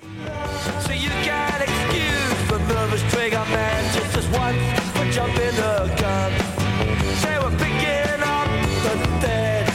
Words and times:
So 0.00 0.92
you 0.92 1.10
can 1.26 1.60
excuse 1.60 2.48
the 2.48 2.58
nervous 2.72 3.02
trigger 3.12 3.44
man 3.50 3.82
just 3.92 4.16
as 4.16 4.28
once 4.28 4.62
for 4.94 5.10
jumping 5.10 5.56
the 5.56 5.92
gun. 5.98 6.32
Say 7.18 7.36
we're 7.42 7.50
picking 7.58 8.22
up 8.22 8.48
the 8.84 8.94
dead 9.20 9.66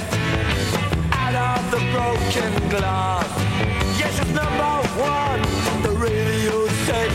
out 1.12 1.36
of 1.36 1.72
the 1.72 1.80
broken 1.92 2.70
glass. 2.70 3.28
Yes, 4.00 4.18
it's 4.22 4.32
number 4.32 4.88
one. 4.96 5.42
The 5.84 5.92
radio 5.92 6.68
said 6.86 7.13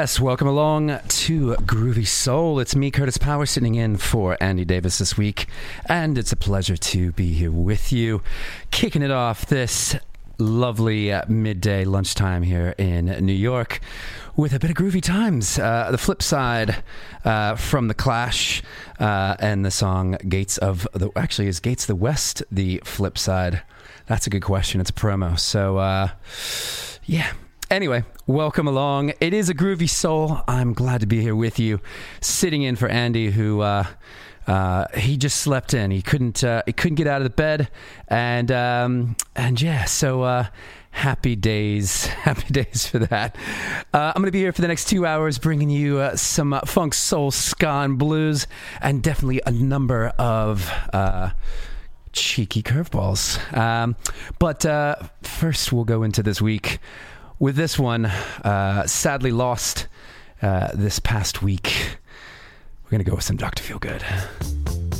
Yes, 0.00 0.18
welcome 0.18 0.48
along 0.48 0.98
to 1.08 1.56
Groovy 1.56 2.06
Soul. 2.06 2.58
It's 2.58 2.74
me, 2.74 2.90
Kurtis 2.90 3.20
Power, 3.20 3.44
sitting 3.44 3.74
in 3.74 3.98
for 3.98 4.34
Andy 4.40 4.64
Davies 4.64 4.96
this 4.96 5.18
week, 5.18 5.46
and 5.84 6.16
it's 6.16 6.32
a 6.32 6.36
pleasure 6.36 6.78
to 6.78 7.12
be 7.12 7.34
here 7.34 7.50
with 7.50 7.92
you. 7.92 8.22
Kicking 8.70 9.02
it 9.02 9.10
off 9.10 9.44
this 9.44 9.94
lovely 10.38 11.12
uh, 11.12 11.24
midday 11.28 11.84
lunchtime 11.84 12.42
here 12.42 12.74
in 12.78 13.04
New 13.26 13.34
York 13.34 13.80
with 14.36 14.54
a 14.54 14.58
bit 14.58 14.70
of 14.70 14.76
groovy 14.76 15.02
times. 15.02 15.58
Uh, 15.58 15.90
the 15.90 15.98
flip 15.98 16.22
side 16.22 16.82
uh, 17.26 17.56
from 17.56 17.88
the 17.88 17.94
Clash 17.94 18.62
uh, 19.00 19.36
and 19.38 19.66
the 19.66 19.70
song 19.70 20.16
Gates 20.26 20.56
of 20.56 20.88
the 20.94 21.10
actually 21.14 21.48
is 21.48 21.60
Gates 21.60 21.84
of 21.84 21.88
the 21.88 21.96
West 21.96 22.42
the 22.50 22.80
flip 22.86 23.18
side. 23.18 23.60
That's 24.06 24.26
a 24.26 24.30
good 24.30 24.40
question. 24.40 24.80
It's 24.80 24.88
a 24.88 24.94
promo. 24.94 25.38
So 25.38 25.76
uh, 25.76 26.08
yeah. 27.04 27.34
Anyway, 27.70 28.02
welcome 28.26 28.66
along. 28.66 29.12
It 29.20 29.32
is 29.32 29.48
a 29.48 29.54
groovy 29.54 29.88
soul. 29.88 30.40
I'm 30.48 30.72
glad 30.72 31.02
to 31.02 31.06
be 31.06 31.20
here 31.20 31.36
with 31.36 31.60
you, 31.60 31.80
sitting 32.20 32.62
in 32.62 32.74
for 32.74 32.88
Andy, 32.88 33.30
who 33.30 33.60
uh, 33.60 33.84
uh, 34.48 34.86
he 34.96 35.16
just 35.16 35.36
slept 35.36 35.72
in. 35.72 35.92
He 35.92 36.02
couldn't 36.02 36.42
uh, 36.42 36.64
he 36.66 36.72
couldn't 36.72 36.96
get 36.96 37.06
out 37.06 37.18
of 37.18 37.24
the 37.24 37.30
bed, 37.30 37.70
and 38.08 38.50
um, 38.50 39.16
and 39.36 39.62
yeah, 39.62 39.84
so 39.84 40.22
uh, 40.22 40.46
Happy 40.90 41.36
days. 41.36 42.06
Happy 42.06 42.52
days 42.52 42.88
for 42.88 42.98
that. 42.98 43.36
Uh, 43.94 44.12
I'm 44.16 44.20
going 44.20 44.24
to 44.24 44.32
be 44.32 44.40
here 44.40 44.52
for 44.52 44.62
the 44.62 44.66
next 44.66 44.88
two 44.88 45.06
hours 45.06 45.38
bringing 45.38 45.70
you 45.70 46.00
uh, 46.00 46.16
some 46.16 46.58
funk, 46.66 46.94
soul, 46.94 47.30
ska, 47.30 47.68
and 47.68 47.96
blues, 47.96 48.48
and 48.80 49.00
definitely 49.00 49.40
a 49.46 49.52
number 49.52 50.08
of 50.18 50.68
cheeky 52.12 52.64
curveballs. 52.64 53.38
Um, 53.56 53.94
but 54.40 54.62
first, 55.22 55.72
we'll 55.72 55.84
go 55.84 56.02
into 56.02 56.24
this 56.24 56.42
week 56.42 56.80
with 57.40 57.56
this 57.56 57.76
one. 57.76 58.04
Uh, 58.06 58.86
sadly 58.86 59.32
lost 59.32 59.88
this 60.40 61.00
past 61.00 61.42
week. 61.42 61.96
We're 62.84 62.90
going 62.90 63.04
to 63.04 63.10
go 63.10 63.16
with 63.16 63.24
some 63.24 63.36
Dr. 63.36 63.62
Feelgood. 63.62 64.99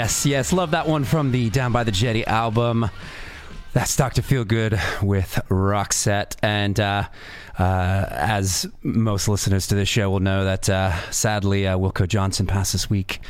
Yes, 0.00 0.24
yes. 0.24 0.50
Love 0.50 0.70
that 0.70 0.88
one 0.88 1.04
from 1.04 1.30
the 1.30 1.50
Down 1.50 1.72
by 1.72 1.84
the 1.84 1.92
Jetty 1.92 2.26
album. 2.26 2.88
That's 3.72 3.94
Dr. 3.94 4.20
Feelgood 4.22 4.80
with 5.00 5.38
Roxette. 5.48 6.34
And 6.42 6.80
uh, 6.80 7.04
uh, 7.56 8.06
as 8.10 8.66
most 8.82 9.28
listeners 9.28 9.68
to 9.68 9.76
this 9.76 9.88
show 9.88 10.10
will 10.10 10.18
know, 10.18 10.44
that 10.44 10.68
uh, 10.68 10.92
sadly 11.12 11.68
uh, 11.68 11.78
Wilko 11.78 12.08
Johnson 12.08 12.48
passed 12.48 12.72
this 12.72 12.90
week. 12.90 13.20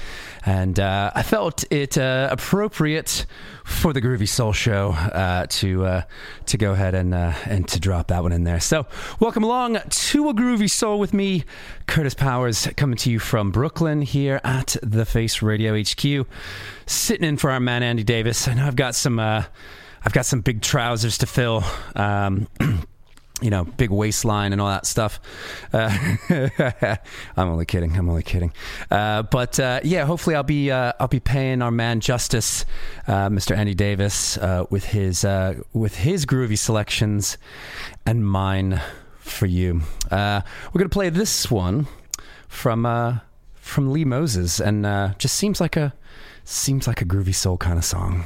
And 0.46 0.80
uh, 0.80 1.10
I 1.14 1.22
felt 1.24 1.70
it 1.70 1.98
uh, 1.98 2.28
appropriate 2.30 3.26
for 3.64 3.92
the 3.92 4.00
Groovy 4.00 4.26
Soul 4.26 4.54
Show 4.54 4.92
to 5.50 6.02
to 6.46 6.56
go 6.56 6.72
ahead 6.72 6.94
and 6.94 7.14
and 7.14 7.68
to 7.68 7.78
drop 7.78 8.08
that 8.08 8.22
one 8.22 8.32
in 8.32 8.44
there. 8.44 8.60
So, 8.60 8.86
welcome 9.20 9.44
along 9.44 9.74
to 9.74 10.28
a 10.30 10.34
Groovy 10.34 10.70
Soul 10.70 10.98
with 10.98 11.12
me, 11.12 11.44
Kurtis 11.86 12.16
Powers, 12.16 12.66
coming 12.78 12.96
to 12.96 13.10
you 13.10 13.18
from 13.18 13.50
Brooklyn 13.50 14.00
here 14.00 14.40
at 14.42 14.76
the 14.82 15.04
Face 15.04 15.42
Radio 15.42 15.78
HQ, 15.78 16.26
sitting 16.86 17.28
in 17.28 17.36
for 17.36 17.50
our 17.50 17.60
man 17.60 17.82
Andy 17.82 18.02
Davies. 18.02 18.48
I 18.48 18.54
know 18.54 18.66
I've 18.66 18.76
got 18.76 18.94
some 18.94 19.18
I've 20.02 20.12
got 20.12 20.26
some 20.26 20.40
big 20.40 20.62
trousers 20.62 21.18
to 21.18 21.26
fill. 21.26 21.64
Um, 21.94 22.48
you 23.40 23.50
know, 23.50 23.64
big 23.64 23.90
waistline 23.90 24.52
and 24.52 24.60
all 24.60 24.68
that 24.68 24.86
stuff. 24.86 25.20
Uh, 25.72 25.90
I'm 27.36 27.48
only 27.48 27.64
kidding. 27.64 27.96
I'm 27.96 28.08
only 28.08 28.22
kidding. 28.22 28.52
Uh, 28.90 29.22
but 29.22 29.58
uh, 29.58 29.80
yeah, 29.82 30.04
hopefully 30.04 30.36
I'll 30.36 30.42
be 30.42 30.70
uh, 30.70 30.92
I'll 31.00 31.08
be 31.08 31.20
paying 31.20 31.62
our 31.62 31.70
man 31.70 32.00
justice, 32.00 32.64
uh, 33.06 33.28
Mr. 33.28 33.56
Andy 33.56 33.74
Davies, 33.74 34.38
uh, 34.38 34.66
with 34.70 34.84
his 34.86 35.24
with 35.72 35.96
his 35.96 36.26
groovy 36.26 36.58
selections 36.58 37.38
and 38.06 38.26
mine 38.26 38.80
for 39.18 39.46
you. 39.46 39.82
we're 40.10 40.42
gonna 40.76 40.88
play 40.88 41.08
this 41.08 41.50
one 41.50 41.86
from 42.48 43.20
from 43.54 43.92
Lee 43.92 44.04
Moses, 44.04 44.60
and 44.60 44.84
just 45.18 45.34
seems 45.36 45.60
like 45.60 45.76
a 45.76 45.94
seems 46.44 46.86
like 46.86 47.00
a 47.00 47.04
groovy 47.04 47.34
soul 47.34 47.56
kind 47.56 47.78
of 47.78 47.84
song. 47.84 48.24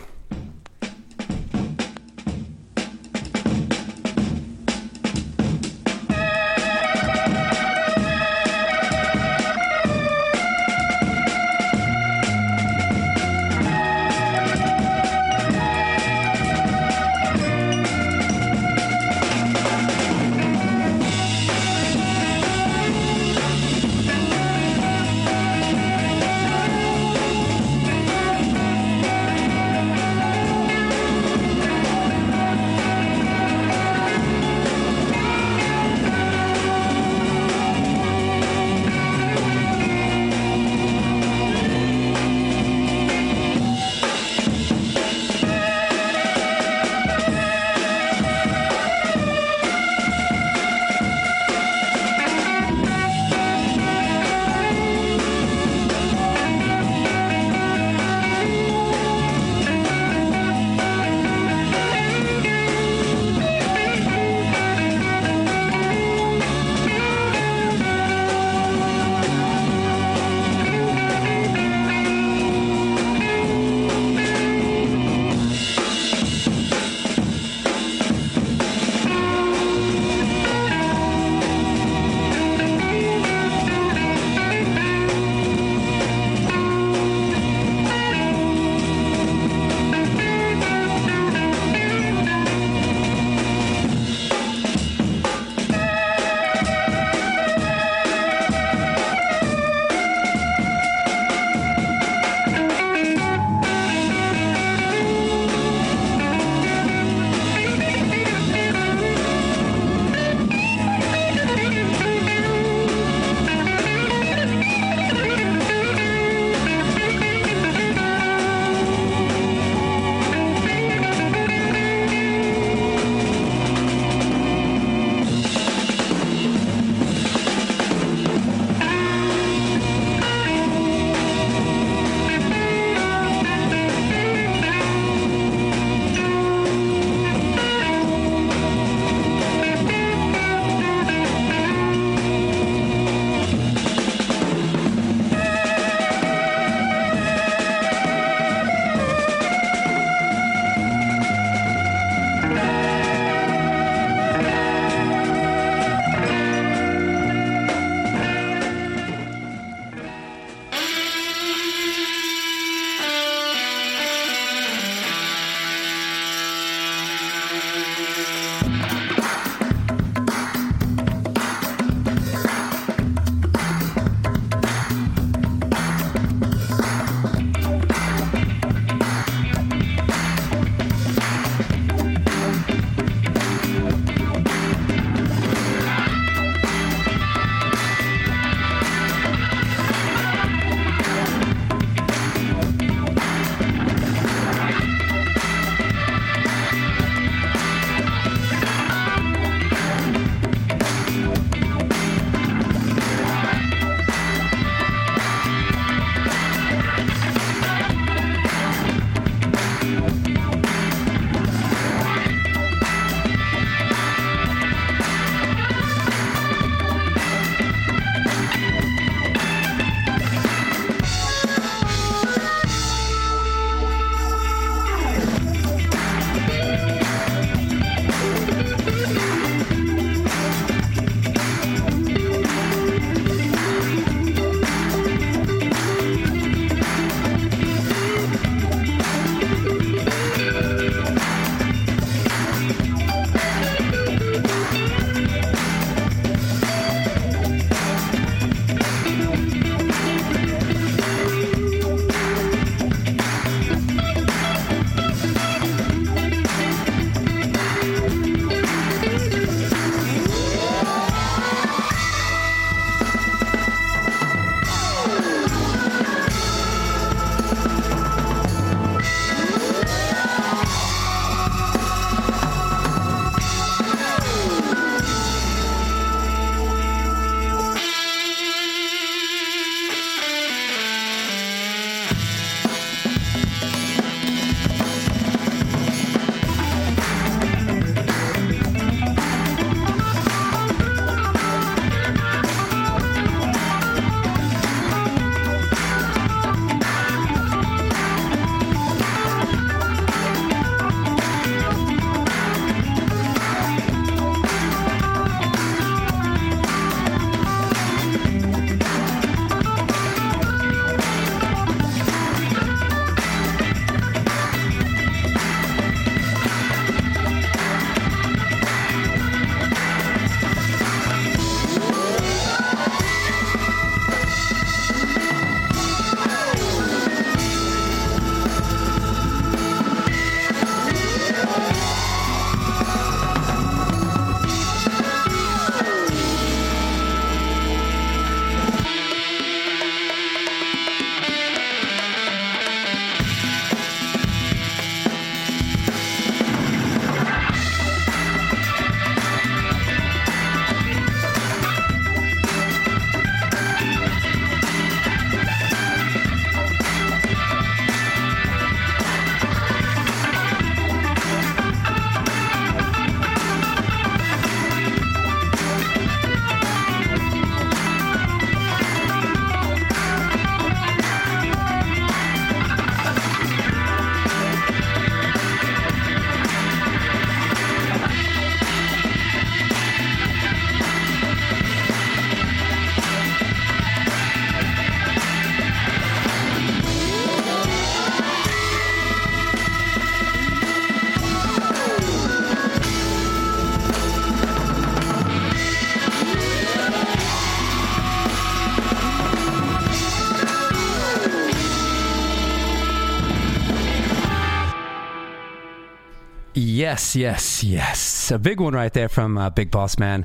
Yes, 406.95 407.17
yes, 407.17 407.65
yes. 407.65 408.31
A 408.31 408.39
big 408.39 408.61
one 408.61 408.73
right 408.73 408.93
there 408.93 409.09
from 409.09 409.37
uh, 409.37 409.51
Big 409.51 409.69
Boss 409.73 409.99
Man 409.99 410.25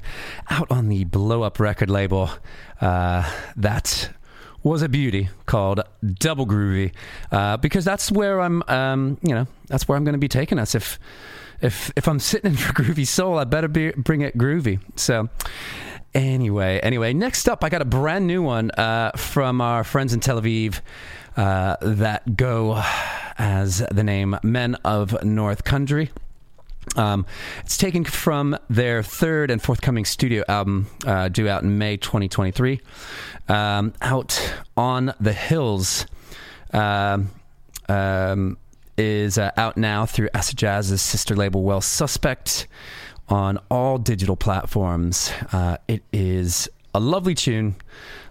out 0.51 0.69
on 0.69 0.87
the 0.87 1.03
Blow 1.03 1.41
Up 1.41 1.59
record 1.59 1.89
label. 1.89 2.29
Uh, 2.79 3.27
that 3.55 4.11
was 4.61 4.83
a 4.83 4.87
beauty 4.87 5.29
called 5.47 5.81
Double 6.05 6.45
Groovy 6.45 6.93
uh, 7.31 7.57
because 7.57 7.85
that's 7.85 8.11
where 8.11 8.39
I'm, 8.39 8.61
um, 8.67 9.17
you 9.23 9.33
know, 9.33 9.47
that's 9.65 9.87
where 9.87 9.97
I'm 9.97 10.03
going 10.03 10.13
to 10.13 10.19
be 10.19 10.27
taking 10.27 10.59
us. 10.59 10.75
If, 10.75 10.99
if, 11.59 11.91
if 11.95 12.07
I'm 12.07 12.19
sitting 12.19 12.51
in 12.51 12.57
for 12.57 12.71
Groovy 12.83 13.07
Soul, 13.07 13.39
I 13.39 13.45
better 13.45 13.67
be, 13.67 13.89
bring 13.93 14.21
it 14.21 14.37
groovy. 14.37 14.79
So, 14.95 15.27
anyway, 16.13 16.79
anyway, 16.83 17.13
next 17.13 17.49
up, 17.49 17.63
I 17.63 17.69
got 17.69 17.81
a 17.81 17.85
brand 17.85 18.27
new 18.27 18.43
one 18.43 18.69
uh, 18.69 19.13
from 19.15 19.59
our 19.59 19.83
friends 19.83 20.13
in 20.13 20.19
Tel 20.19 20.39
Aviv 20.39 20.81
uh, 21.35 21.77
that 21.81 22.37
go 22.37 22.79
as 23.39 23.83
the 23.89 24.03
name 24.03 24.37
Men 24.43 24.75
of 24.85 25.23
North 25.23 25.63
Country. 25.63 26.11
Um, 26.95 27.25
it's 27.63 27.77
taken 27.77 28.03
from 28.03 28.57
their 28.69 29.03
third 29.03 29.51
and 29.51 29.61
forthcoming 29.61 30.05
studio 30.05 30.43
album, 30.47 30.87
uh, 31.05 31.29
due 31.29 31.47
out 31.47 31.63
in 31.63 31.77
May 31.77 31.97
2023. 31.97 32.81
Um, 33.47 33.93
out 34.01 34.53
on 34.75 35.13
the 35.19 35.33
Hills 35.33 36.05
um, 36.73 37.29
um, 37.87 38.57
is 38.97 39.37
uh, 39.37 39.51
out 39.57 39.77
now 39.77 40.05
through 40.05 40.29
Acid 40.33 40.57
Jazz's 40.57 41.01
sister 41.01 41.35
label, 41.35 41.63
Well 41.63 41.81
Suspect, 41.81 42.67
on 43.27 43.59
all 43.69 43.97
digital 43.97 44.35
platforms. 44.35 45.31
Uh, 45.51 45.77
it 45.87 46.03
is 46.11 46.69
a 46.93 46.99
lovely 46.99 47.35
tune, 47.35 47.75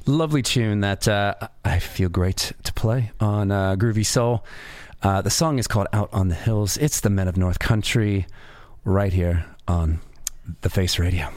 lovely 0.06 0.42
tune 0.42 0.80
that 0.80 1.06
uh, 1.08 1.34
I 1.64 1.78
feel 1.78 2.08
great 2.08 2.52
to 2.64 2.72
play 2.72 3.12
on 3.20 3.50
uh, 3.50 3.76
Groovy 3.76 4.04
Soul. 4.04 4.44
Uh, 5.02 5.22
the 5.22 5.30
song 5.30 5.58
is 5.58 5.68
called 5.68 5.86
Out 5.92 6.10
on 6.12 6.28
the 6.28 6.34
Hills. 6.34 6.76
It's 6.76 7.00
the 7.00 7.10
Men 7.10 7.28
of 7.28 7.36
North 7.36 7.60
Country 7.60 8.26
right 8.84 9.12
here 9.12 9.44
on 9.66 10.00
The 10.62 10.70
Face 10.70 10.98
Radio. 10.98 11.30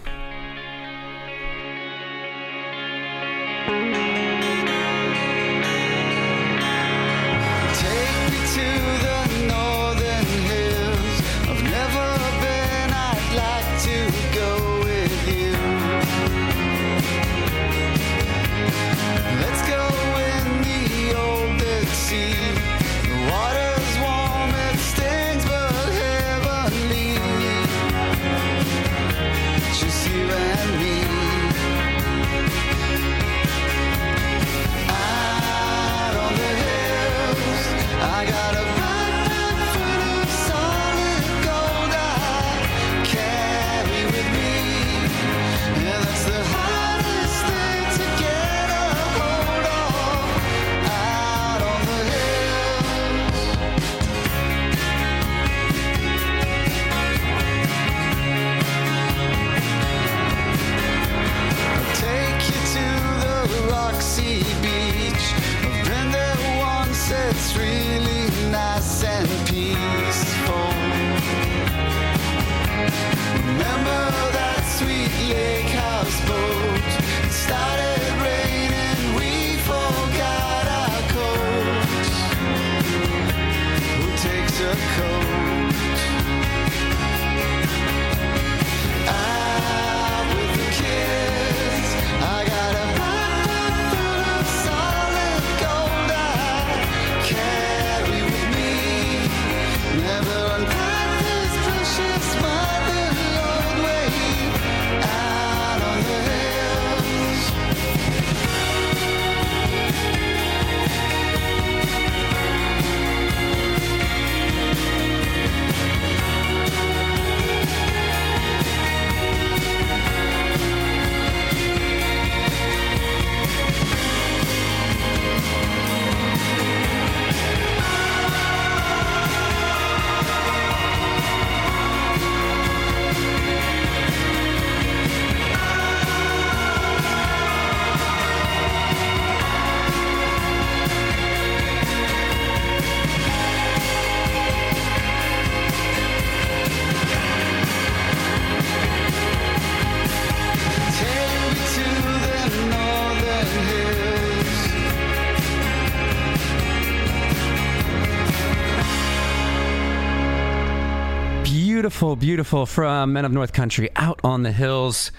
Beautiful, 161.92 162.16
beautiful 162.16 162.66
from 162.66 163.12
Men 163.12 163.26
of 163.26 163.34
North 163.34 163.52
Country 163.52 163.90
out 163.98 164.22
on 164.24 164.44
the 164.44 164.54
hills, 164.54 165.12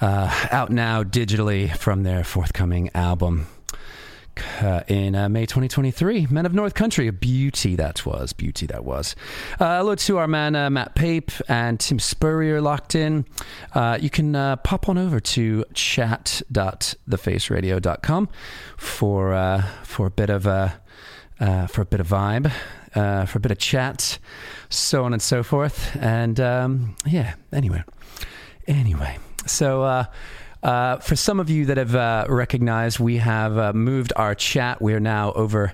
uh, 0.00 0.48
out 0.50 0.68
now 0.68 1.04
digitally 1.04 1.72
from 1.76 2.02
their 2.02 2.24
forthcoming 2.24 2.90
album 2.96 3.46
uh, 4.60 4.80
in 4.88 5.14
uh, 5.14 5.28
May 5.28 5.46
2023. 5.46 6.26
Men 6.28 6.46
of 6.46 6.52
North 6.52 6.74
Country, 6.74 7.06
a 7.06 7.12
beauty 7.12 7.76
that 7.76 8.04
was, 8.04 8.32
beauty 8.32 8.66
that 8.66 8.84
was. 8.84 9.14
Uh, 9.60 9.78
hello 9.78 9.94
to 9.94 10.18
our 10.18 10.26
man 10.26 10.56
uh, 10.56 10.68
Matt 10.68 10.96
Pape 10.96 11.30
and 11.46 11.78
Tim 11.78 12.00
Spurrier 12.00 12.60
locked 12.60 12.96
in. 12.96 13.24
Uh, 13.72 13.96
you 14.00 14.10
can 14.10 14.34
uh, 14.34 14.56
pop 14.56 14.88
on 14.88 14.98
over 14.98 15.20
to 15.20 15.64
chat.thefaceradio.com 15.74 18.28
for 18.76 19.64
for 19.84 20.06
a 20.06 20.10
bit 20.10 20.28
of 20.28 20.44
a 20.44 20.80
for 21.68 21.82
a 21.82 21.86
bit 21.86 22.00
of 22.00 22.08
vibe, 22.08 22.50
uh, 22.94 23.26
for 23.26 23.38
a 23.38 23.40
bit 23.40 23.52
of 23.52 23.58
chat, 23.58 24.18
so 24.68 25.04
on 25.04 25.12
and 25.12 25.22
so 25.22 25.42
forth. 25.42 25.96
And 26.00 26.38
um, 26.40 26.96
yeah, 27.06 27.34
anyway, 27.52 27.84
anyway, 28.66 29.18
so. 29.46 29.82
Uh, 29.82 30.04
uh, 30.62 30.98
for 30.98 31.16
some 31.16 31.40
of 31.40 31.48
you 31.48 31.66
that 31.66 31.78
have 31.78 31.94
uh, 31.94 32.26
recognized, 32.28 32.98
we 33.00 33.16
have 33.16 33.56
uh, 33.56 33.72
moved 33.72 34.12
our 34.16 34.34
chat. 34.34 34.82
We 34.82 34.92
are 34.92 35.00
now 35.00 35.32
over 35.32 35.72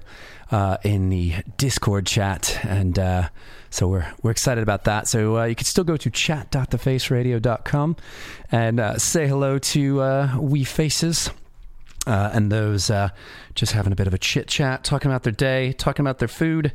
uh, 0.50 0.76
in 0.84 1.08
the 1.08 1.34
Discord 1.56 2.06
chat, 2.06 2.60
and 2.62 2.96
uh, 2.96 3.28
so 3.70 3.88
we're 3.88 4.06
we're 4.22 4.30
excited 4.30 4.62
about 4.62 4.84
that. 4.84 5.08
So 5.08 5.38
uh, 5.38 5.44
you 5.46 5.56
can 5.56 5.64
still 5.64 5.82
go 5.82 5.96
to 5.96 6.08
chat.thefaceradio.com 6.08 7.96
and 8.52 9.02
say 9.02 9.26
hello 9.26 9.58
to 9.58 10.38
we 10.38 10.62
faces 10.62 11.30
uh, 12.06 12.30
and 12.32 12.50
those 12.50 12.90
uh, 12.90 13.10
just 13.54 13.72
having 13.72 13.92
a 13.92 13.96
bit 13.96 14.06
of 14.06 14.14
a 14.14 14.18
chit 14.18 14.48
chat, 14.48 14.84
talking 14.84 15.10
about 15.10 15.22
their 15.22 15.32
day, 15.32 15.72
talking 15.72 16.04
about 16.04 16.18
their 16.18 16.28
food, 16.28 16.72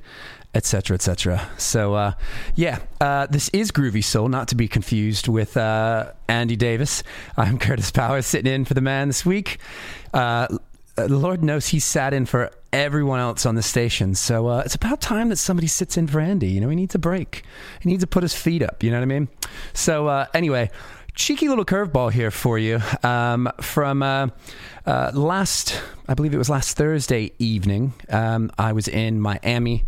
etc., 0.54 0.96
etc. 0.96 1.50
So, 1.58 1.94
uh, 1.94 2.14
yeah, 2.56 2.80
uh, 3.00 3.28
this 3.28 3.50
is 3.50 3.72
Groovy 3.72 4.04
Soul, 4.04 4.28
not 4.28 4.48
to 4.50 4.56
be 4.56 4.68
confused 4.68 5.28
with 5.28 5.56
uh, 5.58 6.12
Andy 6.28 6.56
Davies. 6.56 7.04
I'm 7.38 7.58
Kurtis 7.60 7.94
Powers, 7.94 8.26
sitting 8.26 8.52
in 8.52 8.66
for 8.66 8.74
the 8.74 8.82
man 8.82 9.08
this 9.08 9.26
week. 9.26 9.60
Uh, 10.14 10.48
Lord 10.98 11.44
knows 11.44 11.68
he 11.68 11.80
sat 11.80 12.14
in 12.14 12.26
for 12.26 12.52
everyone 12.74 13.20
else 13.20 13.46
on 13.46 13.56
the 13.56 13.62
station. 13.62 14.16
So 14.16 14.48
uh, 14.48 14.64
it's 14.66 14.76
about 14.76 15.02
time 15.02 15.30
that 15.30 15.38
somebody 15.38 15.68
sits 15.68 15.98
in 15.98 16.08
for 16.08 16.20
Andy. 16.20 16.50
You 16.50 16.62
know, 16.62 16.70
he 16.70 16.76
needs 16.76 16.96
a 16.96 17.00
break. 17.00 17.44
He 17.82 17.90
needs 17.90 18.04
to 18.04 18.08
put 18.08 18.24
his 18.24 18.34
feet 18.34 18.62
up. 18.62 18.84
You 18.84 18.92
know 18.92 18.98
what 18.98 19.04
I 19.04 19.08
mean? 19.08 19.30
So 19.74 20.08
uh, 20.08 20.26
anyway, 20.34 20.70
cheeky 21.16 21.48
little 21.48 21.66
curveball 21.66 22.12
here 22.12 22.32
for 22.32 22.58
you 22.58 22.80
um, 23.04 23.50
from 23.62 24.04
uh, 24.04 24.28
uh, 24.86 25.12
last, 25.14 25.82
I 26.08 26.14
believe 26.14 26.34
it 26.34 26.38
was 26.38 26.50
last 26.50 26.78
Thursday 26.78 27.32
evening. 27.40 27.94
Um, 28.10 28.52
I 28.58 28.74
was 28.74 28.88
in 28.88 29.20
Miami, 29.20 29.84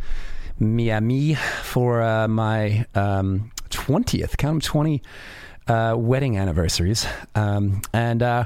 Miami 0.60 1.36
for 1.36 2.02
uh, 2.02 2.28
my 2.28 2.86
um, 2.96 3.52
20th, 3.70 4.38
count 4.38 4.54
them 4.54 4.62
20 4.62 5.02
uh, 5.68 5.96
wedding 5.98 6.38
anniversaries. 6.38 7.08
Um, 7.36 7.82
and 7.94 8.22
uh, 8.22 8.46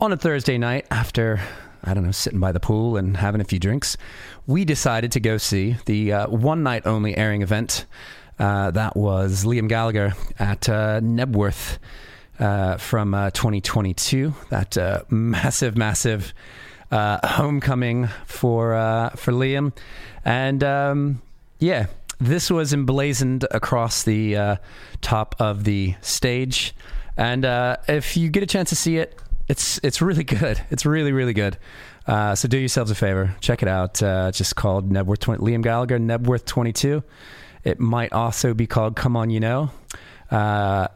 on 0.00 0.12
a 0.12 0.16
Thursday 0.16 0.58
night, 0.58 0.86
after 0.90 1.40
I 1.82 1.94
don't 1.94 2.04
know, 2.04 2.10
sitting 2.10 2.40
by 2.40 2.52
the 2.52 2.60
pool 2.60 2.96
and 2.96 3.16
having 3.16 3.40
a 3.40 3.44
few 3.44 3.58
drinks, 3.58 3.96
we 4.46 4.64
decided 4.64 5.12
to 5.12 5.20
go 5.20 5.38
see 5.38 5.76
the 5.86 6.12
uh, 6.12 6.28
one 6.28 6.62
night 6.62 6.86
only 6.86 7.16
airing 7.16 7.42
event. 7.42 7.86
Uh, 8.40 8.70
that 8.70 8.96
was 8.96 9.44
Liam 9.44 9.68
Gallagher 9.68 10.14
at 10.38 10.66
uh, 10.66 11.00
Knebworth 11.00 11.76
uh, 12.38 12.78
from 12.78 13.12
uh, 13.12 13.28
2022. 13.32 14.32
That 14.48 14.78
uh, 14.78 15.02
massive, 15.10 15.76
massive 15.76 16.32
homecoming 16.90 18.08
for 18.24 19.10
for 19.16 19.32
Liam, 19.32 19.76
and 20.24 20.64
um, 20.64 21.20
yeah, 21.58 21.86
this 22.18 22.50
was 22.50 22.72
emblazoned 22.72 23.46
across 23.50 24.04
the 24.04 24.58
top 25.02 25.34
of 25.38 25.64
the 25.64 25.96
stage. 26.00 26.74
And 27.18 27.44
if 27.88 28.16
you 28.16 28.30
get 28.30 28.42
a 28.42 28.46
chance 28.46 28.70
to 28.70 28.76
see 28.76 28.96
it, 28.96 29.20
it's 29.48 29.78
it's 29.82 30.00
really 30.00 30.24
good. 30.38 30.58
It's 30.70 30.86
really 30.86 31.12
really 31.12 31.34
good. 31.34 31.58
So 32.08 32.48
do 32.48 32.56
yourselves 32.56 32.90
a 32.90 32.94
favor, 32.94 33.36
check 33.40 33.62
it 33.62 33.68
out. 33.68 33.96
Just 34.32 34.56
called 34.56 34.90
Knebworth 34.90 35.18
20, 35.18 35.44
Liam 35.44 35.62
Gallagher 35.62 35.98
Knebworth 35.98 36.46
22. 36.46 37.02
It 37.64 37.78
might 37.78 38.12
also 38.12 38.54
be 38.54 38.66
called 38.66 38.96
Come 38.96 39.16
On 39.16 39.30
You 39.30 39.40
Know. 39.40 39.70
Uh, 40.30 40.88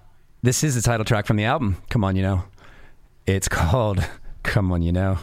this 0.42 0.64
is 0.64 0.74
the 0.74 0.83
title 0.83 1.05
track 1.05 1.27
from 1.27 1.37
the 1.37 1.44
album. 1.44 1.77
Come 1.90 2.05
On 2.05 2.16
You 2.16 2.22
Know. 2.22 2.44
It's 3.27 3.48
called 3.61 4.07
Come 4.42 4.72
On 4.72 4.83
You 4.83 4.92
Know. 4.92 5.18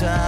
I'm 0.00 0.27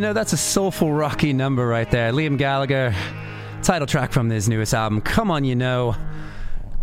you 0.00 0.06
know, 0.06 0.14
that's 0.14 0.32
a 0.32 0.36
soulful, 0.38 0.90
rocky 0.90 1.34
number 1.34 1.66
right 1.66 1.90
there. 1.90 2.10
Liam 2.10 2.38
Gallagher, 2.38 2.94
title 3.62 3.86
track 3.86 4.12
from 4.12 4.30
his 4.30 4.48
newest 4.48 4.72
album, 4.72 5.02
Come 5.02 5.30
On 5.30 5.44
You 5.44 5.54
Know. 5.54 5.94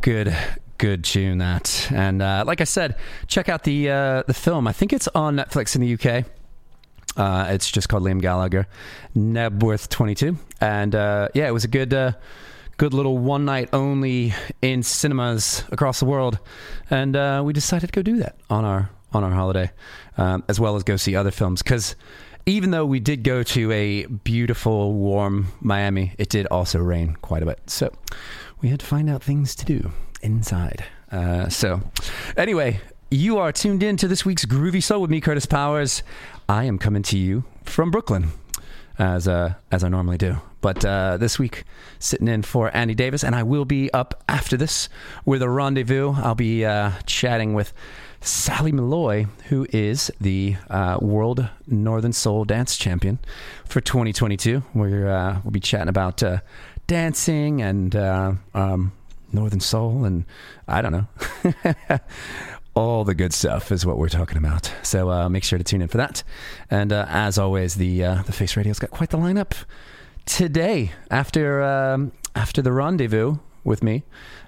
Good, 0.01 0.37
good 0.77 1.03
tune 1.03 1.39
that. 1.39 1.89
And 1.91 2.21
uh, 2.21 2.43
like 2.45 2.61
I 2.61 2.65
said, 2.65 2.95
check 3.25 3.49
out 3.49 3.63
the 3.63 3.89
uh, 3.89 4.23
the 4.27 4.35
film. 4.35 4.67
I 4.67 4.71
think 4.71 4.93
it's 4.93 5.07
on 5.15 5.35
Netflix 5.35 5.73
in 5.73 5.81
the 5.81 5.95
UK. 5.95 6.25
Uh, 7.17 7.47
it's 7.49 7.71
just 7.71 7.89
called 7.89 8.03
Liam 8.03 8.21
Gallagher, 8.21 8.67
Knebworth 9.15 9.89
22. 9.89 10.37
And 10.61 10.93
uh, 10.93 11.29
yeah, 11.33 11.47
it 11.47 11.53
was 11.53 11.63
a 11.63 11.69
good, 11.69 11.95
uh, 11.95 12.11
good 12.77 12.93
little 12.93 13.17
one 13.17 13.45
night 13.45 13.69
only 13.73 14.35
in 14.61 14.83
cinemas 14.83 15.63
across 15.71 15.99
the 15.99 16.05
world. 16.05 16.37
And 16.91 17.15
uh, 17.15 17.41
we 17.43 17.51
decided 17.51 17.87
to 17.87 17.93
go 17.93 18.03
do 18.03 18.17
that 18.17 18.35
on 18.51 18.63
our 18.63 18.91
on 19.11 19.23
our 19.23 19.31
holiday, 19.31 19.71
um, 20.17 20.43
as 20.47 20.59
well 20.59 20.75
as 20.75 20.83
go 20.83 20.97
see 20.97 21.15
other 21.15 21.31
films. 21.31 21.63
Because 21.63 21.95
even 22.47 22.71
though 22.71 22.85
we 22.85 23.01
did 23.01 23.23
go 23.23 23.43
to 23.43 23.71
a 23.73 24.05
beautiful, 24.05 24.93
warm 24.93 25.47
Miami, 25.59 26.13
it 26.17 26.29
did 26.29 26.47
also 26.47 26.79
rain 26.79 27.15
quite 27.21 27.43
a 27.43 27.45
bit. 27.45 27.59
So 27.69 27.91
we 28.61 28.69
had 28.69 28.79
to 28.79 28.85
find 28.85 29.09
out 29.09 29.21
things 29.21 29.53
to 29.55 29.65
do 29.65 29.91
inside. 30.21 30.85
Uh, 31.11 31.49
so, 31.49 31.81
anyway, 32.37 32.79
you 33.11 33.37
are 33.37 33.51
tuned 33.51 33.83
in 33.83 33.97
to 33.97 34.07
this 34.07 34.25
week's 34.25 34.45
Groovy 34.45 34.81
Soul 34.81 35.01
with 35.01 35.11
me, 35.11 35.19
Kurtis 35.19 35.47
Powers. 35.47 36.03
I 36.47 36.63
am 36.63 36.79
coming 36.79 37.03
to 37.03 37.17
you 37.17 37.43
from 37.65 37.91
Brooklyn, 37.91 38.29
as 38.97 39.27
uh, 39.27 39.55
as 39.69 39.83
I 39.83 39.89
normally 39.89 40.17
do. 40.17 40.37
But 40.61 40.83
uh, 40.85 41.17
this 41.17 41.37
week, 41.37 41.65
sitting 41.99 42.27
in 42.29 42.43
for 42.43 42.75
Andy 42.75 42.95
Davies, 42.95 43.23
and 43.23 43.35
I 43.35 43.43
will 43.43 43.65
be 43.65 43.91
up 43.93 44.23
after 44.27 44.57
this 44.57 44.89
with 45.25 45.41
a 45.41 45.49
rendezvous. 45.49 46.13
I'll 46.13 46.33
be 46.33 46.65
uh, 46.65 46.91
chatting 47.05 47.53
with 47.53 47.73
Sally 48.27 48.73
Malloy, 48.73 49.25
who 49.47 49.65
is 49.71 50.11
the 50.19 50.57
uh, 50.69 50.97
World 51.01 51.47
Northern 51.65 52.11
Soul 52.11 52.43
Dance 52.43 52.75
Champion 52.75 53.19
for 53.65 53.79
2022. 53.79 54.63
We're, 54.73 55.07
uh, 55.09 55.39
we'll 55.43 55.51
be 55.51 55.61
chatting 55.61 55.87
about 55.87 56.21
uh, 56.21 56.39
dancing 56.87 57.61
and 57.61 57.95
uh, 57.95 58.33
um, 58.53 58.91
Northern 59.31 59.61
Soul, 59.61 60.03
and 60.03 60.25
I 60.67 60.81
don't 60.81 60.91
know. 60.91 61.99
All 62.75 63.05
the 63.05 63.15
good 63.15 63.33
stuff 63.33 63.71
is 63.71 63.85
what 63.85 63.97
we're 63.97 64.09
talking 64.09 64.37
about. 64.37 64.73
So 64.83 65.09
uh, 65.09 65.29
make 65.29 65.45
sure 65.45 65.57
to 65.57 65.63
tune 65.63 65.81
in 65.81 65.87
for 65.87 65.97
that. 65.97 66.23
And 66.69 66.91
uh, 66.91 67.05
as 67.07 67.37
always, 67.37 67.75
the 67.75 68.01
the 68.01 68.33
Face 68.33 68.57
Radio's 68.57 68.77
got 68.77 68.91
quite 68.91 69.09
the 69.09 69.17
lineup 69.17 69.53
today. 70.25 70.91
After 71.09 71.63
um, 71.63 72.11
after 72.35 72.61
the 72.61 72.73
rendezvous 72.73 73.37
with 73.63 73.81
me, 73.81 74.03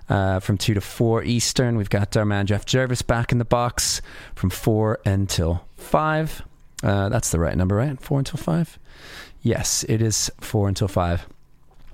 uh, 0.10 0.39
from 0.39 0.58
2 0.58 0.74
to 0.74 0.82
4 0.82 1.24
Eastern. 1.24 1.78
We've 1.78 1.89
got 1.89 2.15
our 2.17 2.26
man 2.26 2.48
Jeff 2.48 2.65
Jervis 2.65 3.02
back 3.02 3.32
in 3.32 3.38
the 3.38 3.45
box 3.45 4.02
from 4.36 4.50
4 4.50 5.00
until 5.06 5.65
5. 5.78 6.43
Uh, 6.84 7.10
that's 7.10 7.32
the 7.32 7.39
right 7.39 7.56
number, 7.56 7.76
right? 7.76 8.00
4 8.02 8.19
until 8.19 8.38
5? 8.38 8.80
Yes, 9.41 9.86
it 9.88 10.02
is 10.02 10.32
4 10.39 10.67
until 10.67 10.88
5. 10.88 11.28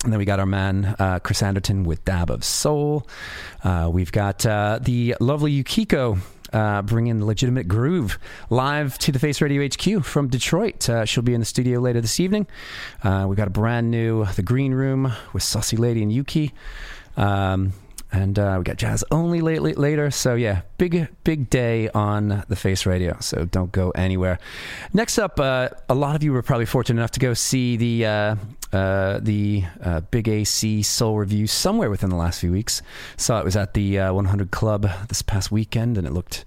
And 0.04 0.14
then 0.14 0.20
we 0.20 0.26
got 0.26 0.40
our 0.40 0.46
man 0.46 0.96
uh, 1.00 1.20
Chris 1.20 1.42
Anderton 1.42 1.84
with 1.84 2.06
Dab 2.06 2.30
of 2.30 2.44
Soul. 2.44 3.08
Uh, 3.64 3.90
we've 3.92 4.12
got 4.12 4.46
uh, 4.46 4.80
the 4.82 5.16
lovely 5.20 5.52
Yukiko 5.52 6.18
uh, 6.54 6.82
bringing 6.84 7.26
legitimate 7.26 7.68
groove 7.68 8.20
live 8.50 8.98
to 9.00 9.12
the 9.12 9.20
Face 9.20 9.42
Radio 9.42 9.68
HQ 9.68 10.06
from 10.06 10.28
Detroit. 10.28 10.88
Uh, 10.88 11.06
she'll 11.06 11.24
be 11.24 11.34
in 11.34 11.40
the 11.40 11.46
studio 11.46 11.80
later 11.80 12.02
this 12.02 12.20
evening. 12.20 12.46
Uh, 13.04 13.26
we've 13.28 13.38
got 13.38 13.48
a 13.48 13.52
brand 13.52 13.90
new 13.90 14.26
The 14.26 14.44
Green 14.44 14.74
Room 14.74 15.12
with 15.34 15.44
Saucy 15.44 15.76
Lady 15.76 16.04
and 16.04 16.12
Yuki. 16.12 16.54
Um, 17.18 17.74
and 18.12 18.38
uh, 18.40 18.56
we 18.58 18.64
got 18.64 18.78
jazz 18.78 19.04
only 19.12 19.42
late, 19.42 19.62
late, 19.62 19.78
later. 19.78 20.12
So 20.12 20.36
yeah, 20.36 20.62
big 20.78 21.08
big 21.24 21.50
day 21.50 21.90
on 21.90 22.44
the 22.48 22.56
Face 22.56 22.86
Radio. 22.86 23.18
So 23.20 23.46
don't 23.46 23.72
go 23.72 23.92
anywhere. 23.92 24.40
Next 24.94 25.18
up, 25.18 25.40
uh, 25.40 25.70
a 25.90 25.96
lot 25.96 26.16
of 26.16 26.24
you 26.24 26.32
were 26.32 26.42
probably 26.42 26.66
fortunate 26.66 27.00
enough 27.00 27.12
to 27.12 27.20
go 27.20 27.34
see 27.34 27.78
the 27.78 28.06
uh, 28.06 28.36
uh 28.72 29.20
the 29.22 29.64
uh, 29.84 30.02
Big 30.02 30.28
AC 30.28 30.84
Soul 30.84 31.18
Review 31.18 31.48
somewhere 31.48 31.90
within 31.90 32.10
the 32.10 32.16
last 32.16 32.40
few 32.40 32.52
weeks. 32.52 32.82
Saw 33.18 33.40
it 33.40 33.46
was 33.46 33.56
at 33.56 33.74
the 33.74 34.00
uh, 34.00 34.14
100 34.14 34.52
Club 34.52 34.90
this 35.10 35.22
past 35.22 35.52
weekend, 35.52 35.98
and 35.98 36.08
it 36.08 36.14
looked 36.14 36.46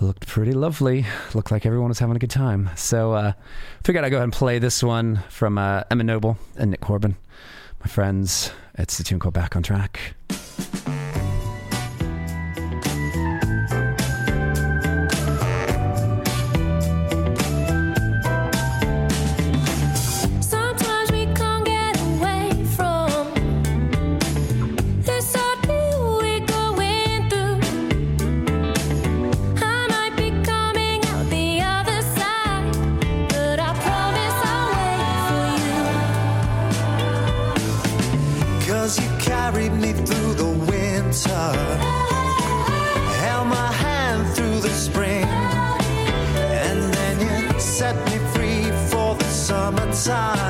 looked 0.00 0.26
pretty 0.26 0.52
lovely. 0.52 1.04
Looked 1.34 1.50
like 1.50 1.66
everyone 1.66 1.88
was 1.88 1.98
having 1.98 2.16
a 2.16 2.18
good 2.20 2.30
time. 2.30 2.70
So 2.74 3.34
figured 3.84 4.04
I'd 4.04 4.10
go 4.10 4.16
ahead 4.16 4.24
and 4.24 4.32
play 4.32 4.58
this 4.58 4.82
one 4.82 5.22
from 5.28 5.58
Emma 5.58 6.02
Noble 6.02 6.38
and 6.56 6.70
Nick 6.70 6.80
Corbin, 6.80 7.16
my 7.80 7.86
friends. 7.86 8.52
It's 8.74 8.98
the 8.98 9.04
tune 9.04 9.18
called 9.18 9.34
Back 9.34 9.56
on 9.56 9.62
Track. 9.62 10.14
outside. 50.08 50.49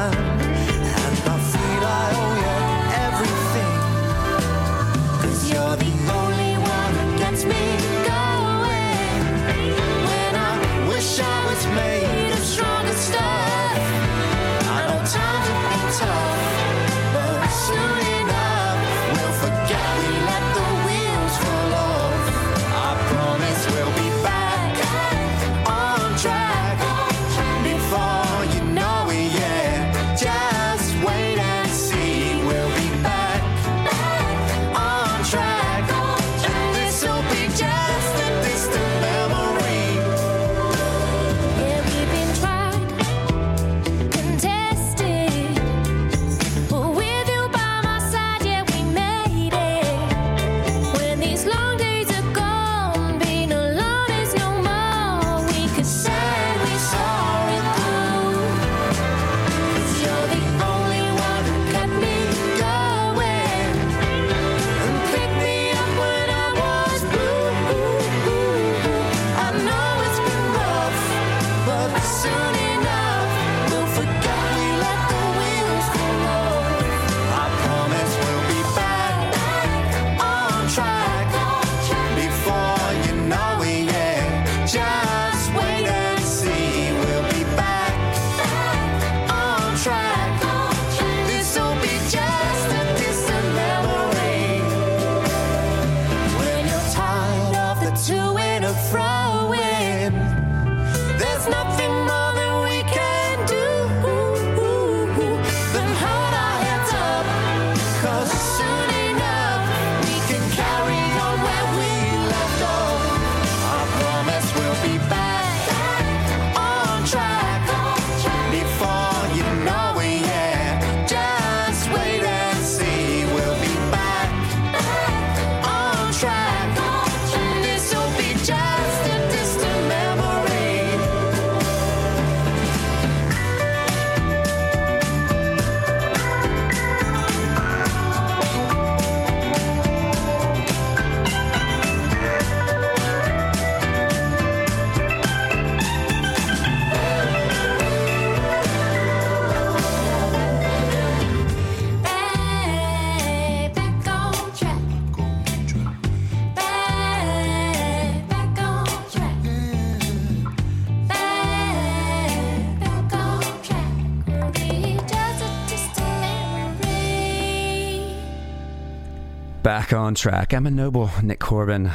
Track. 170.15 170.53
Emma 170.53 170.71
Noble, 170.71 171.11
Nick 171.23 171.39
Corbin. 171.41 171.91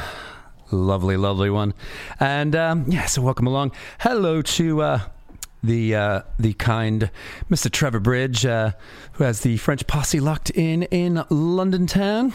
Lovely, 0.70 1.16
lovely 1.16 1.50
one. 1.50 1.74
And 2.18 2.56
um, 2.56 2.84
yeah, 2.88 3.06
so 3.06 3.22
welcome 3.22 3.46
along. 3.46 3.72
Hello 4.00 4.42
to 4.42 4.82
uh, 4.82 5.00
the 5.62 5.94
uh, 5.94 6.22
the 6.38 6.54
kind 6.54 7.10
Mr. 7.50 7.70
Trevor 7.70 8.00
Bridge, 8.00 8.46
uh, 8.46 8.72
who 9.12 9.24
has 9.24 9.40
the 9.40 9.56
French 9.58 9.86
posse 9.86 10.20
locked 10.20 10.50
in 10.50 10.84
in 10.84 11.24
London 11.30 11.86
town. 11.86 12.32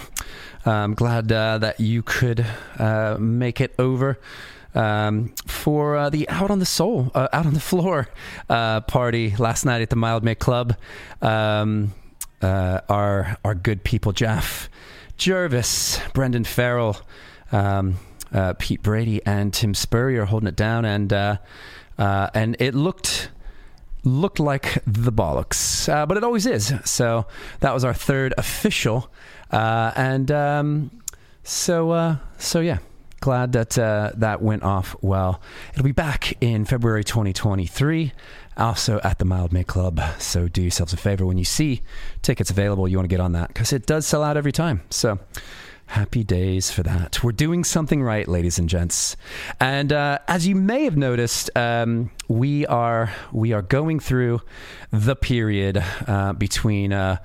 I'm 0.66 0.94
glad 0.94 1.32
uh, 1.32 1.58
that 1.58 1.80
you 1.80 2.04
could 2.04 2.46
uh, 2.78 3.18
make 3.20 3.60
it 3.62 3.74
over 3.80 4.20
um, 4.76 5.34
for 5.48 5.96
uh, 5.96 6.10
the 6.10 6.28
Out 6.30 6.52
on 6.52 6.60
the 6.60 6.66
Soul, 6.66 7.12
uh, 7.14 7.28
Out 7.34 7.46
on 7.46 7.54
the 7.54 7.60
Floor 7.60 8.08
uh, 8.50 8.82
party 8.82 9.36
last 9.38 9.66
night 9.66 9.82
at 9.82 9.90
the 9.90 9.96
Mildmay 9.96 10.40
Club. 10.40 10.76
Um, 11.22 11.94
uh, 12.42 12.82
our 12.90 13.38
our 13.46 13.54
good 13.54 13.84
people, 13.84 14.12
Jeff 14.12 14.70
Jervis, 15.22 16.00
Brendan 16.16 16.46
Farrell, 16.46 16.98
um, 17.52 18.00
uh, 18.34 18.56
Pete 18.58 18.82
Brady, 18.82 19.22
and 19.24 19.54
Tim 19.54 19.76
Spurrier 19.76 20.24
are 20.24 20.26
holding 20.26 20.48
it 20.48 20.56
down, 20.56 20.84
and 20.84 21.14
uh, 21.14 21.38
uh, 22.00 22.32
and 22.34 22.56
it 22.60 22.74
looked 22.74 23.30
looked 24.04 24.40
like 24.40 24.84
the 24.88 25.12
bollocks, 25.12 25.88
uh, 25.88 26.08
but 26.08 26.18
it 26.18 26.24
always 26.24 26.48
is. 26.48 26.74
So 26.86 27.28
that 27.60 27.72
was 27.72 27.84
our 27.84 27.94
third 27.94 28.34
official, 28.36 29.12
uh, 29.52 29.92
and 29.96 30.32
um, 30.32 31.02
so 31.44 31.92
uh, 31.92 32.16
so 32.40 32.60
yeah. 32.60 32.80
Glad 33.20 33.52
that 33.52 33.70
that 34.18 34.42
went 34.42 34.64
off 34.64 34.96
well. 35.02 35.40
It'll 35.74 35.84
be 35.84 35.92
back 35.92 36.34
in 36.42 36.66
February 36.66 37.04
2023, 37.04 38.14
also 38.62 39.02
at 39.04 39.20
the 39.20 39.26
Mildmay 39.26 39.68
Club. 39.68 40.00
So 40.20 40.48
do 40.48 40.62
yourselves 40.62 40.94
a 40.94 40.98
favor 40.98 41.26
when 41.26 41.38
you 41.38 41.46
see 41.46 41.82
tickets 42.22 42.50
available, 42.50 42.88
you 42.88 42.98
want 42.98 43.10
to 43.10 43.14
get 43.14 43.20
on 43.20 43.34
that 43.34 43.50
because 43.50 43.74
it 43.74 43.86
does 43.86 44.08
sell 44.08 44.24
out 44.24 44.38
every 44.38 44.52
time. 44.54 44.84
So 44.90 45.20
Happy 45.92 46.24
days 46.24 46.72
for 46.72 46.84
that. 46.84 47.22
We're 47.22 47.34
doing 47.34 47.66
something 47.66 48.02
right, 48.02 48.26
ladies 48.26 48.58
and 48.58 48.70
gents. 48.70 49.18
And 49.60 49.92
uh, 49.92 50.20
as 50.26 50.48
you 50.48 50.56
may 50.56 50.86
have 50.86 50.96
noticed, 50.96 51.50
um, 51.54 52.12
we 52.30 52.66
are 52.68 53.12
we 53.34 53.52
are 53.52 53.62
going 53.62 54.00
through 54.00 54.40
the 54.92 55.18
period 55.18 55.84
uh, 56.08 56.32
between. 56.34 56.94
Uh, 56.94 57.18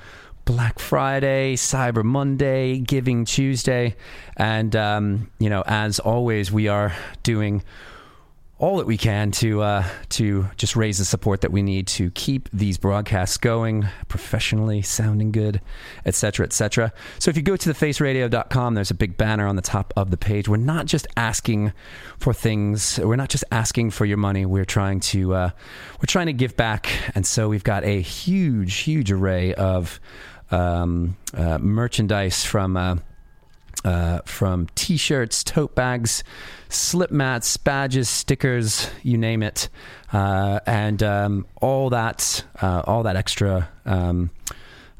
Black 0.46 0.79
Friday, 0.79 1.57
Cyber 1.57 2.05
Monday, 2.05 2.79
Giving 2.79 3.25
Tuesday, 3.25 3.96
and 4.37 4.77
um, 4.77 5.29
you 5.40 5.51
know, 5.51 5.64
as 5.66 5.99
always, 5.99 6.53
we 6.53 6.68
are 6.68 6.94
doing 7.25 7.64
all 8.59 8.79
that 8.79 8.87
we 8.87 8.97
can 8.97 9.31
to 9.31 9.61
uh, 9.61 9.85
to 10.09 10.49
just 10.57 10.77
raise 10.77 10.97
the 10.97 11.05
support 11.05 11.42
that 11.42 11.53
we 11.53 11.62
need 11.62 11.87
to 11.87 12.11
keep 12.12 12.49
these 12.53 12.79
broadcasts 12.79 13.37
going 13.37 13.87
professionally, 14.09 14.81
sounding 14.81 15.31
good, 15.31 15.61
etc., 16.07 16.46
etc. 16.46 16.92
So 17.19 17.31
if 17.31 17.37
you 17.37 17.42
go 17.42 17.57
to 17.57 17.69
thefaceradio.com, 17.69 18.75
there's 18.75 18.90
a 18.90 18.94
big 18.94 19.19
banner 19.19 19.46
on 19.46 19.57
the 19.57 19.63
top 19.63 19.92
of 19.96 20.11
the 20.11 20.17
page. 20.17 20.48
We're 20.48 20.57
not 20.57 20.87
just 20.87 21.07
asking 21.17 21.75
for 22.19 22.33
things. 22.33 22.98
We're 22.98 23.17
not 23.17 23.29
just 23.29 23.44
asking 23.52 23.90
for 23.90 24.07
your 24.07 24.17
money. 24.17 24.46
We're 24.46 24.65
trying 24.65 25.00
to 25.00 25.35
uh, 25.35 25.50
we're 26.00 26.07
trying 26.07 26.27
to 26.27 26.33
give 26.33 26.57
back, 26.57 26.88
and 27.15 27.27
so 27.27 27.48
we've 27.48 27.65
got 27.65 27.85
a 27.85 28.00
huge, 28.00 28.75
huge 28.77 29.13
array 29.13 29.52
of 29.54 30.00
um, 30.50 31.17
uh, 31.35 31.59
merchandise 31.59 32.44
from. 32.44 33.02
Uh, 33.85 34.20
from 34.24 34.66
t-shirts, 34.74 35.44
tote 35.44 35.74
bags, 35.77 36.24
slip 36.68 37.12
mats, 37.12 37.56
badges, 37.56 38.08
stickers, 38.08 38.90
you 39.04 39.16
name 39.16 39.44
it, 39.44 39.68
uh, 40.12 40.58
and 40.66 41.04
um, 41.04 41.46
all 41.60 41.90
that, 41.90 42.44
uh, 42.60 42.83
all 42.85 43.04
that 43.04 43.14
extra 43.14 43.68
um, 43.85 44.31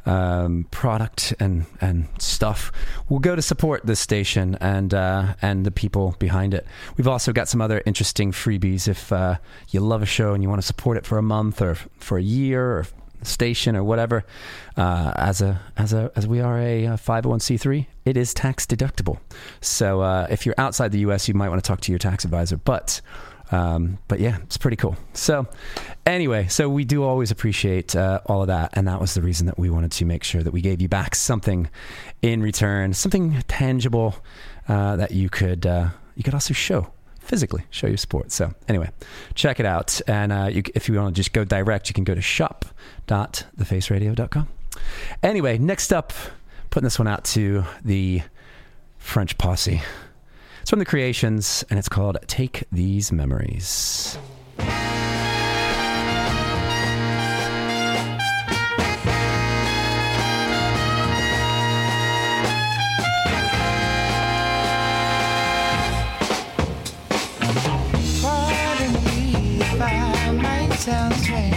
um, 0.07 0.67
product 0.71 1.35
and 1.41 1.67
and 1.81 2.07
stuff 2.19 2.73
will 3.09 3.19
go 3.19 3.35
to 3.37 3.43
support 3.43 3.85
this 3.85 4.01
station 4.01 4.57
and 4.61 4.95
uh, 4.95 5.35
and 5.43 5.67
the 5.67 5.71
people 5.71 6.15
behind 6.19 6.55
it. 6.55 6.67
We've 6.97 7.09
also 7.09 7.33
got 7.33 7.49
some 7.49 7.61
other 7.61 7.83
interesting 7.85 8.33
freebies 8.33 8.89
if 8.89 9.13
uh, 9.13 9.37
you 9.71 9.81
love 9.81 10.03
a 10.03 10.07
show 10.07 10.33
and 10.33 10.43
you 10.43 10.49
want 10.49 10.63
to 10.63 10.67
support 10.67 10.97
it 10.97 11.05
for 11.05 11.19
a 11.19 11.23
month 11.23 11.61
or 11.61 11.75
for 11.99 12.19
a 12.19 12.23
year 12.23 12.79
or 12.79 12.87
station 13.27 13.77
or 13.77 13.85
whatever. 13.85 14.25
Uh, 14.77 15.13
as 15.17 15.43
a 15.43 15.61
as 15.77 15.93
a 15.93 16.11
as 16.17 16.27
we 16.27 16.41
are 16.41 16.59
a 16.59 16.85
501c3, 16.85 17.87
it 18.05 18.17
is 18.17 18.33
tax 18.35 18.67
deductible. 18.67 19.19
So 19.61 20.01
uh, 20.01 20.27
if 20.31 20.47
you're 20.47 20.55
outside 20.59 20.93
the 20.93 21.01
U.S., 21.01 21.29
you 21.29 21.35
might 21.35 21.49
want 21.49 21.63
to 21.63 21.67
talk 21.67 21.81
to 21.83 21.93
your 21.93 21.99
tax 21.99 22.25
advisor. 22.25 22.57
But 22.57 23.01
um, 23.53 23.99
but 24.09 24.19
yeah, 24.21 24.39
it's 24.43 24.57
pretty 24.57 24.77
cool. 24.77 24.97
So 25.13 25.47
anyway, 26.05 26.49
so 26.49 26.69
we 26.69 26.85
do 26.85 27.05
always 27.05 27.31
appreciate 27.31 27.95
uh, 27.95 28.21
all 28.27 28.43
of 28.43 28.49
that, 28.49 28.71
and 28.75 28.89
that 28.89 29.01
was 29.01 29.15
the 29.15 29.23
reason 29.23 29.47
that 29.47 29.59
we 29.59 29.71
wanted 29.71 29.93
to 29.93 30.05
make 30.05 30.25
sure 30.25 30.43
that 30.43 30.53
we 30.53 30.61
gave 30.61 30.81
you 30.81 30.89
back 30.89 31.15
something 31.15 31.69
in 32.23 32.43
return, 32.43 32.93
something 32.93 33.43
tangible 33.49 34.17
uh, 34.69 34.97
that 34.97 35.13
you 35.13 35.29
could 35.29 35.67
uh, 35.67 35.89
you 36.17 36.25
could 36.25 36.35
also 36.35 36.55
show 36.55 36.91
physically 37.27 37.65
show 37.71 37.87
your 37.87 37.97
support. 37.97 38.33
So 38.33 38.53
anyway, 38.69 38.91
check 39.35 39.59
it 39.61 39.67
out. 39.67 40.01
And 40.07 40.33
uh, 40.33 40.49
you, 40.51 40.63
if 40.75 40.89
you 40.89 40.97
want 40.97 41.15
to 41.15 41.21
just 41.21 41.33
go 41.33 41.45
direct, 41.45 41.89
you 41.89 41.95
can 41.95 42.05
go 42.05 42.15
to 42.15 42.23
shop.thefaceradio.com. 42.23 44.49
Anyway, 45.23 45.59
next 45.59 45.93
up, 45.93 46.13
putting 46.71 46.85
this 46.85 46.99
one 46.99 47.09
out 47.09 47.25
to 47.25 47.65
the 47.85 48.23
French 48.99 49.37
posse. 49.39 49.83
It's 50.61 50.71
from 50.71 50.81
the 50.81 50.85
Creations, 50.85 51.65
and 51.71 51.79
it's 51.79 51.89
called 51.89 52.19
Take 52.27 52.65
These 52.73 53.13
Memories. 53.13 54.19
Might 70.87 70.93
sound 70.93 71.15
strange. 71.15 71.56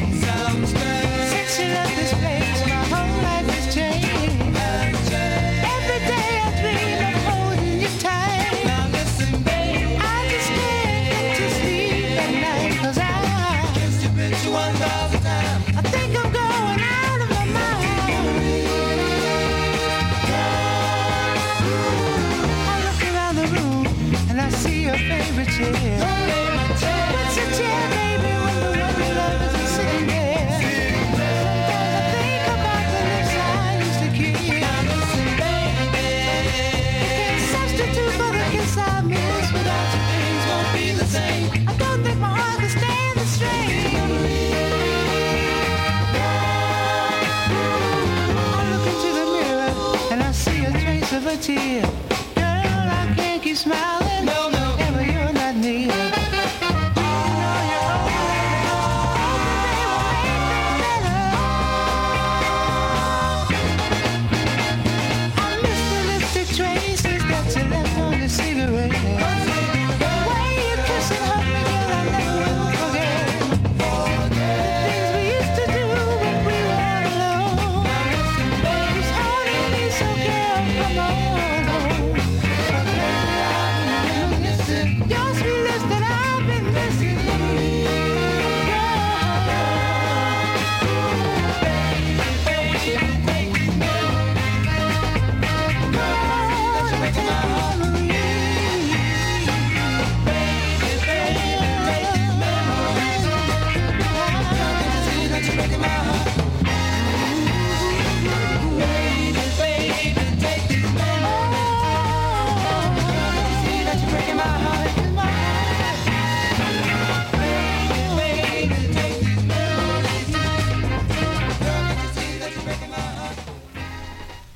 Tear. 51.37 51.81
Girl, 52.35 52.45
I 52.45 53.13
can't 53.15 53.41
keep 53.41 53.57
smiling. 53.57 54.08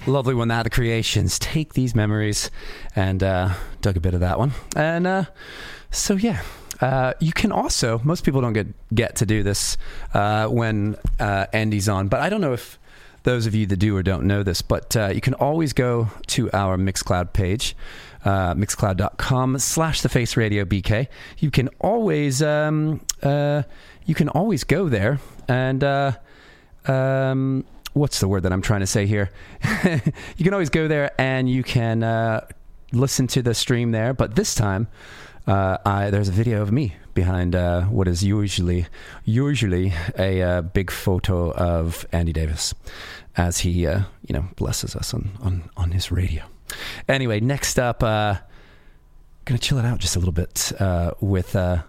Lovely 0.06 0.34
one 0.34 0.50
that 0.50 0.64
the 0.64 0.70
creations 0.70 1.40
take 1.40 1.76
these 1.76 1.96
memories 1.96 2.52
and 2.94 3.24
uh, 3.24 3.54
dug 3.80 3.96
a 3.96 4.02
bit 4.02 4.14
of 4.14 4.20
that 4.20 4.38
one. 4.38 4.52
And 4.76 5.08
uh, 5.08 5.26
so 5.92 6.16
yeah. 6.16 6.42
Uh, 6.82 7.14
you 7.22 7.32
can 7.32 7.52
also 7.54 8.02
most 8.04 8.26
people 8.26 8.42
don't 8.42 8.52
get 8.52 8.68
get 8.94 9.16
to 9.16 9.26
do 9.26 9.42
this 9.44 9.78
uh, 10.14 10.48
when 10.48 10.98
uh, 11.20 11.46
Andy's 11.54 11.88
on, 11.88 12.10
but 12.10 12.20
I 12.20 12.28
don't 12.28 12.42
know 12.42 12.52
if 12.52 12.78
those 13.22 13.46
of 13.46 13.56
you 13.56 13.66
that 13.68 13.78
do 13.78 13.96
or 13.96 14.04
don't 14.04 14.26
know 14.26 14.44
this, 14.44 14.62
but 14.62 14.98
uh, 14.98 15.08
you 15.08 15.22
can 15.22 15.36
always 15.36 15.72
go 15.72 16.10
to 16.28 16.52
our 16.52 16.78
Mixcloud 16.78 17.32
page, 17.32 17.74
uh, 18.26 18.54
mixcloud.com 18.56 19.60
slash 19.60 20.02
the 20.02 20.10
face 20.10 20.36
radio 20.36 20.66
BK. 20.66 21.08
You 21.38 21.52
can 21.52 21.70
always 21.80 22.42
um, 22.42 23.00
you 23.24 24.16
can 24.16 24.28
always 24.30 24.66
go 24.66 24.90
there 24.90 25.20
and 25.48 25.84
um, 26.86 27.64
what's 27.94 28.20
the 28.20 28.28
word 28.28 28.44
that 28.44 28.52
I'm 28.52 28.62
trying 28.62 28.82
to 28.82 28.88
say 28.88 29.06
here? 29.06 29.30
you 30.38 30.44
can 30.44 30.54
always 30.54 30.70
go 30.70 30.88
there 30.88 31.12
and 31.20 31.50
you 31.50 31.64
can 31.64 32.04
uh, 32.04 32.46
listen 32.92 33.28
to 33.28 33.42
the 33.42 33.54
stream 33.54 33.92
there, 33.92 34.14
but 34.14 34.36
this 34.36 34.56
time 34.56 34.88
uh, 35.48 35.78
I, 35.86 36.10
there's 36.10 36.30
a 36.30 36.34
video 36.34 36.62
of 36.62 36.72
me 36.72 36.96
behind 37.14 37.56
uh, 37.56 37.84
what 37.84 38.08
is 38.08 38.24
usually 38.24 38.88
usually 39.24 39.94
a 40.18 40.42
uh, 40.42 40.62
big 40.62 40.90
photo 40.90 41.52
of 41.52 42.06
Andy 42.12 42.34
Davies 42.34 42.74
as 43.36 43.60
he 43.60 43.86
uh, 43.86 44.02
you 44.28 44.34
know 44.34 44.46
blesses 44.56 44.96
us 44.96 45.14
on, 45.14 45.32
on 45.42 45.70
on 45.78 45.92
his 45.92 46.12
radio. 46.12 46.44
Anyway, 47.08 47.40
next 47.40 47.78
up, 47.78 48.02
uh, 48.04 48.38
gonna 49.46 49.60
chill 49.60 49.78
it 49.78 49.86
out 49.86 50.00
just 50.00 50.16
a 50.16 50.20
little 50.20 50.34
bit 50.34 50.72
uh, 50.80 51.12
with 51.20 51.56
a 51.56 51.86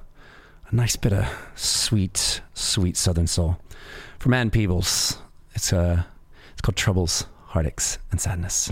nice 0.72 0.96
bit 0.96 1.12
of 1.12 1.26
sweet 1.55 2.42
sweet 2.55 2.96
Southern 2.96 3.26
soul 3.26 3.59
from 4.18 4.34
Ann 4.34 4.50
Peebles. 4.50 5.18
It's 5.55 5.72
uh, 5.72 6.02
it's 6.52 6.61
called 6.61 6.76
Troubles, 6.76 7.26
Heartaches, 7.46 7.98
and 8.11 8.20
Sadness. 8.20 8.70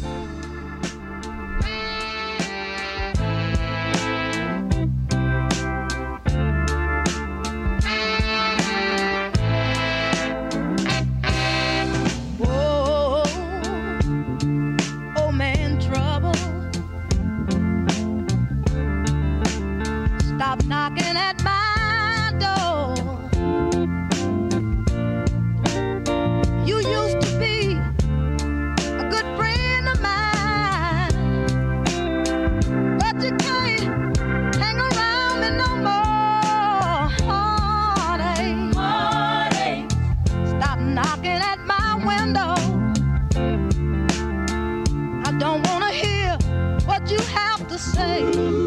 To 48.31 48.62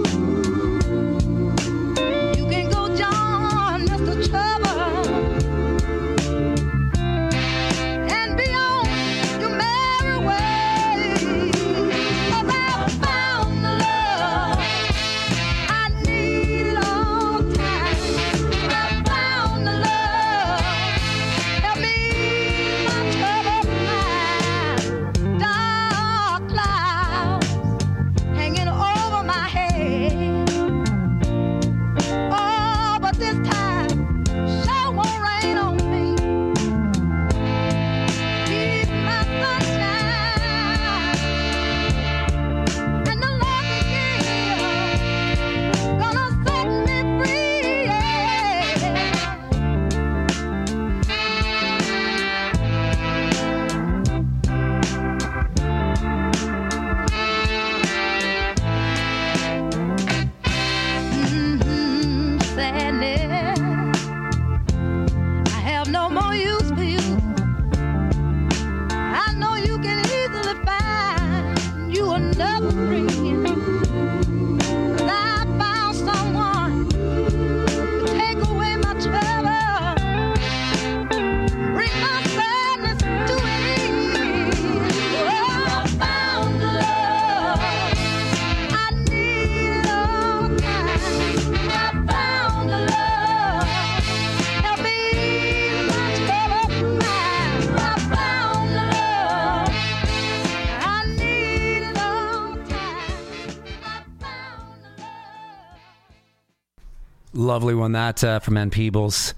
Lovely 107.56 107.74
one 107.74 107.94
that 107.94 108.22
uh, 108.22 108.40
from 108.40 108.58
Ann 108.58 108.70
Peebles. 108.70 109.34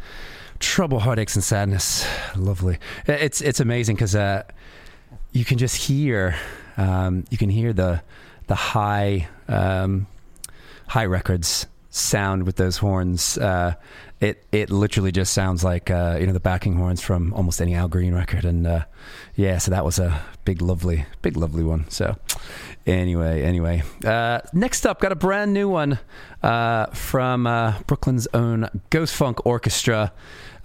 Trouble, 0.57 0.99
heartaches, 0.99 1.35
and 1.35 1.43
sadness. 1.43 2.03
Lovely. 2.35 2.79
It's 3.05 3.41
it's 3.41 3.59
amazing 3.59 3.95
because 3.95 4.15
uh, 4.15 4.41
you 5.33 5.45
can 5.45 5.59
just 5.59 5.75
hear 5.75 6.35
um, 6.77 7.25
you 7.29 7.37
can 7.37 7.51
hear 7.51 7.73
the 7.73 8.01
the 8.47 8.55
high 8.55 9.27
um, 9.47 10.07
Hi 10.87 11.05
Records 11.05 11.67
sound 11.91 12.47
with 12.47 12.55
those 12.55 12.77
horns. 12.77 13.37
Uh, 13.37 13.75
it 14.19 14.43
it 14.51 14.69
literally 14.71 15.11
just 15.11 15.33
sounds 15.33 15.63
like 15.63 15.91
uh, 15.91 16.17
you 16.19 16.25
know 16.25 16.33
the 16.33 16.39
backing 16.39 16.75
horns 16.75 17.01
from 17.01 17.33
almost 17.33 17.61
any 17.61 17.75
Al 17.75 17.87
Green 17.87 18.15
record, 18.15 18.45
and 18.45 18.65
uh, 18.65 18.85
yeah, 19.35 19.59
so 19.59 19.69
that 19.71 19.85
was 19.85 19.99
a 19.99 20.21
big 20.43 20.61
lovely 20.61 21.05
big 21.21 21.37
lovely 21.37 21.63
one. 21.63 21.87
So 21.89 22.17
anyway, 22.87 23.43
anyway, 23.43 23.83
uh, 24.03 24.39
next 24.53 24.87
up, 24.87 24.99
got 24.99 25.11
a 25.11 25.15
brand 25.15 25.53
new 25.53 25.69
one 25.69 25.99
uh, 26.41 26.87
from 26.87 27.45
uh, 27.45 27.79
Brooklyn's 27.85 28.27
own 28.33 28.67
Ghost 28.89 29.15
Funk 29.15 29.45
Orchestra. 29.45 30.11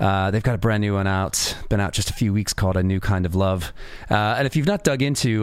Uh, 0.01 0.31
they've 0.31 0.43
got 0.43 0.55
a 0.55 0.59
brand 0.59 0.81
new 0.81 0.95
one 0.95 1.07
out, 1.07 1.55
been 1.69 1.79
out 1.79 1.93
just 1.93 2.09
a 2.09 2.15
few 2.15 2.33
weeks, 2.33 2.55
called 2.55 2.79
"A 2.79 2.83
New 2.83 3.01
Kind 3.01 3.27
of 3.27 3.35
Love." 3.35 3.75
And 4.09 4.47
if 4.47 4.57
you've 4.57 4.67
not 4.67 4.83
dug 4.83 5.03
into 5.03 5.43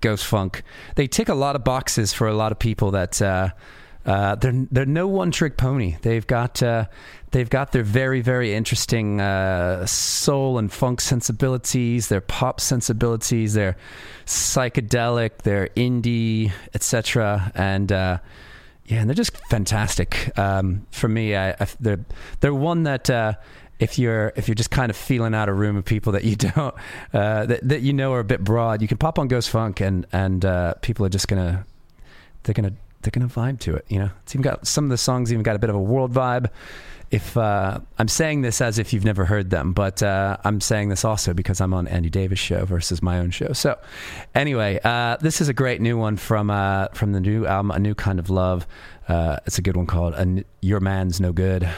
Ghost 0.00 0.26
Funk, 0.26 0.64
they 0.96 1.06
tick 1.06 1.28
a 1.28 1.34
lot 1.34 1.54
of 1.54 1.62
boxes 1.62 2.12
for 2.12 2.26
a 2.26 2.34
lot 2.34 2.50
of 2.50 2.58
people 2.58 2.90
that. 2.90 3.52
Uh, 4.06 4.34
they're 4.34 4.66
they're 4.70 4.86
no 4.86 5.08
one 5.08 5.30
trick 5.30 5.56
pony. 5.56 5.96
They've 6.02 6.26
got 6.26 6.62
uh, 6.62 6.86
they've 7.30 7.48
got 7.48 7.72
their 7.72 7.82
very 7.82 8.20
very 8.20 8.54
interesting 8.54 9.20
uh, 9.20 9.86
soul 9.86 10.58
and 10.58 10.70
funk 10.72 11.00
sensibilities, 11.00 12.08
their 12.08 12.20
pop 12.20 12.60
sensibilities, 12.60 13.54
their 13.54 13.76
psychedelic, 14.26 15.38
their 15.38 15.68
indie, 15.68 16.52
etc. 16.74 17.50
And 17.54 17.90
uh, 17.90 18.18
yeah, 18.84 19.00
and 19.00 19.08
they're 19.08 19.14
just 19.14 19.36
fantastic. 19.48 20.36
Um, 20.38 20.86
for 20.90 21.08
me, 21.08 21.34
I, 21.34 21.50
I, 21.52 21.66
they're 21.80 22.04
they're 22.40 22.54
one 22.54 22.84
that. 22.84 23.08
Uh, 23.08 23.34
if 23.80 23.98
you're 23.98 24.32
if 24.36 24.46
you're 24.46 24.54
just 24.54 24.70
kind 24.70 24.88
of 24.88 24.96
feeling 24.96 25.34
out 25.34 25.48
a 25.48 25.52
room 25.52 25.76
of 25.76 25.84
people 25.84 26.12
that 26.12 26.22
you 26.22 26.36
don't 26.54 26.74
uh, 27.12 27.44
that 27.46 27.68
that 27.68 27.82
you 27.82 27.92
know 27.92 28.12
are 28.12 28.20
a 28.20 28.24
bit 28.24 28.42
broad, 28.42 28.80
you 28.80 28.86
can 28.86 28.98
pop 28.98 29.18
on 29.18 29.26
Ghost 29.26 29.50
Funk 29.50 29.80
and 29.80 30.06
and 30.12 30.44
uh, 30.44 30.74
people 30.74 31.04
are 31.04 31.08
just 31.08 31.26
gonna 31.26 31.66
they're 32.44 32.54
gonna 32.54 32.72
they're 33.04 33.12
gonna 33.12 33.28
vibe 33.28 33.60
to 33.60 33.76
it. 33.76 33.84
You 33.88 34.00
know, 34.00 34.10
it's 34.24 34.34
even 34.34 34.42
got 34.42 34.66
some 34.66 34.84
of 34.84 34.90
the 34.90 34.98
songs 34.98 35.32
even 35.32 35.42
got 35.42 35.56
a 35.56 35.60
bit 35.60 35.70
of 35.70 35.76
a 35.76 35.80
world 35.80 36.12
vibe 36.12 36.50
if 37.14 37.36
uh, 37.36 37.78
I'm 37.96 38.08
saying 38.08 38.42
this 38.42 38.60
as 38.60 38.80
if 38.80 38.92
you've 38.92 39.04
never 39.04 39.24
heard 39.24 39.50
them, 39.50 39.72
but 39.72 40.02
uh, 40.02 40.36
I'm 40.44 40.60
saying 40.60 40.88
this 40.88 41.04
also 41.04 41.32
because 41.32 41.60
I'm 41.60 41.72
on 41.72 41.86
Andy 41.86 42.10
Davies 42.10 42.40
show 42.40 42.64
versus 42.64 43.02
my 43.02 43.20
own 43.20 43.30
show. 43.30 43.52
So, 43.52 43.78
anyway, 44.34 44.80
uh, 44.82 45.16
this 45.20 45.40
is 45.40 45.48
a 45.48 45.52
great 45.52 45.80
new 45.80 45.96
one 45.96 46.16
from 46.16 46.50
uh, 46.50 46.88
from 46.88 47.12
the 47.12 47.20
new 47.20 47.46
album, 47.46 47.70
A 47.70 47.78
New 47.78 47.94
Kind 47.94 48.18
of 48.18 48.30
Love. 48.30 48.66
Uh, 49.06 49.38
it's 49.46 49.58
a 49.58 49.62
good 49.62 49.76
one 49.76 49.86
called 49.86 50.14
"Your 50.60 50.80
Man's 50.80 51.20
No 51.20 51.32
Good." 51.32 51.68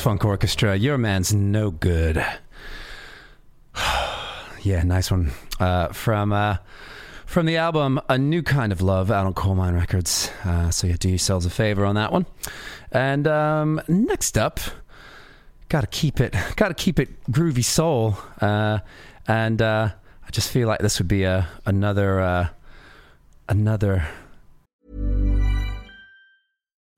Funk 0.00 0.24
Orchestra, 0.24 0.76
Your 0.76 0.98
Man's 0.98 1.34
No 1.34 1.70
Good. 1.70 2.16
yeah, 4.62 4.82
nice 4.84 5.10
one. 5.10 5.32
Uh, 5.58 5.88
from 5.88 6.32
uh, 6.32 6.56
from 7.26 7.46
the 7.46 7.56
album 7.56 8.00
A 8.08 8.18
New 8.18 8.42
Kind 8.42 8.72
of 8.72 8.80
Love 8.80 9.10
out 9.10 9.26
on 9.26 9.34
Colemine 9.34 9.74
Records. 9.74 10.30
Uh, 10.44 10.70
so 10.70 10.86
yeah, 10.86 10.96
do 10.98 11.08
yourselves 11.08 11.46
a 11.46 11.50
favor 11.50 11.84
on 11.84 11.94
that 11.94 12.12
one. 12.12 12.26
And 12.90 13.26
um, 13.26 13.80
next 13.88 14.36
up, 14.36 14.60
gotta 15.68 15.86
keep 15.86 16.20
it, 16.20 16.34
gotta 16.56 16.74
keep 16.74 16.98
it 16.98 17.22
groovy 17.30 17.64
soul. 17.64 18.18
Uh, 18.40 18.80
and 19.26 19.62
uh, 19.62 19.90
I 20.26 20.30
just 20.30 20.50
feel 20.50 20.68
like 20.68 20.80
this 20.80 20.98
would 20.98 21.08
be 21.08 21.24
a 21.24 21.48
another 21.64 22.20
uh, 22.20 22.48
another 23.48 24.06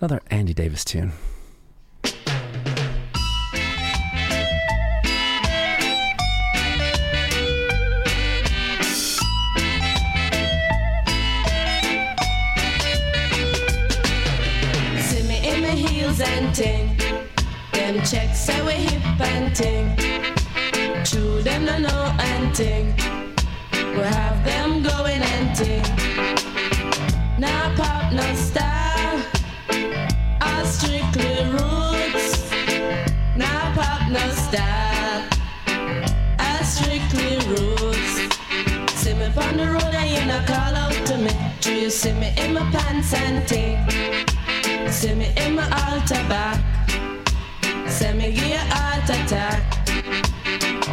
Another 0.00 0.20
Andy 0.30 0.52
Davies 0.52 0.84
tune. 0.84 1.12
And 16.18 16.54
ting. 16.54 16.96
Them 17.72 18.02
checks 18.02 18.40
say 18.40 18.62
we 18.64 18.72
hip 18.72 19.20
and 19.20 19.54
ting. 19.54 19.94
True, 21.04 21.42
them 21.42 21.66
no 21.66 21.76
know 21.78 22.16
and 22.18 22.54
ting. 22.54 22.94
We 23.72 24.02
have 24.02 24.42
them 24.46 24.82
going 24.82 25.20
and 25.20 25.54
ting. 25.54 25.82
Now 27.38 27.74
pop, 27.76 28.12
no 28.14 28.34
style. 28.34 28.75
Strictly 30.66 31.44
roots. 31.52 32.50
Now 33.36 33.72
pop, 33.74 34.10
no 34.10 34.30
strictly. 36.64 37.38
See 38.96 39.14
me 39.14 39.26
on 39.26 39.56
the 39.56 39.66
road 39.72 39.94
and 39.94 40.10
you 40.10 40.24
not 40.26 40.46
call 40.46 40.74
out 40.74 41.06
to 41.06 41.18
me. 41.18 41.30
Do 41.60 41.72
you 41.74 41.90
see 41.90 42.12
me 42.12 42.34
in 42.36 42.54
my 42.54 42.68
pants 42.70 43.14
and? 43.14 43.36
See 44.90 45.14
me 45.14 45.32
in 45.36 45.54
my 45.54 45.62
me 48.14 48.32
give 48.32 48.48
you 48.48 48.56
heart 48.56 49.04
attack. 49.04 49.86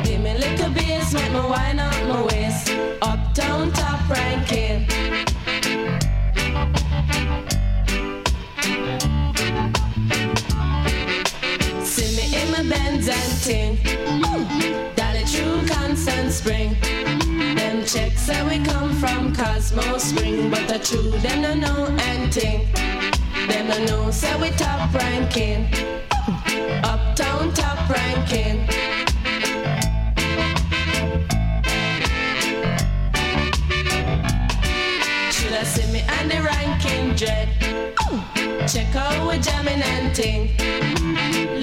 Give 0.03 0.21
me 0.21 0.33
little 0.37 0.69
bass, 0.71 1.13
make 1.13 1.31
up 1.79 1.95
my 2.07 2.21
waist. 2.21 2.69
Uptown 3.01 3.71
top 3.71 4.09
ranking. 4.09 4.87
Benz 12.69 13.07
and 13.07 13.33
ting. 13.43 13.77
Dolly 14.95 15.23
true 15.25 15.67
constant 15.67 16.31
spring. 16.31 16.75
Them 17.55 17.85
checks 17.85 18.21
say 18.21 18.41
we 18.47 18.63
come 18.63 18.93
from 18.95 19.35
Cosmo 19.35 19.97
Spring, 19.97 20.49
but 20.49 20.67
the 20.67 20.79
true 20.79 21.11
them 21.19 21.41
no 21.41 21.53
know 21.53 21.97
anything. 21.99 22.67
Them 23.47 23.67
no 23.67 23.85
know 23.85 24.11
say 24.11 24.35
we 24.39 24.49
top 24.51 24.93
ranking. 24.93 25.67
Uptown 26.83 27.53
top 27.53 27.89
ranking. 27.89 28.67
See 35.65 35.89
me 35.93 36.01
on 36.19 36.27
the 36.27 36.41
ranking 36.41 37.15
dread? 37.15 37.47
Check 38.67 38.93
out 38.97 39.27
we 39.27 39.39
jamming 39.39 39.81
and 39.81 40.13
ting. 40.13 40.51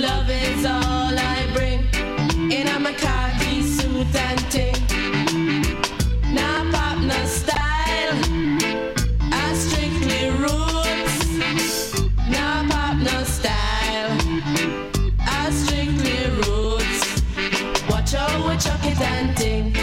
Love 0.01 0.31
is 0.31 0.65
all 0.65 1.13
I 1.15 1.47
bring. 1.53 1.81
In 2.51 2.67
a 2.69 2.79
my 2.81 2.95
khaki 2.95 3.63
suit 3.63 4.15
and 4.15 4.41
ting. 4.51 4.75
Now 6.35 6.71
pop 6.73 6.99
no 6.99 7.25
style. 7.27 8.17
I 9.33 9.53
strictly 9.53 10.31
roots. 10.41 11.93
Now 12.27 12.67
pop 12.71 12.97
no 12.97 13.23
style. 13.25 14.17
I 15.21 15.51
strictly 15.51 16.31
roots. 16.41 17.23
Watch 17.91 18.15
out 18.15 18.49
we 18.49 18.57
chuck 18.57 18.83
it 18.83 19.01
and 19.01 19.37
ting. 19.37 19.77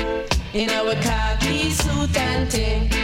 In 0.54 0.72
our 0.72 0.96
khaki 0.96 1.70
suit 1.70 2.18
and 2.18 2.50
ting. 2.50 2.97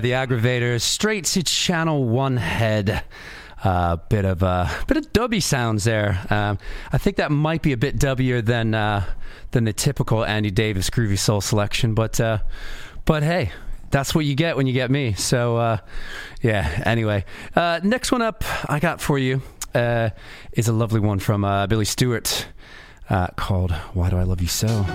The 0.00 0.12
aggravator 0.12 0.80
straight 0.80 1.24
to 1.26 1.42
channel 1.42 2.04
one 2.04 2.36
head. 2.36 3.04
A 3.64 3.68
uh, 3.68 3.96
bit 3.96 4.24
of 4.24 4.44
a 4.44 4.46
uh, 4.46 4.84
bit 4.86 4.96
of 4.96 5.12
dubby 5.12 5.42
sounds 5.42 5.82
there. 5.82 6.24
Um, 6.30 6.58
I 6.92 6.98
think 6.98 7.16
that 7.16 7.32
might 7.32 7.60
be 7.60 7.72
a 7.72 7.76
bit 7.76 7.98
dubbier 7.98 8.44
than 8.44 8.72
uh, 8.72 9.04
than 9.50 9.64
the 9.64 9.72
typical 9.72 10.24
Andy 10.24 10.52
Davies 10.52 10.90
groovy 10.90 11.18
soul 11.18 11.40
selection, 11.40 11.94
but 11.94 12.20
uh, 12.20 12.38
but 13.04 13.24
hey, 13.24 13.50
that's 13.90 14.14
what 14.14 14.24
you 14.24 14.36
get 14.36 14.56
when 14.56 14.68
you 14.68 14.72
get 14.72 14.92
me. 14.92 15.14
So 15.14 15.56
uh, 15.56 15.78
yeah. 16.40 16.82
Anyway, 16.86 17.24
uh, 17.56 17.80
next 17.82 18.12
one 18.12 18.22
up 18.22 18.44
I 18.70 18.78
got 18.78 19.00
for 19.00 19.18
you 19.18 19.42
is 19.74 20.68
a 20.68 20.72
lovely 20.72 21.00
one 21.00 21.18
from 21.18 21.42
Billy 21.68 21.84
Stewart 21.84 22.46
called 23.34 23.72
"Why 23.72 24.10
Do 24.10 24.18
I 24.18 24.22
Love 24.22 24.40
You 24.40 24.46
So." 24.46 24.86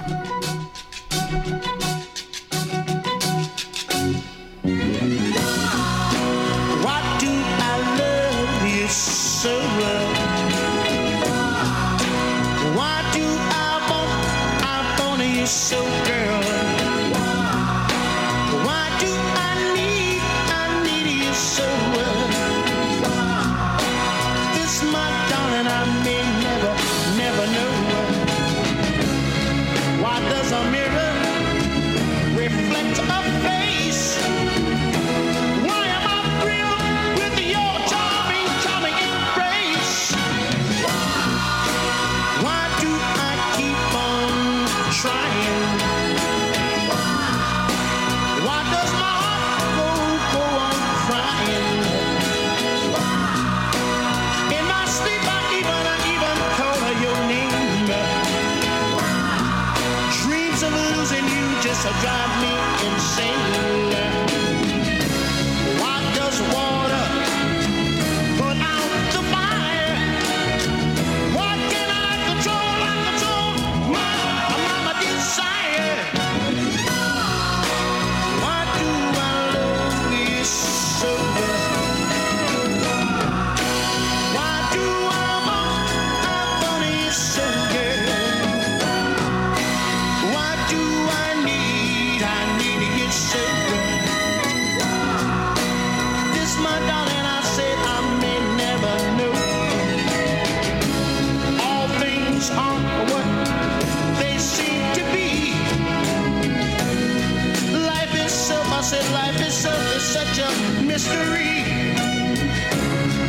such 110.33 110.45
a 110.45 110.81
mystery. 110.83 111.63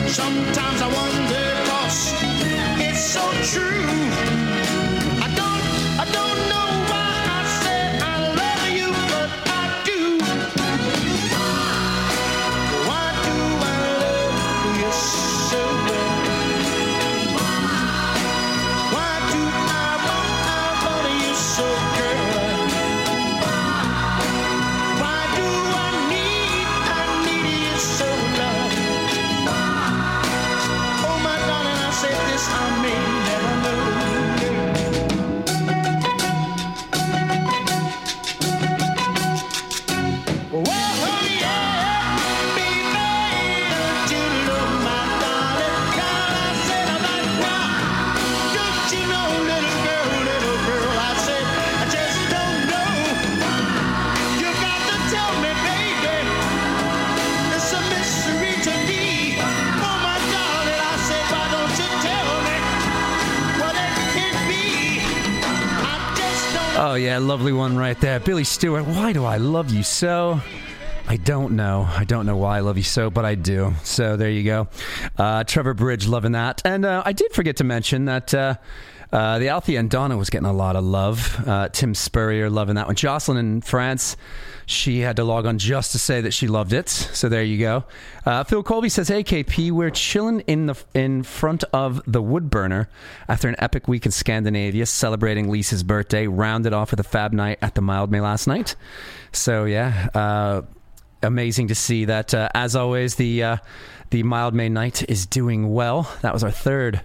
Sometimes 0.09 0.81
I 0.81 0.89
wonder, 0.95 1.69
cause 1.69 2.13
it's 2.81 3.01
so 3.01 3.31
true. 3.43 4.34
Yeah, 67.15 67.21
lovely 67.21 67.53
one 67.53 67.77
right 67.77 67.97
there. 68.01 68.19
Billy 68.19 68.43
Stewart, 68.43 68.85
why 68.87 69.13
do 69.13 69.25
I 69.25 69.37
love 69.37 69.71
you 69.71 69.85
so? 69.85 70.41
I 71.07 71.17
don't 71.17 71.53
know. 71.53 71.89
I 71.89 72.03
don't 72.03 72.27
know 72.27 72.37
why 72.37 72.57
I 72.57 72.61
love 72.61 72.77
you 72.77 72.83
so, 72.83 73.09
but 73.09 73.25
I 73.25 73.37
do. 73.37 73.73
So 73.85 74.17
there 74.17 74.31
you 74.31 74.43
go. 74.43 74.67
Uh, 75.17 75.45
Trevor 75.45 75.75
Bridge, 75.75 76.09
loving 76.09 76.33
that. 76.33 76.61
And 76.65 76.85
uh, 76.85 77.05
I 77.07 77.13
did 77.13 77.33
forget 77.33 77.59
to 77.59 77.65
mention 77.65 78.07
that. 78.07 78.35
Uh, 78.35 78.57
uh, 79.13 79.39
the 79.39 79.49
Althea 79.49 79.81
and 79.81 79.91
Donna 79.91 80.17
was 80.17 80.31
getting 80.31 80.47
a 80.47 80.53
lot 80.53 80.77
of 80.77 80.85
love. 80.85 81.47
Uh, 81.47 81.69
Tim 81.69 81.95
Spurrier 81.95 82.51
loving 82.51 82.77
that 82.77 82.87
one. 82.87 82.97
Jocelyn 82.97 83.39
in 83.39 83.61
France, 83.61 84.17
she 84.67 85.01
had 85.01 85.17
to 85.17 85.25
log 85.25 85.47
on 85.47 85.59
just 85.59 85.93
to 85.93 85.99
say 85.99 86.21
that 86.21 86.33
she 86.33 86.47
loved 86.47 86.73
it. 86.73 86.89
So 86.89 87.29
there 87.29 87.43
you 87.43 87.59
go. 87.59 87.85
Uh, 88.25 88.45
Phil 88.45 88.63
Colby 88.63 88.89
says, 88.89 89.09
"Hey 89.09 89.23
KP, 89.23 89.71
we're 89.71 89.91
chilling 89.91 90.41
in 90.41 90.67
the 90.67 90.75
in 90.95 91.23
front 91.23 91.65
of 91.73 92.03
the 92.07 92.23
wood 92.23 92.51
burner 92.51 92.89
after 93.29 93.49
an 93.49 93.57
epic 93.59 93.89
week 93.89 94.07
in 94.07 94.13
Scandinavia, 94.13 94.87
celebrating 94.87 95.51
Lisa's 95.51 95.83
birthday. 95.83 96.27
Rounded 96.27 96.73
off 96.73 96.91
with 96.91 97.01
a 97.01 97.05
fab 97.05 97.33
night 97.33 97.59
at 97.63 97.75
the 97.75 97.83
Mildmay 97.83 98.23
last 98.23 98.47
night. 98.47 98.77
So 99.33 99.65
yeah." 99.65 100.09
Uh, 100.15 100.63
amazing 101.25 101.69
to 101.69 101.75
see 101.75 102.05
that. 102.05 102.35
Uh, 102.35 102.49
as 102.55 102.77
always, 102.77 103.17
the 103.17 103.43
uh, 103.43 103.57
the 104.11 104.23
Mildmay 104.23 104.71
night 104.71 105.09
is 105.09 105.27
doing 105.27 105.73
well. 105.73 106.15
That 106.23 106.33
was 106.33 106.45
our 106.45 106.51
third 106.51 107.01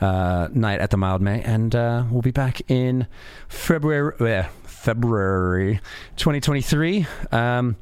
uh, 0.00 0.48
night 0.52 0.80
at 0.80 0.90
the 0.90 0.96
Mildmay, 0.96 1.42
and 1.44 1.74
uh, 1.74 2.04
we'll 2.10 2.22
be 2.22 2.30
back 2.30 2.62
in 2.70 3.06
February. 3.48 4.46
February 4.64 5.78
2023. 6.16 7.06
Um, 7.32 7.76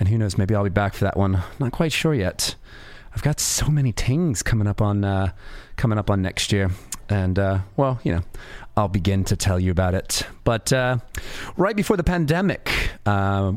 and 0.00 0.08
who 0.08 0.16
knows? 0.16 0.38
Maybe 0.38 0.54
I'll 0.54 0.64
be 0.64 0.70
back 0.70 0.94
for 0.94 1.04
that 1.04 1.16
one. 1.16 1.42
Not 1.58 1.72
quite 1.72 1.92
sure 1.92 2.14
yet. 2.14 2.54
I've 3.14 3.22
got 3.22 3.38
so 3.38 3.68
many 3.68 3.92
things 3.92 4.42
coming 4.42 4.66
up 4.66 4.80
on 4.80 5.04
uh, 5.04 5.32
coming 5.76 5.98
up 5.98 6.08
on 6.08 6.22
next 6.22 6.52
year, 6.52 6.70
and 7.10 7.38
uh, 7.38 7.58
well, 7.76 8.00
you 8.02 8.12
know, 8.12 8.22
I'll 8.76 8.88
begin 8.88 9.24
to 9.24 9.36
tell 9.36 9.60
you 9.60 9.70
about 9.70 9.94
it. 9.94 10.22
But 10.44 10.72
uh, 10.72 10.98
right 11.56 11.76
before 11.76 11.98
the 11.98 12.04
pandemic, 12.04 12.70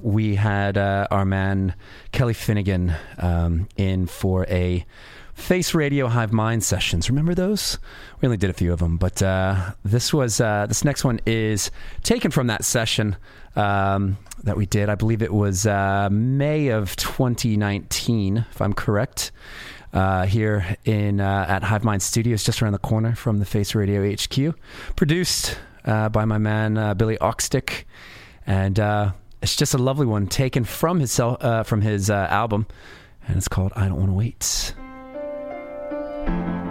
we 0.01 0.35
had 0.35 0.77
our 0.77 1.25
man 1.25 1.75
Kelly 2.11 2.33
Finnegan 2.33 2.93
um, 3.19 3.69
in 3.77 4.07
for 4.07 4.45
a 4.47 4.85
Face 5.41 5.73
Radio 5.73 6.07
Hive 6.07 6.31
Mind 6.31 6.63
sessions. 6.63 7.09
Remember 7.09 7.33
those? 7.33 7.79
We 8.21 8.27
only 8.27 8.37
did 8.37 8.49
a 8.51 8.53
few 8.53 8.71
of 8.71 8.79
them, 8.79 8.97
but 8.97 9.21
uh, 9.21 9.71
this 9.83 10.13
was 10.13 10.39
uh, 10.39 10.67
this 10.67 10.85
next 10.85 11.03
one 11.03 11.19
is 11.25 11.71
taken 12.03 12.31
from 12.31 12.47
that 12.47 12.63
session 12.63 13.17
um, 13.55 14.17
that 14.43 14.55
we 14.55 14.65
did. 14.65 14.87
I 14.87 14.95
believe 14.95 15.21
it 15.21 15.33
was 15.33 15.65
uh, 15.65 16.09
May 16.11 16.67
of 16.67 16.95
2019, 16.95 18.45
if 18.49 18.61
I'm 18.61 18.73
correct. 18.73 19.31
Uh, 19.93 20.25
here 20.25 20.77
in 20.85 21.19
uh, 21.19 21.45
at 21.49 21.63
Hive 21.63 21.83
Mind 21.83 22.01
Studios, 22.01 22.45
just 22.45 22.61
around 22.61 22.73
the 22.73 22.79
corner 22.79 23.13
from 23.13 23.39
the 23.39 23.45
Face 23.45 23.75
Radio 23.75 24.09
HQ, 24.09 24.55
produced 24.95 25.57
uh, 25.83 26.07
by 26.07 26.23
my 26.23 26.37
man 26.37 26.95
Billy 26.95 27.17
Oxtick, 27.17 27.83
and 28.47 28.79
it's 29.41 29.55
just 29.57 29.73
a 29.73 29.77
lovely 29.77 30.05
one 30.05 30.27
taken 30.27 30.63
from 30.63 30.99
his 31.01 31.17
from 31.17 31.81
his 31.81 32.09
album, 32.09 32.67
and 33.27 33.35
it's 33.35 33.49
called 33.49 33.73
"I 33.75 33.89
Don't 33.89 33.97
Want 33.97 34.09
to 34.09 34.13
Wait." 34.13 34.75
If 36.27 36.70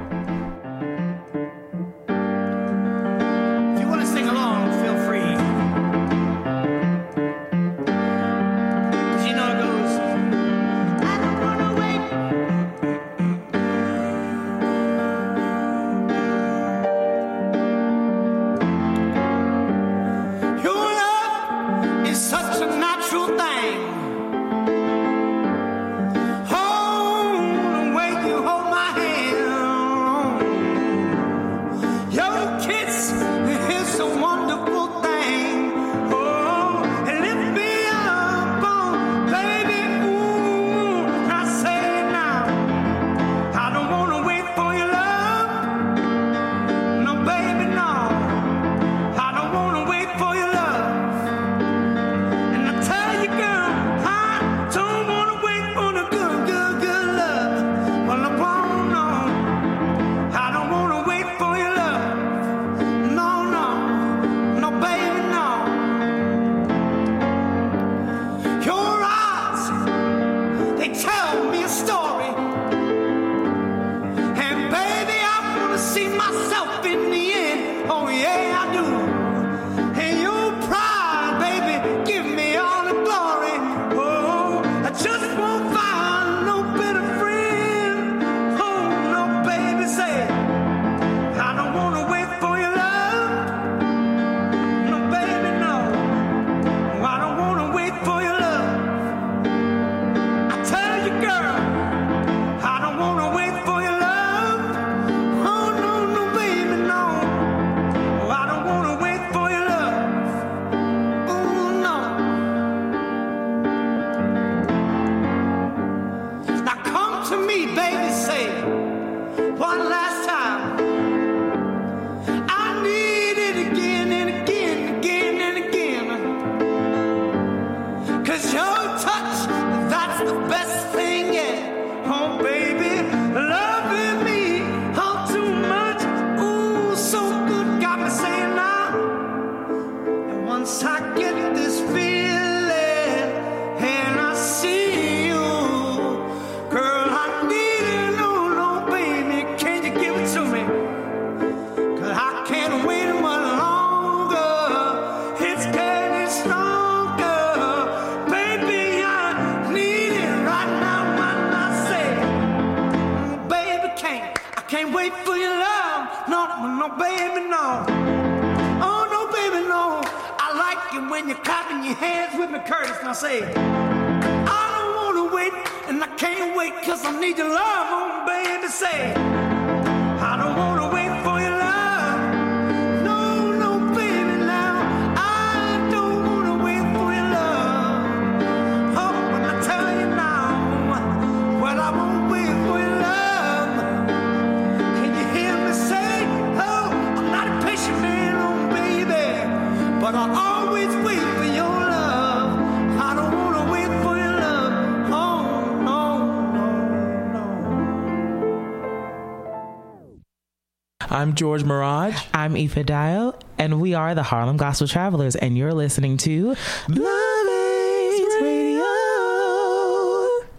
George 211.40 211.64
Mirage. 211.64 212.22
I'm 212.34 212.54
Aoife 212.54 212.84
Dial, 212.84 213.34
and 213.56 213.80
we 213.80 213.94
are 213.94 214.14
the 214.14 214.22
Harlem 214.22 214.58
Gospel 214.58 214.86
Travelers, 214.86 215.36
and 215.36 215.56
you're 215.56 215.72
listening 215.72 216.18
to 216.18 216.48
Love 216.86 217.46
Is 217.48 218.42
Radio. 218.42 218.84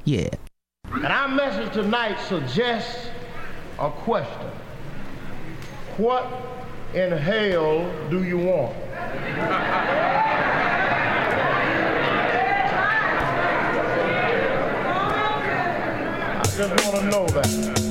Yeah. 0.05 0.29
And 0.91 1.05
our 1.05 1.27
message 1.27 1.71
tonight 1.71 2.19
suggests 2.21 3.09
a 3.77 3.91
question. 3.91 4.49
What 5.97 6.25
in 6.95 7.11
hell 7.11 7.87
do 8.09 8.23
you 8.23 8.39
want? 8.39 8.75
I 16.39 16.43
just 16.57 16.87
want 16.87 16.95
to 16.95 17.05
know 17.05 17.27
that. 17.27 17.90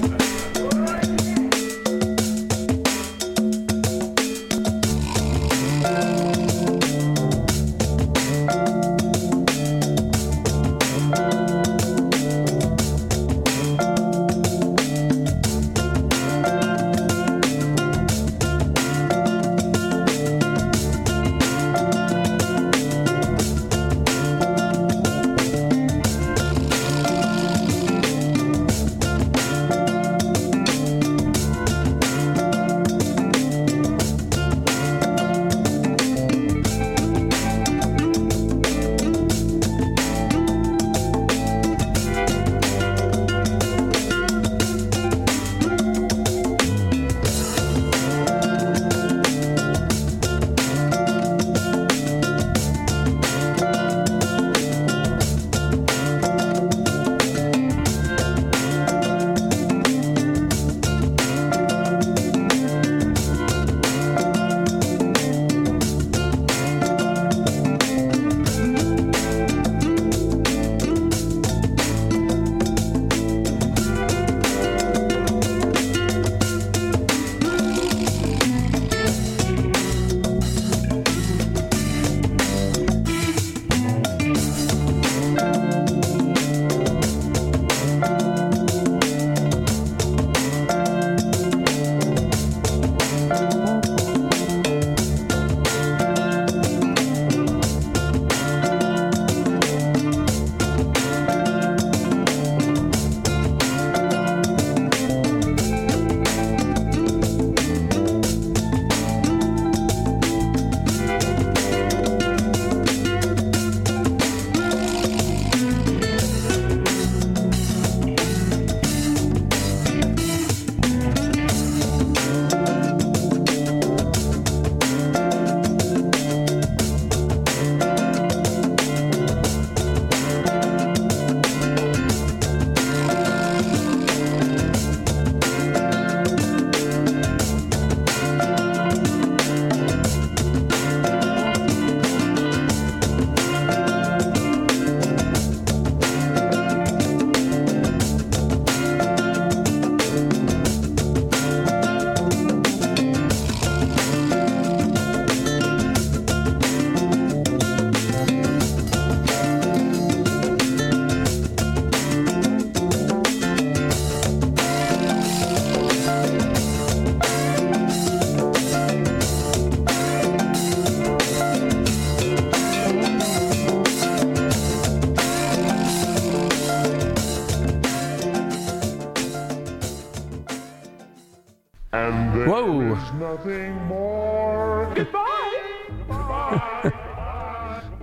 Nothing 183.21 183.75
more. 183.83 184.91
Goodbye. 184.95 185.77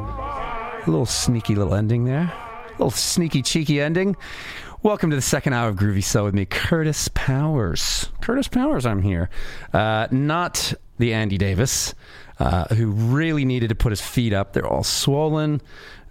A 0.05 0.83
little 0.85 1.07
sneaky 1.07 1.55
little 1.55 1.73
ending 1.73 2.03
there. 2.03 2.31
A 2.31 2.71
little 2.73 2.91
sneaky, 2.91 3.41
cheeky 3.41 3.81
ending. 3.81 4.15
Welcome 4.83 5.09
to 5.09 5.15
the 5.15 5.23
second 5.23 5.53
hour 5.53 5.69
of 5.69 5.75
Groovy 5.75 6.03
Soul 6.03 6.25
with 6.25 6.35
me, 6.35 6.45
Kurtis 6.45 7.11
Powers. 7.15 8.11
Kurtis 8.21 8.47
Powers, 8.47 8.85
I'm 8.85 9.01
here. 9.01 9.31
Uh, 9.73 10.07
not 10.11 10.71
the 10.99 11.15
Andy 11.15 11.39
Davies, 11.39 11.95
uh, 12.37 12.65
who 12.75 12.91
really 12.91 13.43
needed 13.43 13.69
to 13.69 13.75
put 13.75 13.91
his 13.91 14.01
feet 14.01 14.33
up. 14.33 14.53
They're 14.53 14.67
all 14.67 14.83
swollen 14.83 15.63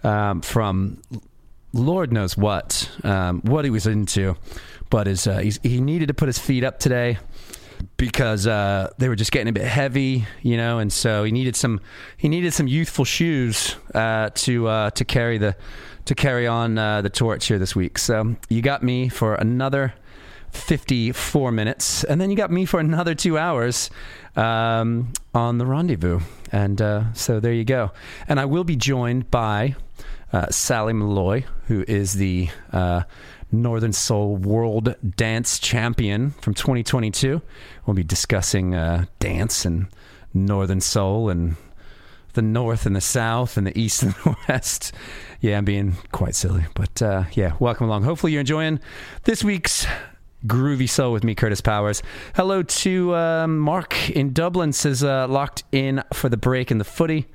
um, 0.03 0.41
from 0.43 1.01
Lord 1.73 2.13
knows 2.13 2.37
what, 2.37 2.91
um, 3.05 3.41
what 3.43 3.65
he 3.65 3.71
was 3.71 3.87
into. 3.87 4.37
But 4.91 5.07
his, 5.07 5.29
uh, 5.29 5.39
he's, 5.39 5.61
he 5.63 5.81
needed 5.81 6.09
to 6.09 6.15
put 6.15 6.27
his 6.27 6.41
feet 6.41 6.65
up 6.65 6.81
today 6.81 7.19
because 7.97 8.47
uh, 8.47 8.91
they 8.99 9.09
were 9.09 9.17
just 9.17 9.33
getting 9.33 9.49
a 9.49 9.53
bit 9.53 9.65
heavy, 9.65 10.27
you 10.43 10.57
know, 10.57 10.79
and 10.79 10.93
so 10.93 11.25
he 11.25 11.33
needed 11.33 11.57
some 11.57 11.81
he 12.17 12.29
needed 12.29 12.53
some 12.53 12.67
youthful 12.67 13.05
shoes 13.05 13.77
uh, 13.95 14.31
to 14.35 14.69
uh, 14.69 14.91
to 14.91 15.05
carry 15.05 15.39
the 15.39 15.57
to 16.07 16.15
carry 16.15 16.47
on 16.47 16.79
uh, 16.79 17.03
the 17.03 17.11
torch 17.11 17.47
here 17.47 17.59
this 17.59 17.75
week. 17.75 17.99
So 17.99 18.37
you 18.49 18.63
got 18.63 18.83
me 18.83 19.09
for 19.09 19.35
another. 19.35 19.95
54 20.53 21.53
minutes, 21.53 22.03
and 22.05 22.19
then 22.19 22.31
you 22.31 22.37
got 22.37 22.51
me 22.51 22.65
for 22.65 22.81
another 22.81 23.15
two 23.15 23.37
hours 23.37 23.91
um, 24.37 25.13
on 25.35 25.59
the 25.59 25.67
rendezvous. 25.67 26.21
And 26.51 26.81
uh, 26.81 27.13
so 27.13 27.41
there 27.41 27.53
you 27.53 27.65
go. 27.65 27.93
And 28.27 28.41
I 28.41 28.47
will 28.47 28.65
be 28.65 28.75
joined 28.75 29.31
by 29.31 29.77
uh, 30.33 30.51
Sally 30.51 30.95
Malloy, 30.95 31.45
who 31.67 31.85
is 31.87 32.15
the 32.15 32.49
Northern 33.53 33.93
Soul 33.93 34.37
World 34.37 34.95
Dance 35.17 35.59
Champion 35.59 36.31
from 36.41 36.55
2022. 36.55 37.41
We'll 37.85 37.95
be 37.95 38.05
discussing 38.05 38.75
uh, 38.75 39.07
dance 39.19 39.65
and 39.65 39.89
Northern 40.35 40.81
Soul 40.81 41.31
and 41.31 41.57
the 42.35 42.43
North 42.43 42.87
and 42.87 42.95
the 42.95 43.01
South 43.01 43.57
and 43.57 43.67
the 43.67 43.79
East 43.79 44.03
and 44.05 44.13
the 44.13 44.37
West. 44.49 44.93
Yeah, 45.41 45.59
I'm 45.59 45.65
being 45.65 45.97
quite 46.13 46.35
silly, 46.35 46.65
but 46.75 47.01
uh, 47.03 47.25
yeah, 47.33 47.55
welcome 47.59 47.87
along. 47.87 48.05
Hopefully, 48.05 48.33
you're 48.33 48.41
enjoying 48.41 48.81
this 49.25 49.43
week's 49.43 49.87
Groovy 50.47 50.89
Soul 50.89 51.13
with 51.13 51.25
me, 51.25 51.35
Kurtis 51.35 51.63
Powers. 51.63 52.03
Hello 52.35 52.63
to 52.63 53.15
um, 53.15 53.59
Mark 53.59 54.11
in 54.11 54.33
Dublin, 54.33 54.73
says 54.73 55.03
uh, 55.03 55.27
locked 55.29 55.65
in 55.73 56.03
for 56.13 56.29
the 56.29 56.37
break 56.37 56.71
in 56.71 56.79
the 56.79 56.85
footy. 56.85 57.27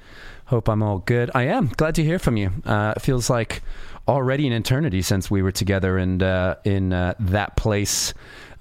Hope 0.46 0.68
I'm 0.68 0.84
all 0.84 1.00
good. 1.00 1.32
I 1.34 1.44
am. 1.44 1.68
Glad 1.78 1.96
to 1.96 2.04
hear 2.04 2.20
from 2.20 2.38
you. 2.38 2.52
Uh, 2.66 2.94
it 2.96 3.02
feels 3.02 3.30
like 3.30 3.62
already 4.08 4.48
an 4.48 4.54
eternity 4.54 5.02
since 5.02 5.30
we 5.30 5.42
were 5.42 5.52
together 5.52 5.98
and 5.98 6.22
uh, 6.22 6.56
in 6.64 6.94
uh, 6.94 7.14
that 7.20 7.56
place, 7.56 8.14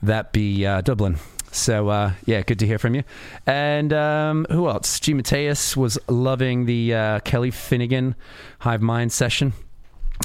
that 0.03 0.33
be 0.33 0.67
uh, 0.67 0.81
Dublin. 0.83 1.17
So 1.53 1.89
uh, 1.89 2.13
yeah, 2.27 2.43
good 2.43 2.59
to 2.61 2.67
hear 2.67 2.79
from 2.79 2.95
you. 2.95 3.03
And 3.47 3.93
um, 3.93 4.47
who 4.51 4.69
else? 4.69 5.01
G. 5.01 5.15
Mateus 5.15 5.77
was 5.77 5.99
loving 6.09 6.67
the 6.67 6.95
uh, 6.95 7.21
Kelly 7.21 7.51
Finnigan 7.51 8.15
Hive 8.61 8.83
Mind 8.83 9.13
session. 9.13 9.53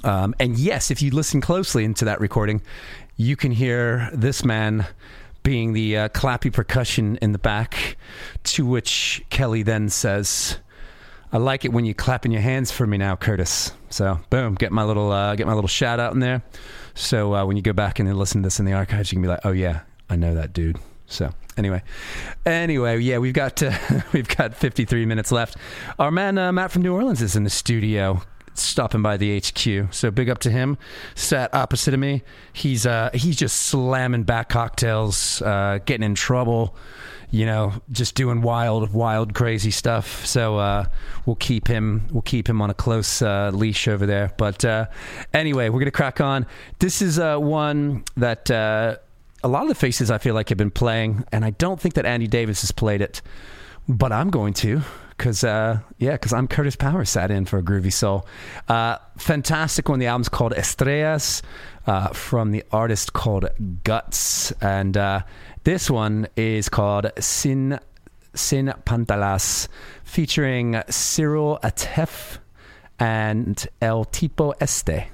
Um, 0.03 0.35
and 0.39 0.57
yes, 0.57 0.91
if 0.91 1.01
you 1.01 1.11
listen 1.11 1.41
closely 1.41 1.83
into 1.83 2.05
that 2.05 2.19
recording, 2.19 2.61
you 3.15 3.35
can 3.35 3.51
hear 3.51 4.09
this 4.13 4.43
man 4.43 4.85
being 5.41 5.73
the 5.73 5.93
clappy 6.09 6.51
percussion 6.51 7.17
in 7.21 7.31
the 7.31 7.39
back. 7.39 7.97
To 8.43 8.65
which 8.65 9.23
Kelly 9.29 9.63
then 9.63 9.89
says, 9.89 10.57
"I 11.35 11.37
like 11.37 11.65
it 11.65 11.73
when 11.73 11.83
you're 11.83 11.93
clapping 11.93 12.31
your 12.31 12.41
hands 12.41 12.71
for 12.71 12.87
me 12.87 12.97
now, 12.97 13.17
Kurtis." 13.17 13.73
So 13.89 14.19
boom, 14.29 14.55
get 14.55 14.71
my 14.71 14.85
little 14.85 15.11
uh, 15.11 15.35
get 15.35 15.47
my 15.47 15.53
little 15.53 15.67
shout 15.67 15.99
out 15.99 16.13
in 16.13 16.21
there. 16.21 16.41
So 16.93 17.35
uh, 17.35 17.45
when 17.45 17.57
you 17.57 17.61
go 17.61 17.73
back 17.73 17.99
and 17.99 18.17
listen 18.17 18.41
to 18.41 18.45
this 18.45 18.57
in 18.59 18.65
the 18.65 18.71
archives, 18.71 19.11
you 19.11 19.17
can 19.17 19.21
be 19.21 19.27
like, 19.27 19.41
"Oh 19.43 19.51
yeah, 19.51 19.81
I 20.09 20.15
know 20.15 20.33
that 20.35 20.53
dude." 20.53 20.77
So 21.07 21.29
anyway, 21.57 21.83
anyway, 22.45 22.99
yeah, 22.99 23.17
we've 23.17 23.33
got 23.33 23.61
uh, 23.61 23.73
we've 24.13 24.29
got 24.29 24.55
53 24.55 25.05
minutes 25.05 25.29
left. 25.29 25.57
Our 25.99 26.09
man 26.09 26.37
uh, 26.37 26.53
Matt 26.53 26.71
from 26.71 26.83
New 26.83 26.93
Orleans 26.93 27.21
is 27.21 27.35
in 27.35 27.43
the 27.43 27.49
studio, 27.49 28.21
stopping 28.53 29.01
by 29.01 29.17
the 29.17 29.37
HQ. 29.37 29.93
So 29.93 30.11
big 30.11 30.29
up 30.29 30.39
to 30.39 30.49
him. 30.49 30.77
Sat 31.15 31.53
opposite 31.53 31.93
of 31.93 31.99
me. 31.99 32.23
He's 32.53 32.85
uh 32.85 33.09
he's 33.13 33.35
just 33.35 33.63
slamming 33.63 34.23
back 34.23 34.47
cocktails, 34.47 35.41
uh, 35.41 35.79
getting 35.85 36.05
in 36.05 36.15
trouble. 36.15 36.77
You 37.31 37.45
know, 37.45 37.73
just 37.91 38.15
doing 38.15 38.41
wild, 38.41 38.93
wild, 38.93 39.34
crazy 39.34 39.72
stuff. 39.72 40.26
So 40.26 40.57
uh, 40.57 40.85
we'll 41.26 41.35
keep 41.35 41.68
him, 41.68 42.07
we'll 42.11 42.22
keep 42.22 42.47
him 42.47 42.61
on 42.61 42.69
a 42.69 42.73
close 42.73 43.22
uh, 43.22 43.52
leash 43.53 43.88
over 43.88 44.06
there. 44.06 44.31
But 44.38 44.64
uh, 44.64 44.88
anyway, 45.34 45.69
we're 45.69 45.80
gonna 45.80 45.91
crack 45.91 46.22
on. 46.22 46.45
This 46.80 47.02
is 47.02 47.19
uh, 47.19 47.38
one 47.38 48.03
that 48.18 48.49
uh, 48.49 48.97
a 49.43 49.47
lot 49.47 49.64
of 49.64 49.69
the 49.69 49.76
faces 49.76 50.10
I 50.10 50.18
feel 50.18 50.34
like 50.34 50.49
have 50.49 50.57
been 50.57 50.72
playing, 50.72 51.26
and 51.31 51.43
I 51.45 51.52
don't 51.52 51.80
think 51.80 51.95
that 51.95 52.06
Andy 52.06 52.27
Davies 52.27 52.61
has 52.61 52.72
played 52.72 53.02
it, 53.02 53.22
but 53.88 54.11
I'm 54.11 54.30
going 54.30 54.53
to 54.56 54.81
because 55.18 55.43
uh, 55.43 55.80
yeah, 55.97 56.14
because 56.14 56.34
I'm 56.34 56.47
Kurtis 56.47 56.77
Powers 56.77 57.10
sat 57.10 57.31
in 57.31 57.45
for 57.45 57.57
a 57.57 57.64
groovy 57.64 57.93
soul. 57.93 58.27
Uh, 58.68 58.97
fantastic 59.18 59.88
one. 59.88 59.99
The 59.99 60.07
album's 60.07 60.30
called 60.30 60.53
Estrellas 60.53 61.41
uh, 61.88 62.10
from 62.10 62.52
the 62.52 62.64
artist 62.72 63.14
called 63.14 63.47
Guts, 63.84 64.52
and 64.61 64.97
uh, 64.97 65.22
this 65.65 65.89
one 65.89 66.27
is 66.37 66.69
called 66.69 67.11
Sin 67.19 67.79
Sin 68.35 68.71
Pantalas, 68.85 69.67
featuring 70.03 70.81
Cyril 70.89 71.59
Atef 71.63 72.37
and 72.99 73.67
El 73.81 74.05
Tipo 74.05 74.53
Este. 74.61 75.07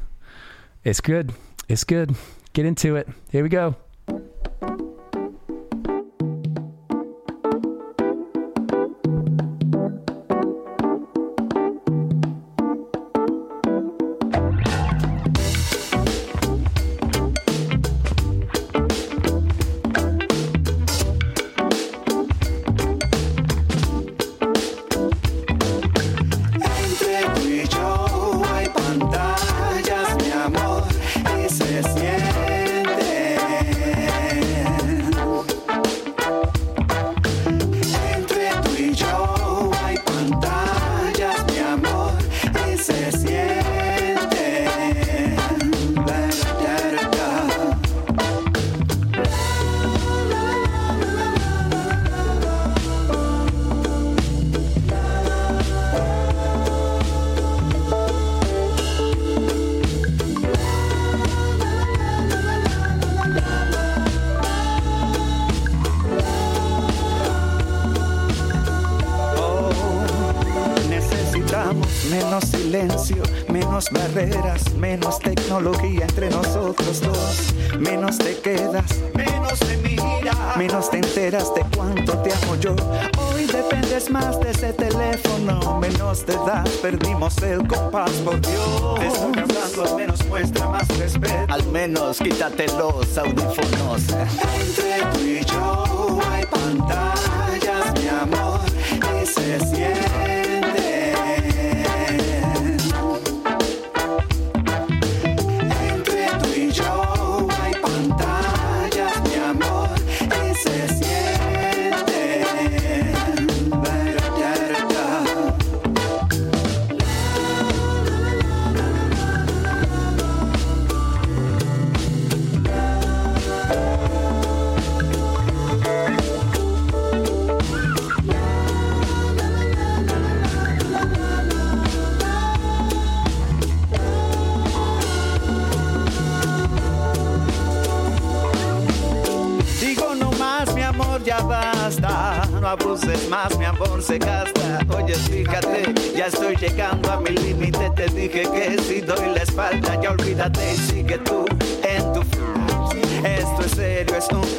It's 0.84 1.00
good. 1.00 1.34
It's 1.70 1.86
good. 1.86 2.16
Get 2.54 2.66
into 2.66 2.98
it. 2.98 3.08
Here 3.32 3.44
we 3.44 3.50
go. 3.50 3.76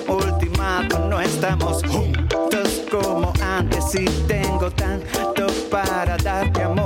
Un 0.09 0.15
ultimátum. 0.15 1.09
No 1.09 1.21
estamos 1.21 1.83
juntos 1.85 2.83
como 2.91 3.33
antes. 3.43 3.95
Y 3.95 4.05
tengo 4.27 4.71
tanto 4.71 5.47
para 5.71 6.17
darte 6.17 6.63
amor. 6.63 6.82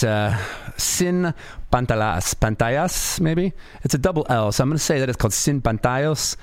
That 0.00 0.08
uh, 0.08 0.36
Sin 0.76 1.34
Pantalas, 1.72 2.38
Pantallas, 2.38 3.20
maybe? 3.20 3.52
It's 3.82 3.94
a 3.94 3.98
double 3.98 4.26
L, 4.28 4.52
so 4.52 4.62
I'm 4.62 4.70
going 4.70 4.78
to 4.78 4.84
say 4.84 5.00
that 5.00 5.08
it's 5.08 5.16
called 5.16 5.32
Sin 5.32 5.60
Pantallos 5.60 6.36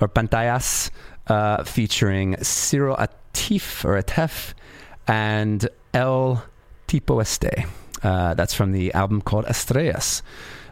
or 0.00 0.08
Pantallas, 0.08 0.90
uh, 1.26 1.64
featuring 1.64 2.36
Ciro 2.42 2.96
Atif 2.96 3.84
or 3.84 4.00
Atef 4.00 4.54
and 5.06 5.68
El 5.92 6.44
Tipo 6.86 7.20
Este. 7.20 7.66
Uh, 8.02 8.34
that's 8.34 8.54
from 8.54 8.72
the 8.72 8.92
album 8.92 9.20
called 9.22 9.46
Estrellas. 9.46 10.22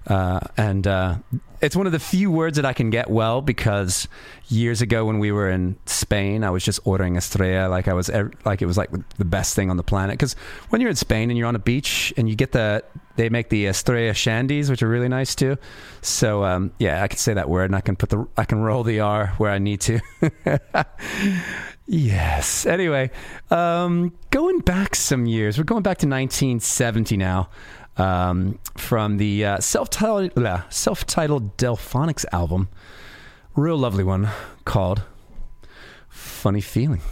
Uh, 0.07 0.41
and 0.57 0.87
uh, 0.87 1.17
it's 1.63 1.77
one 1.77 1.87
of 1.87 1.93
the 1.93 2.01
few 2.01 2.31
words 2.31 2.57
that 2.57 2.67
I 2.67 2.73
can 2.73 2.91
get 2.91 3.09
well 3.09 3.41
because 3.41 4.09
years 4.49 4.83
ago 4.83 5.05
when 5.05 5.21
we 5.21 5.31
were 5.31 5.49
in 5.49 5.77
Spain, 5.87 6.43
I 6.43 6.51
was 6.51 6.65
just 6.65 6.81
ordering 6.85 7.17
estrella 7.17 7.69
like 7.69 7.87
I 7.87 7.95
was 7.95 8.11
like 8.45 8.61
it 8.61 8.67
was 8.67 8.77
like 8.77 8.91
the 9.17 9.25
best 9.25 9.55
thing 9.55 9.71
on 9.71 9.77
the 9.77 9.85
planet. 9.85 10.15
Because 10.15 10.35
when 10.71 10.81
you're 10.81 10.91
in 10.91 10.97
Spain 10.97 11.31
and 11.31 11.39
you're 11.39 11.47
on 11.47 11.55
a 11.55 11.61
beach 11.61 12.13
and 12.17 12.29
you 12.29 12.35
get 12.35 12.53
the 12.53 12.85
they 13.15 13.29
make 13.29 13.49
the 13.49 13.67
estrella 13.67 14.13
shandies, 14.13 14.71
which 14.71 14.83
are 14.83 14.89
really 14.89 15.09
nice 15.09 15.35
too. 15.35 15.57
So 16.01 16.45
um, 16.45 16.73
yeah, 16.79 17.03
I 17.03 17.09
can 17.09 17.19
say 17.19 17.35
that 17.35 17.49
word 17.49 17.67
and 17.67 17.77
I 17.77 17.81
can 17.81 17.95
put 17.95 18.09
the 18.09 18.27
I 18.37 18.45
can 18.45 18.61
roll 18.61 18.83
the 18.83 19.01
R 19.01 19.29
where 19.39 19.53
I 19.53 19.59
need 19.59 19.81
to. 19.83 20.01
Yes. 21.87 22.65
Anyway, 22.65 23.11
um, 23.51 24.15
going 24.31 24.61
back 24.61 24.95
some 24.95 25.27
years, 25.27 25.59
we're 25.59 25.65
going 25.65 25.83
back 25.83 25.99
to 25.99 26.07
1970 26.07 27.17
now. 27.17 27.51
Um, 27.97 28.59
from 28.77 29.19
the 29.19 29.45
uh, 29.45 29.61
self-titled, 29.61 30.39
uh, 30.39 30.69
self-titled 30.71 31.57
Delfonics 31.59 32.25
album, 32.33 32.69
real 33.55 33.77
lovely 33.77 34.05
one 34.05 34.29
called 34.65 35.03
"Funny 36.09 36.63
Feeling." 36.63 37.03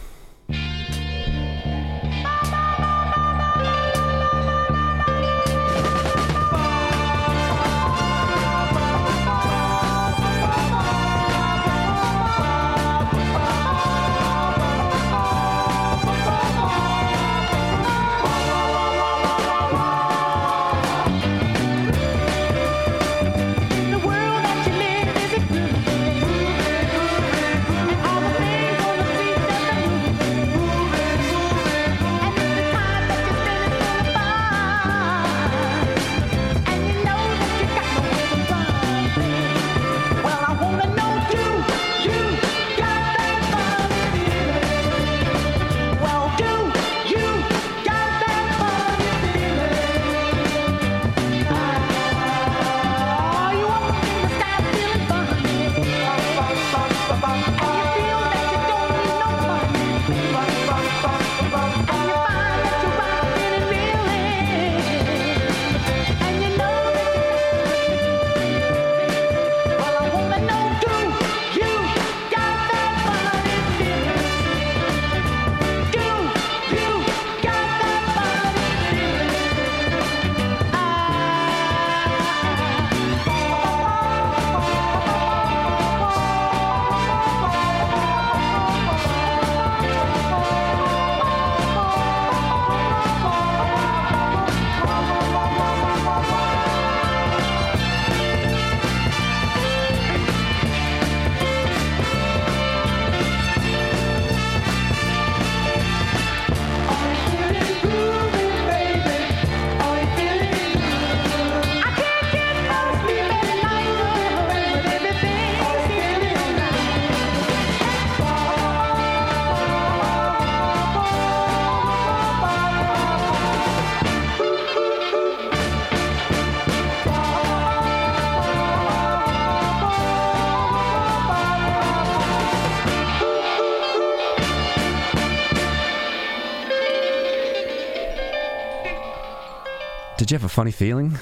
You 140.31 140.37
have 140.37 140.45
a 140.45 140.49
funny 140.49 140.71
feeling? 140.71 141.17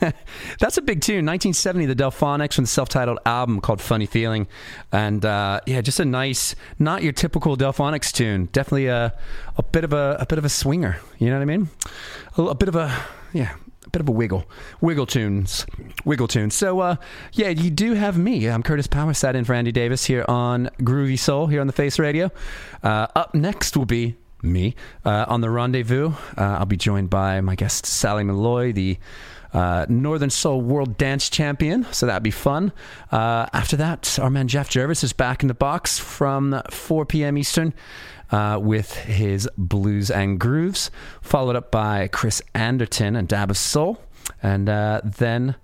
That's 0.60 0.76
a 0.76 0.82
big 0.82 1.00
tune. 1.00 1.24
1970, 1.24 1.86
the 1.86 1.94
Delfonics 1.94 2.52
from 2.52 2.64
the 2.64 2.68
self-titled 2.68 3.18
album 3.24 3.62
called 3.62 3.80
"Funny 3.80 4.04
Feeling," 4.04 4.48
and 4.92 5.24
uh, 5.24 5.60
yeah, 5.64 5.80
just 5.80 5.98
a 5.98 6.04
nice, 6.04 6.54
not 6.78 7.02
your 7.02 7.14
typical 7.14 7.56
Delfonics 7.56 8.12
tune. 8.12 8.50
Definitely 8.52 8.88
a 8.88 9.16
a 9.56 9.62
bit 9.62 9.84
of 9.84 9.94
a 9.94 10.18
a 10.20 10.26
bit 10.26 10.36
of 10.36 10.44
a 10.44 10.50
swinger. 10.50 10.98
You 11.18 11.30
know 11.30 11.36
what 11.36 11.42
I 11.42 11.46
mean? 11.46 11.70
A, 12.36 12.42
a 12.42 12.54
bit 12.54 12.68
of 12.68 12.76
a 12.76 12.94
yeah. 13.32 13.54
A 13.86 13.88
bit 13.88 14.02
of 14.02 14.08
a 14.10 14.12
wiggle, 14.12 14.44
wiggle 14.82 15.06
tunes, 15.06 15.64
wiggle 16.04 16.28
tunes. 16.28 16.54
So, 16.54 16.80
uh, 16.80 16.96
yeah, 17.32 17.48
you 17.48 17.70
do 17.70 17.94
have 17.94 18.18
me. 18.18 18.46
I'm 18.46 18.62
Kurtis 18.62 18.90
Power, 18.90 19.14
sat 19.14 19.34
in 19.34 19.46
for 19.46 19.54
Andy 19.54 19.72
Davies 19.72 20.04
here 20.04 20.26
on 20.28 20.68
Groovy 20.80 21.18
Soul 21.18 21.46
here 21.46 21.62
on 21.62 21.66
the 21.66 21.72
Face 21.72 21.98
Radio. 21.98 22.30
Uh, 22.82 23.06
up 23.16 23.34
next 23.34 23.78
will 23.78 23.86
be 23.86 24.16
me 24.42 24.74
uh, 25.04 25.26
on 25.28 25.40
the 25.40 25.50
rendezvous. 25.50 26.12
Uh, 26.36 26.58
I'll 26.58 26.66
be 26.66 26.76
joined 26.76 27.10
by 27.10 27.40
my 27.40 27.54
guest 27.54 27.86
Sally 27.86 28.24
Malloy, 28.24 28.72
the 28.72 28.98
uh, 29.52 29.86
Northern 29.88 30.30
Soul 30.30 30.60
World 30.60 30.96
Dance 30.96 31.28
Champion. 31.28 31.86
So 31.92 32.06
that'd 32.06 32.22
be 32.22 32.30
fun. 32.30 32.72
Uh, 33.10 33.46
after 33.52 33.76
that, 33.76 34.18
our 34.20 34.30
man 34.30 34.48
Jeff 34.48 34.68
Jervis 34.68 35.02
is 35.02 35.12
back 35.12 35.42
in 35.42 35.48
the 35.48 35.54
box 35.54 35.98
from 35.98 36.60
4 36.70 37.06
p.m. 37.06 37.38
Eastern. 37.38 37.74
Uh, 38.30 38.56
with 38.62 38.94
his 38.94 39.48
blues 39.58 40.08
and 40.08 40.38
grooves, 40.38 40.92
followed 41.20 41.56
up 41.56 41.72
by 41.72 42.06
Chris 42.06 42.40
Anderton 42.54 43.16
and 43.16 43.26
Dab 43.26 43.50
of 43.50 43.56
Soul, 43.56 44.00
and 44.40 44.68
uh, 44.68 45.00
then 45.02 45.56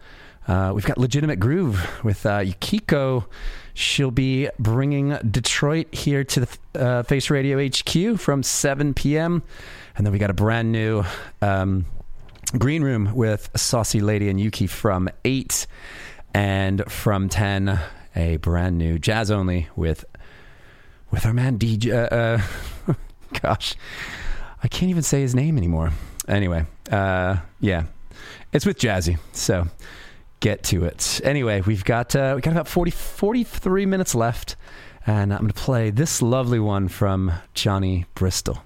we've 0.48 0.84
got 0.84 0.98
legitimate 0.98 1.38
groove 1.38 1.88
with 2.02 2.24
Yukiko. 2.24 3.28
She'll 3.76 4.10
be 4.10 4.48
bringing 4.58 5.18
Detroit 5.30 5.94
here 5.94 6.24
to 6.24 6.40
the 6.40 6.58
uh, 6.74 7.02
Face 7.02 7.28
Radio 7.28 7.62
HQ 7.62 8.18
from 8.18 8.42
7 8.42 8.94
p.m. 8.94 9.42
And 9.94 10.06
then 10.06 10.14
we 10.14 10.18
got 10.18 10.30
a 10.30 10.34
brand 10.34 10.72
new 10.72 11.04
um, 11.42 11.84
green 12.56 12.82
room 12.82 13.14
with 13.14 13.50
Saucy 13.54 14.00
Lady 14.00 14.30
and 14.30 14.40
Yuki 14.40 14.66
from 14.66 15.10
8. 15.26 15.66
And 16.32 16.90
from 16.90 17.28
10, 17.28 17.78
a 18.14 18.38
brand 18.38 18.78
new 18.78 18.98
jazz 18.98 19.30
only 19.30 19.68
with 19.76 20.06
with 21.10 21.26
our 21.26 21.34
man 21.34 21.58
DJ. 21.58 21.92
Uh, 21.92 22.40
uh, 22.90 22.94
gosh, 23.42 23.74
I 24.62 24.68
can't 24.68 24.88
even 24.88 25.02
say 25.02 25.20
his 25.20 25.34
name 25.34 25.58
anymore. 25.58 25.92
Anyway, 26.26 26.64
uh, 26.90 27.36
yeah, 27.60 27.84
it's 28.54 28.64
with 28.64 28.78
Jazzy. 28.78 29.18
So 29.32 29.68
get 30.40 30.62
to 30.64 30.84
it. 30.84 31.20
Anyway, 31.24 31.62
we've 31.62 31.84
got 31.84 32.14
uh, 32.14 32.32
we 32.36 32.42
got 32.42 32.52
about 32.52 32.68
40, 32.68 32.90
43 32.90 33.86
minutes 33.86 34.14
left, 34.14 34.56
and 35.06 35.32
I'm 35.32 35.40
going 35.40 35.52
to 35.52 35.54
play 35.54 35.90
this 35.90 36.20
lovely 36.22 36.60
one 36.60 36.88
from 36.88 37.32
Johnny 37.54 38.06
Bristol. 38.14 38.65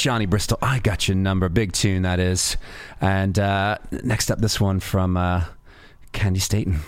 Johnny 0.00 0.26
Bristol, 0.26 0.58
I 0.62 0.78
got 0.78 1.08
your 1.08 1.16
number. 1.16 1.48
Big 1.48 1.72
tune 1.72 2.02
that 2.02 2.20
is. 2.20 2.56
And 3.00 3.38
uh, 3.38 3.78
next 3.90 4.30
up, 4.30 4.38
this 4.38 4.60
one 4.60 4.80
from 4.80 5.16
uh, 5.16 5.44
Candi 6.12 6.40
Staton. 6.40 6.80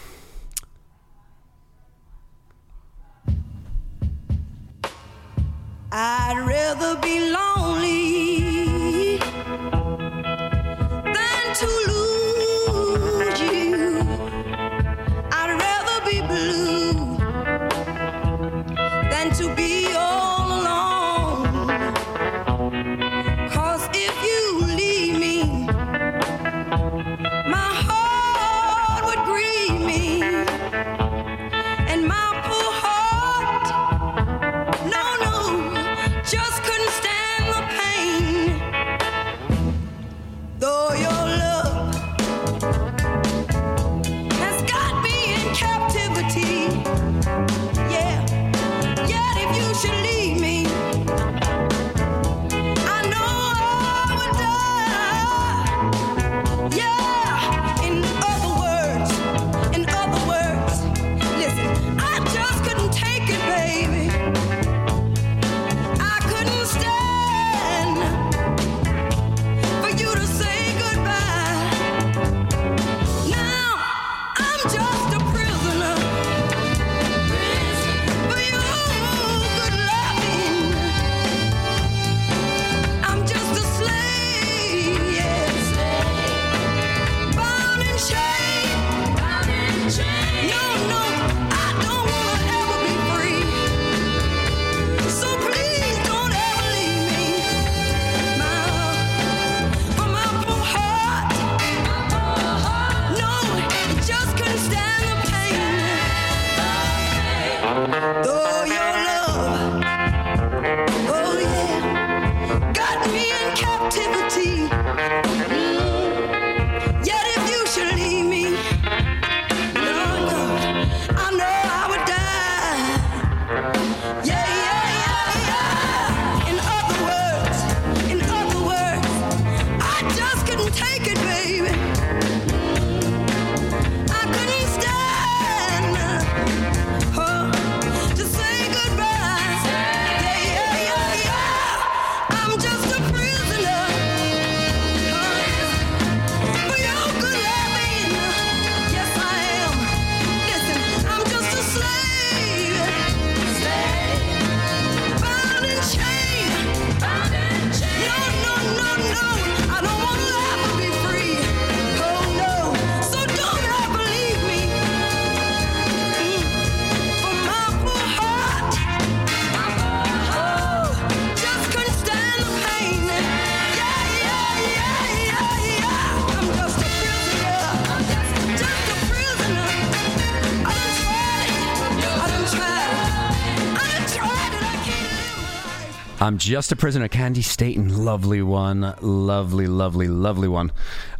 I'm 186.30 186.38
just 186.38 186.70
a 186.70 186.76
prisoner. 186.76 187.08
Candi 187.08 187.42
Staton, 187.42 188.04
lovely 188.04 188.40
one, 188.40 188.94
lovely, 189.00 189.66
lovely, 189.66 190.06
lovely 190.06 190.46
one. 190.46 190.70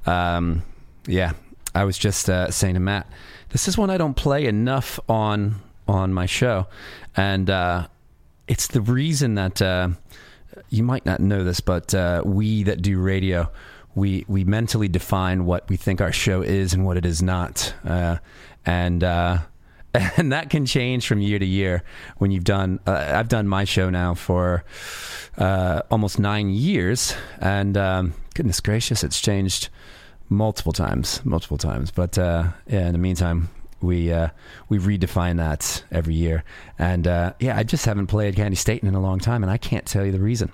Um, 0.07 0.63
yeah, 1.05 1.33
I 1.75 1.83
was 1.83 1.99
just 1.99 2.31
uh, 2.31 2.53
saying 2.53 2.75
to 2.75 2.81
Matt, 2.81 3.09
this 3.49 3.67
is 3.67 3.77
one 3.77 3.91
I 3.91 3.99
don't 3.99 4.15
play 4.15 4.47
enough 4.47 5.01
on 5.09 5.57
on 5.89 6.13
my 6.15 6.27
show, 6.27 6.69
and 7.17 7.51
uh, 7.51 7.89
it's 8.47 8.69
the 8.69 8.81
reason 8.81 9.35
that 9.35 9.61
uh, 9.61 9.89
you 10.69 10.85
might 10.85 11.05
not 11.05 11.19
know 11.19 11.43
this, 11.43 11.59
but 11.59 11.93
uh, 11.93 12.23
we 12.25 12.63
that 12.63 12.81
do 12.81 12.97
radio, 13.01 13.51
we 13.97 14.25
we 14.29 14.45
mentally 14.45 14.87
define 14.87 15.45
what 15.45 15.69
we 15.69 15.77
think 15.77 16.01
our 16.01 16.13
show 16.13 16.41
is 16.41 16.73
and 16.73 16.87
what 16.87 16.97
it 16.97 17.05
is 17.05 17.21
not, 17.21 17.75
uh, 17.85 18.19
and. 18.65 19.03
And 20.17 20.33
that 20.33 20.51
can 20.51 20.67
change 20.67 21.07
from 21.07 21.21
year 21.21 21.39
to 21.39 21.47
year 21.47 21.83
when 22.19 22.31
you've 22.31 22.45
done 22.45 22.79
uh, 22.87 23.13
i've 23.15 23.29
done 23.29 23.49
my 23.49 23.65
show 23.65 23.91
now 23.91 24.15
for 24.15 24.65
uh, 25.39 25.83
almost 25.91 26.19
nine 26.19 26.51
years. 26.51 27.15
And 27.41 27.77
um, 27.77 28.15
goodness 28.35 28.61
gracious 28.61 29.03
it's 29.03 29.21
changed 29.21 29.69
multiple 30.29 30.73
times 30.73 31.25
multiple 31.25 31.59
times. 31.59 31.91
But 31.91 32.19
uh, 32.19 32.51
yeah 32.67 32.87
in 32.87 32.93
the 32.93 32.99
meantime 32.99 33.49
we 33.81 34.13
uh, 34.13 34.29
we 34.69 34.79
redefine 34.79 35.39
that 35.39 35.83
every 35.91 36.15
year. 36.15 36.45
And 36.79 37.07
uh, 37.07 37.33
yeah 37.41 37.57
i 37.57 37.63
just 37.63 37.85
haven't 37.85 38.07
played 38.09 38.37
candi 38.37 38.57
staton 38.57 38.89
in 38.89 38.95
a 38.95 39.01
long 39.01 39.19
time 39.19 39.43
and 39.43 39.51
i 39.51 39.57
can't 39.57 39.87
tell 39.87 40.05
you 40.05 40.13
the 40.13 40.21
reason 40.21 40.53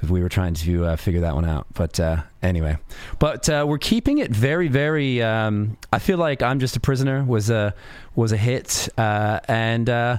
because 0.00 0.10
we 0.10 0.22
were 0.22 0.30
trying 0.30 0.54
to 0.54 0.86
uh, 0.86 0.96
figure 0.96 1.20
that 1.20 1.34
one 1.34 1.44
out. 1.44 1.66
But 1.74 2.00
uh, 2.00 2.22
anyway, 2.42 2.78
but 3.18 3.50
uh, 3.50 3.66
we're 3.68 3.76
keeping 3.76 4.16
it 4.16 4.30
very, 4.30 4.68
very. 4.68 5.22
Um, 5.22 5.76
I 5.92 5.98
feel 5.98 6.16
like 6.16 6.42
I'm 6.42 6.58
just 6.58 6.74
a 6.74 6.80
prisoner 6.80 7.22
was 7.22 7.50
a 7.50 7.74
was 8.14 8.32
a 8.32 8.38
hit, 8.38 8.88
uh, 8.96 9.40
and 9.46 9.90
uh, 9.90 10.18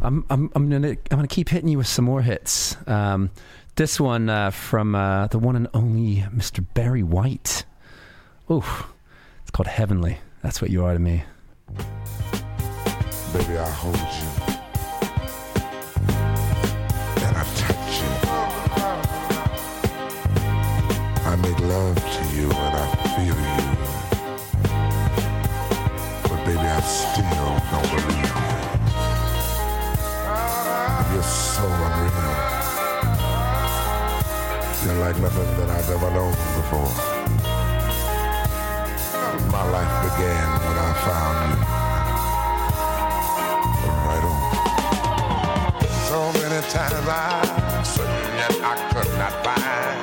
I'm 0.00 0.24
I'm 0.30 0.50
I'm 0.54 0.70
gonna 0.70 0.88
I'm 0.88 0.96
gonna 1.10 1.28
keep 1.28 1.50
hitting 1.50 1.68
you 1.68 1.76
with 1.76 1.86
some 1.86 2.06
more 2.06 2.22
hits. 2.22 2.78
Um, 2.88 3.30
this 3.76 4.00
one 4.00 4.30
uh, 4.30 4.50
from 4.50 4.92
the 4.92 5.38
one 5.38 5.54
and 5.54 5.68
only 5.74 6.22
Mr. 6.34 6.64
Barry 6.72 7.02
White. 7.02 7.64
Ooh, 8.50 8.64
it's 9.42 9.50
called 9.50 9.66
Heavenly. 9.66 10.18
That's 10.42 10.62
what 10.62 10.70
you 10.70 10.82
are 10.84 10.94
to 10.94 10.98
me. 10.98 11.24
Baby, 13.32 13.58
I 13.58 13.68
hold 13.68 13.96
you. 13.96 14.49
like 35.12 35.22
nothing 35.22 35.56
that 35.56 35.68
I've 35.70 35.90
ever 35.90 36.10
known 36.12 36.30
before. 36.30 36.92
My 39.50 39.64
life 39.74 39.94
began 40.06 40.48
when 40.62 40.76
I 40.78 40.90
found 41.06 41.36
you. 41.50 41.58
Right 44.06 44.24
on. 44.30 44.40
So 46.06 46.18
many 46.38 46.60
times 46.70 47.08
I 47.08 47.82
searched 47.82 48.28
yet 48.38 48.54
I 48.62 48.74
could 48.92 49.10
not 49.18 49.34
find 49.44 49.98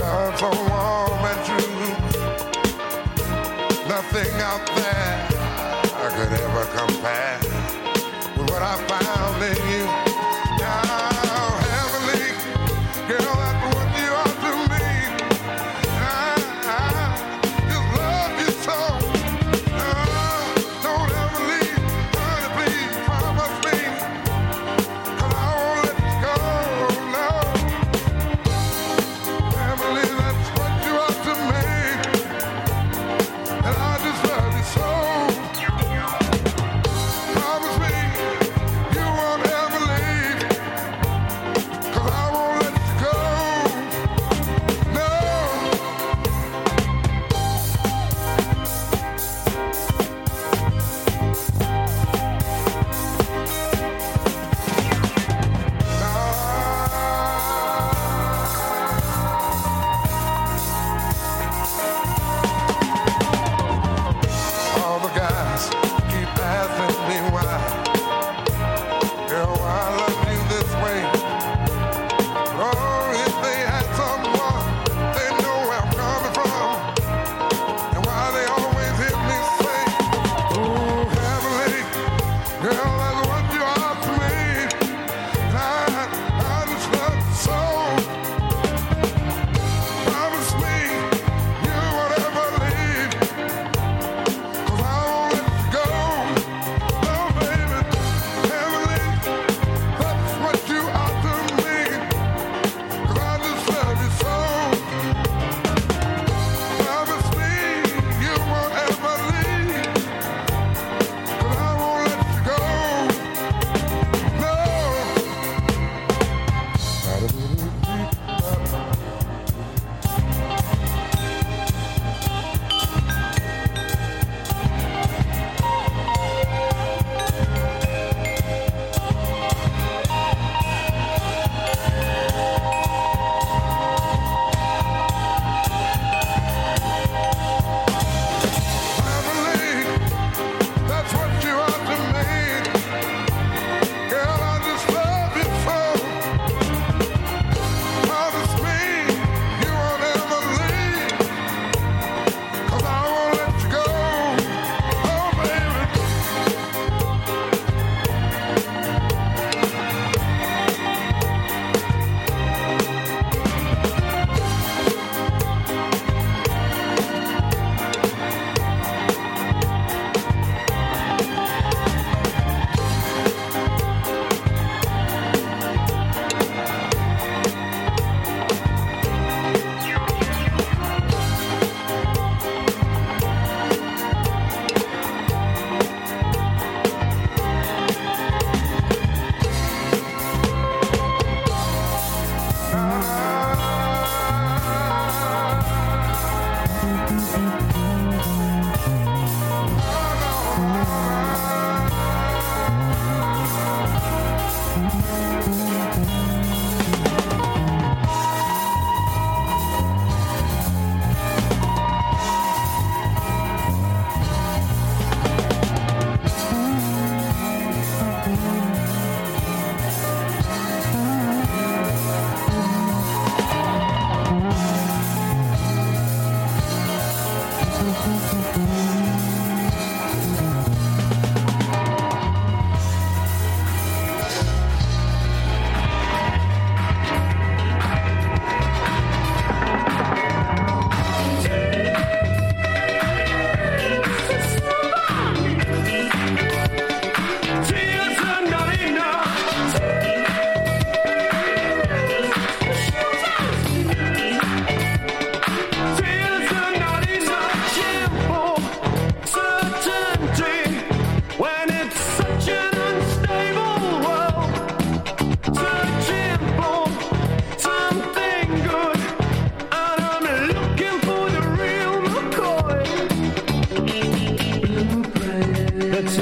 love 0.00 0.34
so 0.40 0.48
warm 0.70 1.24
and 1.30 1.40
true. 1.44 1.84
Nothing 3.88 4.32
out 4.40 4.64
there. 4.74 5.11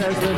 says 0.01 0.30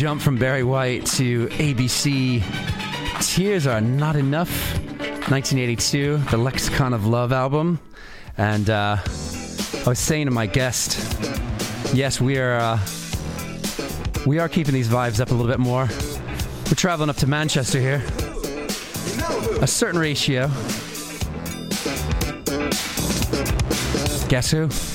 jump 0.00 0.22
from 0.22 0.38
Barry 0.38 0.62
White 0.62 1.04
to 1.04 1.46
ABC. 1.48 2.42
Tears 3.20 3.66
Are 3.66 3.82
Not 3.82 4.16
Enough, 4.16 4.48
1982, 5.28 6.16
the 6.30 6.38
Lexicon 6.38 6.94
of 6.94 7.06
Love 7.06 7.32
album. 7.32 7.78
And 8.38 8.70
uh, 8.70 8.96
I 8.96 9.82
was 9.86 9.98
saying 9.98 10.24
to 10.24 10.30
my 10.30 10.46
guest, 10.46 10.98
yes, 11.92 12.18
we 12.18 12.38
are, 12.38 12.54
uh, 12.54 12.80
we 14.24 14.38
are 14.38 14.48
keeping 14.48 14.72
these 14.72 14.88
vibes 14.88 15.20
up 15.20 15.32
a 15.32 15.34
little 15.34 15.52
bit 15.52 15.60
more. 15.60 15.86
We're 16.64 16.76
traveling 16.76 17.10
up 17.10 17.16
to 17.16 17.26
Manchester 17.26 17.78
here. 17.78 18.02
A 19.60 19.66
certain 19.66 20.00
ratio. 20.00 20.46
Guess 24.30 24.50
who? 24.50 24.89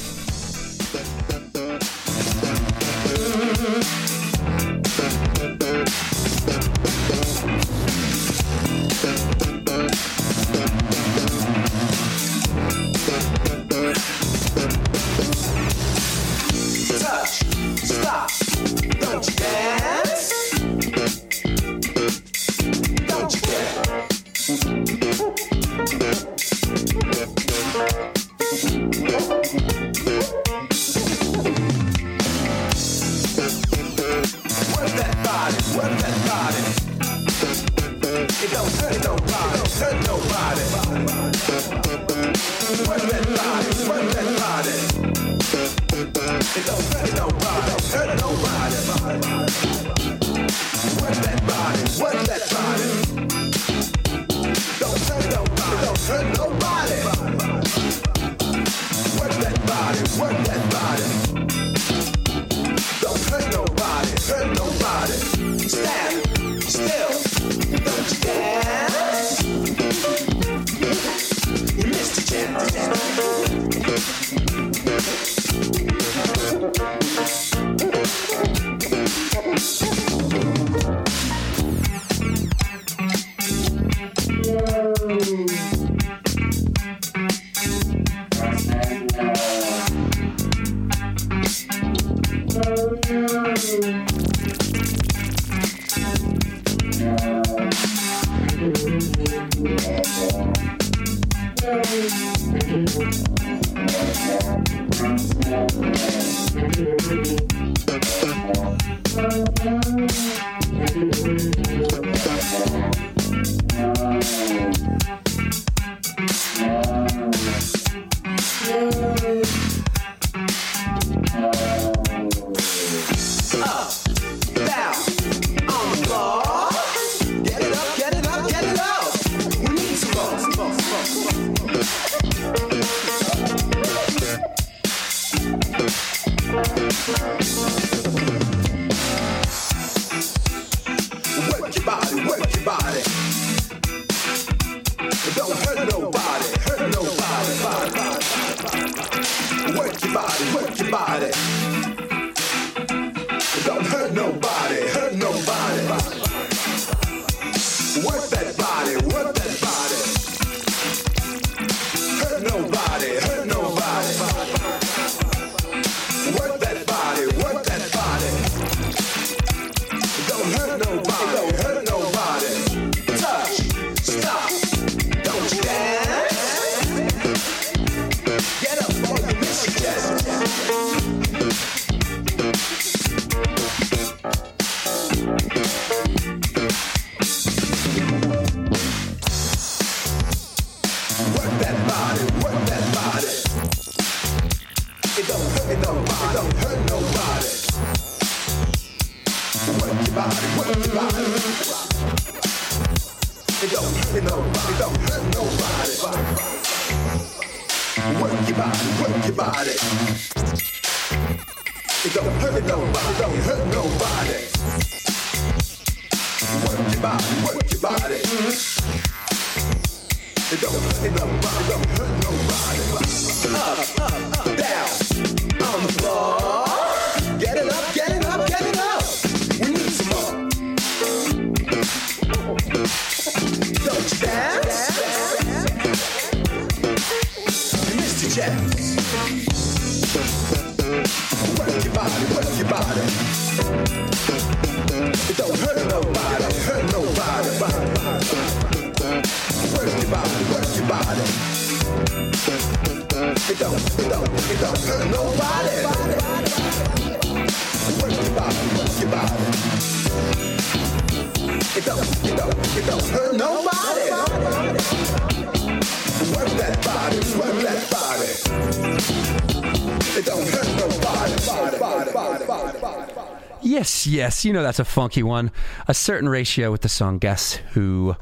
Yes, 274.15 274.45
you 274.45 274.53
know 274.53 274.63
that's 274.63 274.79
a 274.79 274.85
funky 274.85 275.23
one. 275.23 275.51
A 275.89 275.93
certain 275.93 276.29
ratio 276.29 276.71
with 276.71 276.79
the 276.79 276.87
song 276.87 277.17
Guess 277.17 277.55
Who. 277.73 278.15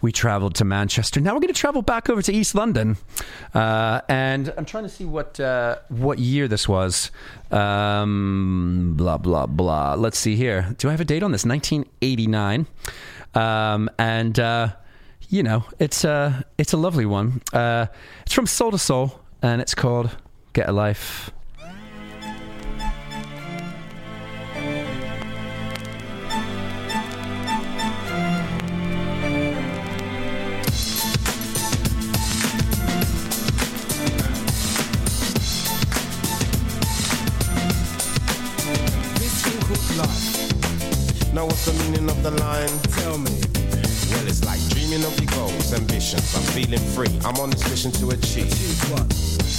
We 0.00 0.12
traveled 0.12 0.54
to 0.56 0.64
Manchester. 0.64 1.18
Now 1.18 1.32
we're 1.34 1.40
going 1.40 1.52
to 1.52 1.58
travel 1.58 1.82
back 1.82 2.08
over 2.08 2.22
to 2.22 2.32
East 2.32 2.54
London, 2.54 2.98
uh, 3.52 4.02
and 4.08 4.54
I'm 4.56 4.64
trying 4.64 4.84
to 4.84 4.88
see 4.88 5.04
what 5.04 5.40
uh, 5.40 5.78
what 5.88 6.20
year 6.20 6.46
this 6.46 6.68
was. 6.68 7.10
Um, 7.50 8.94
blah 8.96 9.18
blah 9.18 9.46
blah. 9.46 9.94
Let's 9.94 10.18
see 10.18 10.36
here. 10.36 10.72
Do 10.78 10.86
I 10.86 10.92
have 10.92 11.00
a 11.00 11.04
date 11.04 11.24
on 11.24 11.32
this? 11.32 11.44
1989, 11.44 12.68
um, 13.34 13.90
and 13.98 14.38
uh, 14.38 14.68
you 15.30 15.42
know 15.42 15.64
it's 15.80 16.04
a 16.04 16.44
it's 16.58 16.72
a 16.72 16.76
lovely 16.76 17.06
one. 17.06 17.42
Uh, 17.52 17.86
it's 18.22 18.34
from 18.34 18.46
Soul 18.46 18.70
II 18.70 18.78
Soul, 18.78 19.20
and 19.42 19.60
it's 19.60 19.74
called 19.74 20.16
"Get 20.52 20.68
a 20.68 20.72
Life." 20.72 21.32
The 42.24 42.30
line? 42.40 42.72
Tell 42.96 43.18
me. 43.18 43.36
Well, 44.08 44.26
it's 44.26 44.42
like 44.48 44.60
dreaming 44.72 45.04
of 45.04 45.12
your 45.20 45.30
goals, 45.36 45.74
ambitions. 45.74 46.24
I'm 46.34 46.42
feeling 46.56 46.80
free. 46.96 47.12
I'm 47.20 47.36
on 47.36 47.50
this 47.50 47.68
mission 47.68 47.92
to 48.00 48.16
achieve. 48.16 48.48
what? 48.88 49.04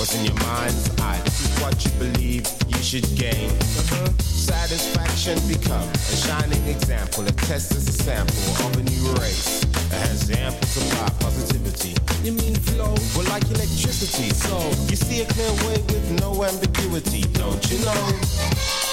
What's 0.01 0.17
in 0.17 0.25
your 0.25 0.33
mind's 0.49 0.89
eye? 0.99 1.21
This 1.25 1.45
is 1.45 1.61
what 1.61 1.77
you 1.85 1.91
believe 2.01 2.49
you 2.67 2.81
should 2.81 3.05
gain. 3.13 3.51
Uh-huh. 3.53 4.09
Satisfaction 4.17 5.37
become 5.47 5.87
a 6.09 6.15
shining 6.17 6.65
example. 6.65 7.27
A 7.27 7.31
test 7.45 7.75
is 7.77 7.87
a 7.87 7.93
sample 7.93 8.49
of 8.65 8.77
a 8.77 8.83
new 8.83 9.13
race. 9.21 9.61
It 9.93 10.01
has 10.09 10.31
ample 10.31 10.65
supply 10.65 11.09
positivity. 11.21 11.93
You 12.25 12.33
mean 12.33 12.55
flow? 12.55 12.95
Well, 13.13 13.29
like 13.29 13.45
electricity. 13.45 14.33
So 14.33 14.57
you 14.89 14.95
see 14.95 15.21
a 15.21 15.25
clear 15.25 15.53
way 15.69 15.77
with 15.93 16.19
no 16.19 16.43
ambiguity, 16.43 17.29
don't 17.37 17.61
you 17.69 17.77
know? 17.85 18.85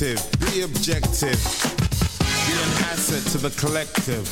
Selective, 0.00 0.40
be 0.52 0.62
objective, 0.62 1.38
be 2.46 2.52
an 2.54 2.84
asset 2.90 3.22
to 3.32 3.38
the 3.38 3.50
collective. 3.60 4.26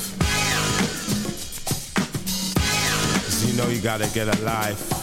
'Cause 3.24 3.44
you 3.44 3.52
know 3.54 3.68
you 3.68 3.80
gotta 3.80 4.06
get 4.08 4.28
a 4.28 4.44
life. 4.44 4.97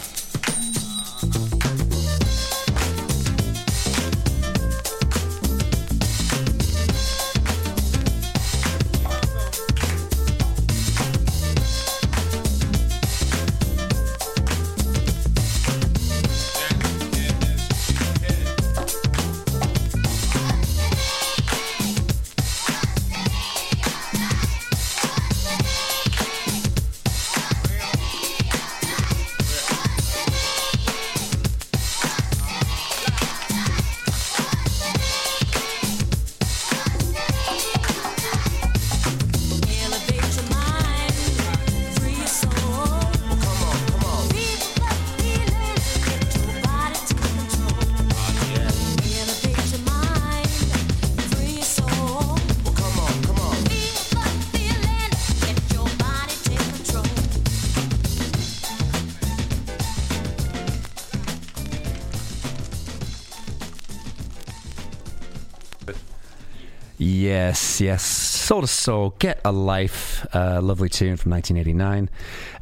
Yes, 66.97 67.81
yes. 67.81 68.03
Soul 68.05 68.61
II 68.61 68.67
Soul, 68.67 69.15
Get 69.19 69.41
a 69.43 69.51
Life. 69.51 70.25
Uh, 70.33 70.61
lovely 70.61 70.87
tune 70.87 71.17
from 71.17 71.31
1989. 71.31 72.09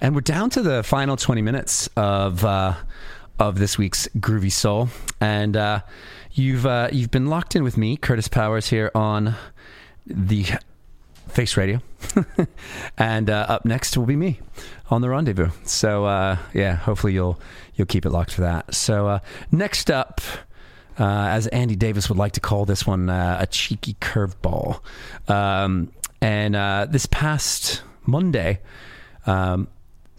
And 0.02 0.16
we're 0.16 0.22
down 0.22 0.50
to 0.52 0.62
the 0.64 0.82
final 0.82 1.16
20 1.16 1.42
minutes 1.42 1.88
of 1.96 2.44
uh, 2.44 2.74
of 3.38 3.60
this 3.60 3.78
week's 3.78 4.08
Groovy 4.18 4.52
Soul. 4.52 4.90
And 5.22 5.56
uh, 5.56 5.82
you've 6.32 6.66
uh, 6.66 6.90
you've 6.92 7.12
been 7.12 7.28
locked 7.28 7.56
in 7.56 7.64
with 7.64 7.78
me, 7.78 7.96
Kurtis 7.96 8.30
Powers, 8.30 8.70
here 8.70 8.90
on 8.96 9.36
the 10.08 10.46
Face 11.30 11.56
Radio. 11.56 11.82
and 12.98 13.30
uh, 13.30 13.46
up 13.50 13.66
next 13.66 13.96
will 13.98 14.06
be 14.08 14.16
me 14.16 14.40
on 14.90 15.02
the 15.02 15.10
rendezvous. 15.10 15.50
So 15.64 16.06
uh, 16.06 16.38
yeah, 16.56 16.76
hopefully 16.76 17.14
you'll 17.14 17.40
you'll 17.76 17.88
keep 17.88 18.06
it 18.06 18.10
locked 18.10 18.34
for 18.34 18.42
that. 18.42 18.74
So 18.74 19.08
uh, 19.08 19.20
next 19.52 19.92
up, 19.92 20.22
uh, 21.00 21.28
as 21.30 21.48
Andy 21.48 21.76
Davies 21.76 22.10
would 22.10 22.18
like 22.18 22.34
to 22.34 22.40
call 22.40 22.66
this 22.66 22.86
one, 22.86 23.10
uh, 23.10 23.38
a 23.40 23.48
cheeky 23.48 23.96
curveball. 23.96 24.82
Um, 25.30 25.92
and 26.22 26.56
uh, 26.56 26.88
this 26.90 27.06
past 27.06 27.82
Monday, 28.06 28.62
um, 29.26 29.68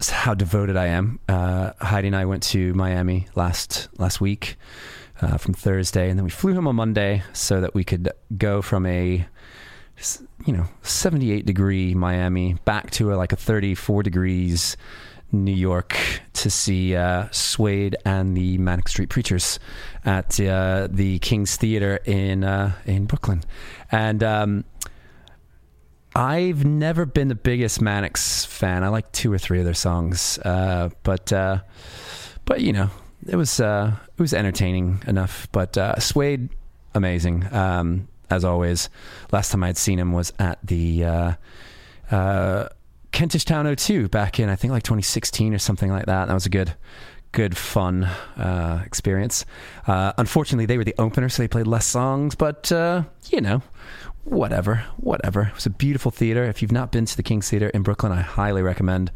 how 0.07 0.33
devoted 0.33 0.75
I 0.75 0.87
am. 0.87 1.19
Uh, 1.27 1.71
Heidi 1.79 2.07
and 2.07 2.15
I 2.15 2.25
went 2.25 2.43
to 2.43 2.73
Miami 2.73 3.27
last 3.35 3.87
last 3.97 4.19
week 4.19 4.57
uh, 5.21 5.37
from 5.37 5.53
Thursday, 5.53 6.09
and 6.09 6.19
then 6.19 6.23
we 6.23 6.29
flew 6.29 6.53
home 6.53 6.67
on 6.67 6.75
Monday 6.75 7.23
so 7.33 7.61
that 7.61 7.73
we 7.73 7.83
could 7.83 8.11
go 8.37 8.61
from 8.61 8.85
a 8.85 9.25
you 10.45 10.53
know 10.53 10.67
78 10.81 11.45
degree 11.45 11.93
Miami 11.93 12.55
back 12.65 12.91
to 12.91 13.13
a, 13.13 13.15
like 13.15 13.31
a 13.31 13.37
34 13.37 14.03
degrees 14.03 14.75
New 15.31 15.53
York 15.53 15.97
to 16.33 16.49
see 16.49 16.95
uh, 16.95 17.27
Suede 17.31 17.95
and 18.05 18.35
the 18.35 18.57
Manic 18.57 18.87
Street 18.87 19.09
Preachers 19.09 19.59
at 20.05 20.39
uh, 20.39 20.87
the 20.89 21.19
King's 21.19 21.55
Theater 21.55 21.97
in 22.05 22.43
uh, 22.43 22.73
in 22.85 23.05
Brooklyn, 23.05 23.43
and. 23.91 24.23
Um, 24.23 24.65
I've 26.17 26.63
never 26.63 27.05
been 27.05 27.27
the 27.27 27.35
biggest 27.35 27.81
Manics 27.81 28.45
fan. 28.45 28.85
I 28.85 28.87
like 28.87 29.11
two 29.11 29.33
or 29.33 29.37
three 29.37 29.59
of 29.59 29.65
their 29.65 29.73
songs, 29.73 30.39
uh, 30.45 30.89
but 31.03 31.33
uh, 31.33 31.59
but 32.45 32.61
you 32.61 32.71
know, 32.71 32.89
it 33.27 33.35
was 33.35 33.59
uh, 33.59 33.93
it 34.17 34.21
was 34.21 34.33
entertaining 34.33 35.03
enough. 35.07 35.49
But 35.51 35.77
uh, 35.77 35.99
Suede, 35.99 36.49
amazing 36.93 37.53
um, 37.53 38.07
as 38.29 38.45
always. 38.45 38.89
Last 39.31 39.51
time 39.51 39.63
I'd 39.63 39.77
seen 39.77 39.99
him 39.99 40.13
was 40.13 40.31
at 40.39 40.59
the 40.63 41.03
uh, 41.03 41.33
uh, 42.11 42.69
Kentish 43.15 43.45
Town 43.45 43.65
O2 43.65 44.11
back 44.11 44.41
in 44.41 44.49
I 44.49 44.57
think 44.57 44.71
like 44.71 44.83
2016 44.83 45.53
or 45.53 45.57
something 45.57 45.89
like 45.89 46.07
that. 46.07 46.27
That 46.27 46.33
was 46.33 46.45
a 46.45 46.49
good 46.49 46.75
good 47.31 47.55
fun 47.55 48.03
uh, 48.03 48.83
experience. 48.85 49.45
Uh, 49.87 50.11
unfortunately, 50.17 50.65
they 50.65 50.77
were 50.77 50.83
the 50.83 50.95
opener, 50.97 51.29
so 51.29 51.41
they 51.41 51.47
played 51.47 51.65
less 51.65 51.85
songs. 51.85 52.35
But 52.35 52.73
uh, 52.73 53.03
you 53.29 53.39
know, 53.39 53.61
whatever, 54.25 54.83
whatever. 54.97 55.43
It 55.43 55.55
was 55.55 55.65
a 55.65 55.69
beautiful 55.69 56.11
theater. 56.11 56.43
If 56.43 56.61
you've 56.61 56.73
not 56.73 56.91
been 56.91 57.05
to 57.05 57.15
the 57.15 57.23
King's 57.23 57.49
Theater 57.49 57.69
in 57.69 57.83
Brooklyn, 57.83 58.11
I 58.11 58.19
highly 58.21 58.61
recommend. 58.61 59.11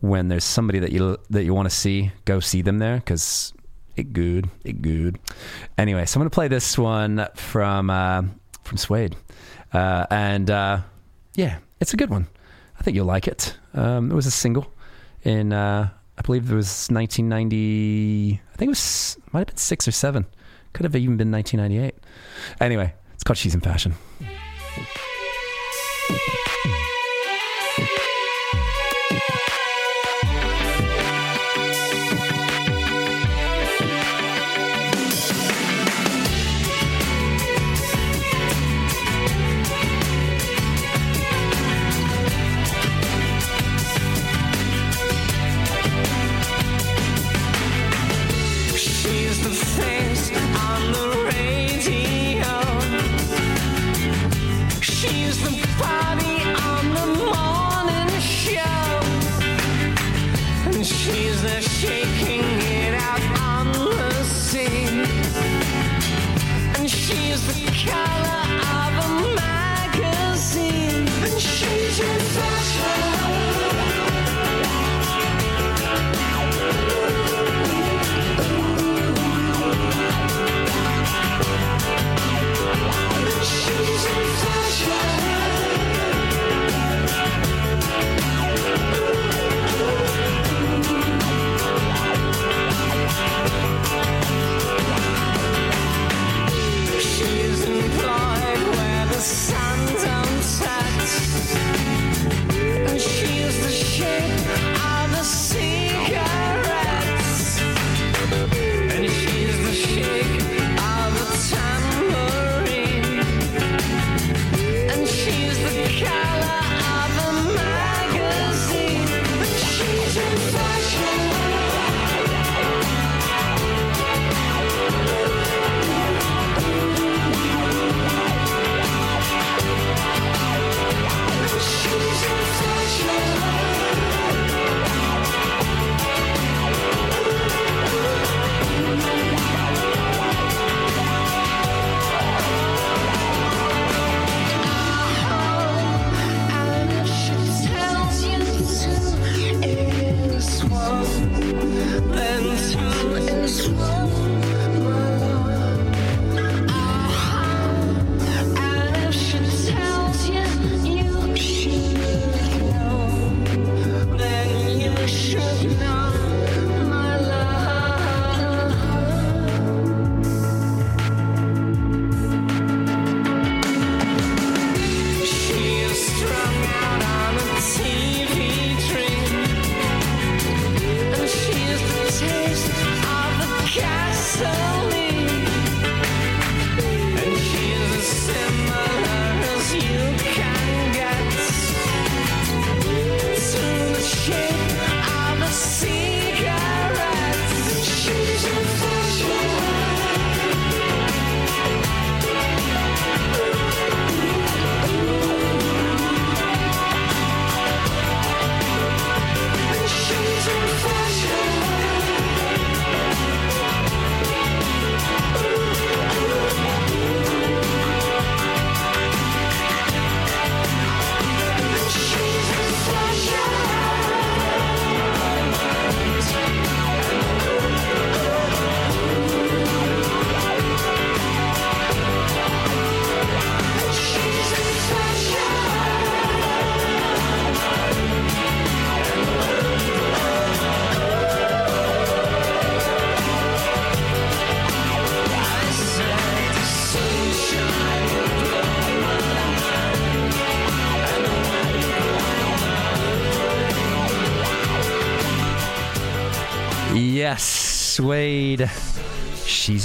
When 0.00 0.26
there's 0.26 0.44
somebody 0.44 0.80
that 0.80 0.90
you 0.90 1.16
that 1.30 1.44
you 1.44 1.54
want 1.54 1.70
to 1.70 1.74
see, 1.74 2.10
go 2.24 2.40
see 2.40 2.62
them 2.62 2.78
there 2.78 2.96
because 2.96 3.52
it 3.96 4.12
good, 4.12 4.50
it 4.64 4.82
good. 4.82 5.20
Anyway, 5.76 6.06
so 6.06 6.18
I'm 6.18 6.22
gonna 6.22 6.30
play 6.30 6.48
this 6.48 6.76
one 6.76 7.24
from 7.36 7.88
uh, 7.88 8.22
from 8.64 8.78
Suede, 8.78 9.14
uh, 9.72 10.06
and 10.10 10.50
uh, 10.50 10.80
yeah, 11.34 11.58
it's 11.80 11.94
a 11.94 11.96
good 11.96 12.10
one. 12.10 12.26
I 12.78 12.82
think 12.82 12.94
you'll 12.94 13.06
like 13.06 13.26
it. 13.26 13.56
Um, 13.74 14.10
it 14.10 14.14
was 14.14 14.26
a 14.26 14.30
single 14.30 14.72
in 15.24 15.52
uh, 15.52 15.88
I 16.16 16.22
believe 16.22 16.50
it 16.50 16.54
was 16.54 16.88
1990. 16.90 18.40
I 18.52 18.56
think 18.56 18.68
it 18.68 18.70
was 18.70 19.18
might 19.32 19.40
have 19.40 19.46
been 19.48 19.56
six 19.56 19.86
or 19.86 19.92
seven. 19.92 20.26
Could 20.72 20.84
have 20.84 20.96
even 20.96 21.16
been 21.16 21.30
1998. 21.30 21.94
Anyway, 22.60 22.94
it's 23.14 23.24
called 23.24 23.38
She's 23.38 23.54
in 23.54 23.60
Fashion. 23.60 23.94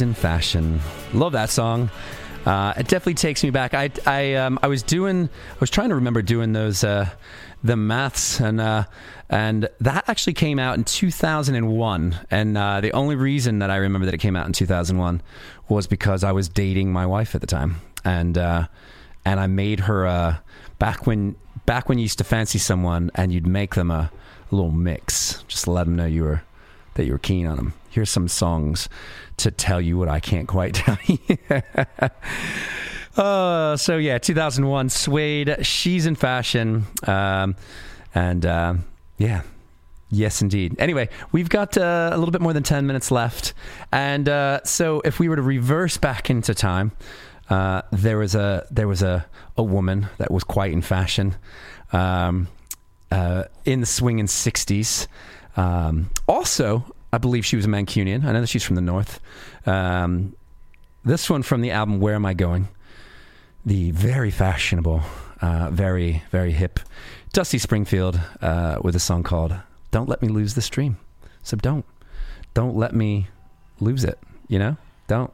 In 0.01 0.15
fashion. 0.15 0.81
Love 1.13 1.33
that 1.33 1.51
song. 1.51 1.91
Uh, 2.45 2.73
it 2.75 2.87
definitely 2.87 3.13
takes 3.13 3.43
me 3.43 3.51
back. 3.51 3.75
I 3.75 3.91
I 4.07 4.33
um, 4.35 4.57
I 4.63 4.67
was 4.67 4.81
doing 4.81 5.29
I 5.51 5.59
was 5.59 5.69
trying 5.69 5.89
to 5.89 5.95
remember 5.95 6.23
doing 6.23 6.51
those 6.51 6.83
uh, 6.83 7.09
the 7.63 7.75
maths 7.75 8.39
and 8.39 8.59
uh, 8.59 8.85
and 9.29 9.69
that 9.81 10.03
actually 10.07 10.33
came 10.33 10.57
out 10.57 10.77
in 10.77 10.83
2001. 10.83 12.19
And 12.31 12.57
uh, 12.57 12.81
the 12.81 12.91
only 12.93 13.15
reason 13.15 13.59
that 13.59 13.69
I 13.69 13.75
remember 13.75 14.05
that 14.05 14.15
it 14.15 14.19
came 14.19 14.35
out 14.35 14.47
in 14.47 14.53
2001 14.53 15.21
was 15.69 15.85
because 15.85 16.23
I 16.23 16.31
was 16.31 16.49
dating 16.49 16.91
my 16.91 17.05
wife 17.05 17.35
at 17.35 17.41
the 17.41 17.47
time, 17.47 17.75
and 18.03 18.35
uh, 18.37 18.67
and 19.23 19.39
I 19.39 19.45
made 19.45 19.81
her 19.81 20.07
uh, 20.07 20.37
back 20.79 21.05
when 21.05 21.35
back 21.65 21.87
when 21.87 21.99
you 21.99 22.03
used 22.03 22.17
to 22.17 22.23
fancy 22.23 22.57
someone 22.57 23.11
and 23.13 23.31
you'd 23.31 23.47
make 23.47 23.75
them 23.75 23.91
a, 23.91 24.11
a 24.51 24.55
little 24.55 24.71
mix 24.71 25.43
just 25.47 25.65
to 25.65 25.71
let 25.71 25.85
them 25.85 25.95
know 25.95 26.05
you 26.05 26.23
were 26.23 26.41
that 26.95 27.05
you 27.05 27.11
were 27.11 27.19
keen 27.19 27.45
on 27.45 27.57
them. 27.57 27.73
Here's 27.89 28.09
some 28.09 28.27
songs 28.27 28.89
to 29.37 29.51
tell 29.51 29.81
you 29.81 29.97
what 29.97 30.09
I 30.09 30.19
can't 30.19 30.47
quite 30.47 30.73
tell 30.75 30.97
you. 31.05 31.19
uh, 33.15 33.77
so 33.77 33.97
yeah, 33.97 34.17
2001, 34.17 34.89
Suede, 34.89 35.65
She's 35.65 36.05
in 36.05 36.15
Fashion, 36.15 36.85
um, 37.07 37.55
and 38.13 38.45
uh, 38.45 38.75
yeah. 39.17 39.41
Yes, 40.09 40.43
indeed. 40.43 40.75
Anyway, 40.77 41.09
we've 41.31 41.49
got 41.49 41.75
uh, 41.75 42.11
a 42.13 42.17
little 42.19 42.31
bit 42.31 42.39
more 42.39 42.53
than 42.53 42.61
10 42.61 42.85
minutes 42.85 43.09
left. 43.09 43.55
And 43.91 44.29
uh, 44.29 44.59
so 44.63 45.01
if 45.03 45.17
we 45.19 45.27
were 45.27 45.37
to 45.37 45.41
reverse 45.41 45.97
back 45.97 46.29
into 46.29 46.53
time, 46.53 46.91
uh, 47.49 47.81
there 47.91 48.19
was 48.19 48.35
a 48.35 48.65
there 48.69 48.87
was 48.87 49.01
a, 49.01 49.25
a 49.57 49.63
woman 49.63 50.07
that 50.19 50.29
was 50.29 50.43
quite 50.43 50.71
in 50.71 50.83
fashion 50.83 51.35
um, 51.91 52.47
uh, 53.11 53.45
in 53.65 53.79
the 53.79 53.85
swinging 53.87 54.27
60s. 54.27 55.07
Um, 55.57 56.11
also, 56.27 56.85
I 57.13 57.19
believe 57.19 57.45
she 57.45 57.55
was 57.55 57.65
a 57.65 57.67
Mancunian. 57.67 58.25
I 58.25 58.31
know 58.31 58.41
that 58.41 58.47
she's 58.47 58.63
from 58.63 58.75
the 58.75 58.81
north. 58.81 59.19
Um, 59.67 60.35
this 61.05 61.29
one 61.29 61.43
from 61.43 61.61
the 61.61 61.69
album 61.69 61.99
Where 61.99 62.15
Am 62.15 62.25
I 62.25 62.33
Going? 62.33 62.69
The 63.63 63.91
very 63.91 64.31
fashionable, 64.31 65.03
uh, 65.39 65.69
very, 65.71 66.23
very 66.31 66.51
hip 66.53 66.79
Dusty 67.31 67.59
Springfield 67.59 68.19
uh, 68.41 68.79
with 68.81 68.95
a 68.95 68.99
song 68.99 69.21
called 69.21 69.55
Don't 69.91 70.09
Let 70.09 70.23
Me 70.23 70.27
Lose 70.27 70.55
This 70.55 70.69
Dream. 70.69 70.97
So 71.43 71.55
don't. 71.55 71.85
Don't 72.55 72.75
let 72.75 72.95
me 72.95 73.27
lose 73.79 74.03
it, 74.03 74.17
you 74.47 74.57
know? 74.57 74.77
Don't. 75.07 75.31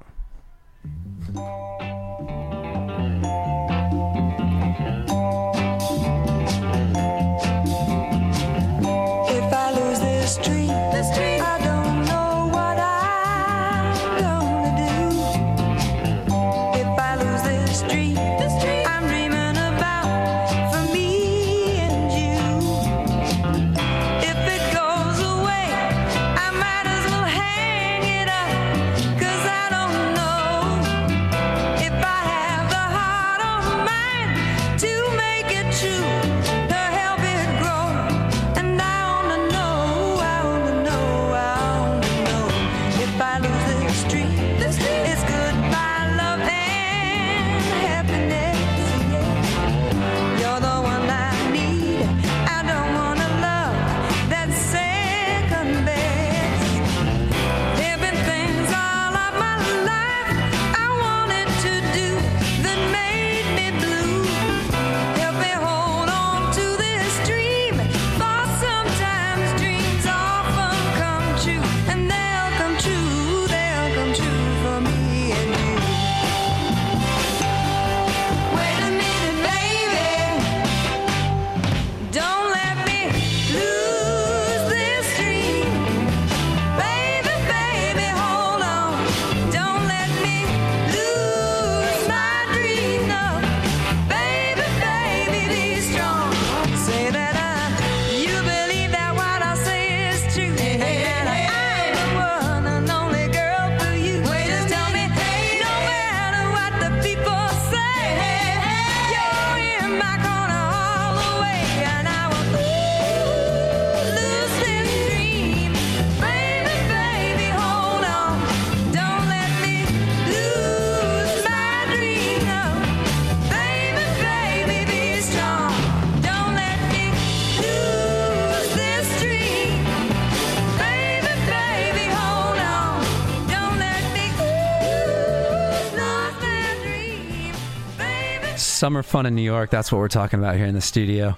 Summer 138.90 139.04
fun 139.04 139.28
in 139.28 139.36
New 139.36 139.44
York. 139.44 139.70
That's 139.70 139.92
what 139.92 140.00
we're 140.00 140.08
talking 140.08 140.40
about 140.40 140.56
here 140.56 140.66
in 140.66 140.74
the 140.74 140.82
studio. 140.82 141.38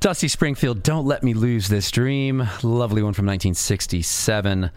Dusty 0.00 0.26
Springfield, 0.26 0.82
Don't 0.82 1.06
Let 1.06 1.22
Me 1.22 1.34
Lose 1.34 1.68
This 1.68 1.88
Dream. 1.92 2.40
Lovely 2.64 3.00
one 3.00 3.12
from 3.12 3.26
1967. 3.26 4.72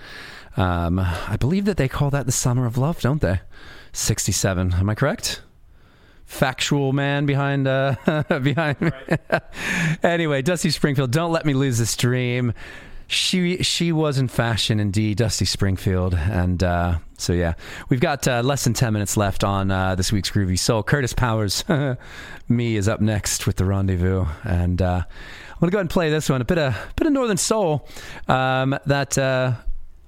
Um, 0.56 0.99
I 0.99 1.38
believe 1.40 1.65
that 1.65 1.77
they 1.77 1.88
call 1.88 2.11
that 2.11 2.27
the 2.27 2.31
Summer 2.31 2.68
of 2.68 2.77
Love, 2.77 3.02
don't 3.02 3.19
they? 3.19 3.40
67. 3.94 4.76
Am 4.76 4.88
I 4.88 4.94
correct? 4.94 5.41
Factual 6.26 6.94
man 6.94 7.26
behind 7.26 7.68
uh, 7.68 7.95
behind 8.44 8.80
me. 8.80 8.91
anyway, 10.03 10.44
Dusty 10.44 10.69
Springfield, 10.69 11.10
Don't 11.10 11.31
Let 11.31 11.48
Me 11.48 11.56
Lose 11.56 11.80
This 11.80 11.98
Dream. 11.98 12.53
She 13.07 13.64
she 13.64 13.91
was 13.91 14.19
in 14.19 14.27
fashion 14.27 14.80
indeed, 14.80 15.18
Dusty 15.18 15.45
Springfield, 15.45 16.14
and 16.14 16.64
uh, 16.64 16.99
so 17.23 17.33
yeah, 17.33 17.53
we've 17.89 18.01
got 18.01 18.27
uh, 18.27 18.41
less 18.41 18.63
than 18.65 18.73
ten 18.73 18.93
minutes 18.93 19.15
left 19.17 19.43
on 19.43 19.71
uh, 19.71 19.95
this 19.95 20.11
week's 20.11 20.29
Groovy 20.29 20.59
Soul. 20.59 20.83
Kurtis 20.83 21.15
Powers, 21.15 21.63
me 22.49 22.75
is 22.75 22.87
up 22.87 23.01
next 23.01 23.47
with 23.47 23.55
the 23.55 23.65
Rendezvous, 23.65 24.25
and 24.43 24.81
uh, 24.81 25.03
I'm 25.05 25.59
gonna 25.59 25.71
go 25.71 25.77
ahead 25.77 25.85
and 25.85 25.89
play 25.89 26.09
this 26.09 26.29
one, 26.29 26.41
a 26.41 26.45
bit 26.45 26.57
of 26.57 26.75
bit 26.95 27.07
of 27.07 27.13
Northern 27.13 27.37
Soul 27.37 27.87
um, 28.27 28.77
that. 28.85 29.17
Uh, 29.17 29.53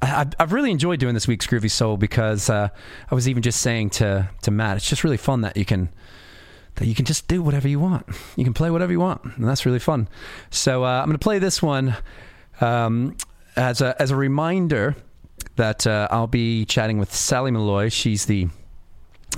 I, 0.02 0.28
I've 0.40 0.52
really 0.52 0.72
enjoyed 0.72 1.00
doing 1.00 1.14
this 1.14 1.28
week's 1.28 1.48
Groovy 1.48 1.72
Soul 1.72 1.98
because 1.98 2.50
uh, 2.50 2.68
I 3.10 3.16
was 3.16 3.28
even 3.30 3.42
just 3.42 3.62
saying 3.62 3.92
to 3.92 4.30
to 4.44 4.52
Matt, 4.52 4.78
it's 4.78 4.88
just 4.88 5.04
really 5.04 5.18
fun 5.18 5.42
that 5.42 5.58
you 5.58 5.66
can 5.66 5.90
that 6.76 6.86
you 6.86 6.94
can 6.94 7.06
just 7.06 7.28
do 7.28 7.42
whatever 7.42 7.68
you 7.68 7.80
want. 7.80 8.06
You 8.36 8.44
can 8.44 8.54
play 8.54 8.70
whatever 8.70 8.92
you 8.92 9.00
want, 9.00 9.24
and 9.24 9.48
that's 9.48 9.66
really 9.66 9.80
fun. 9.80 10.10
So 10.52 10.84
uh, 10.84 11.00
I'm 11.00 11.06
going 11.06 11.14
to 11.14 11.24
play 11.24 11.40
this 11.40 11.62
one 11.62 11.96
um, 12.62 13.16
as 13.56 13.82
a 13.82 14.00
as 14.00 14.12
a 14.12 14.16
reminder 14.16 14.96
that 15.56 15.86
uh, 15.88 16.08
I'll 16.12 16.28
be 16.28 16.66
chatting 16.66 16.98
with 16.98 17.14
Sally 17.14 17.52
Malloy. 17.52 17.90
She's 17.90 18.26
the 18.26 18.48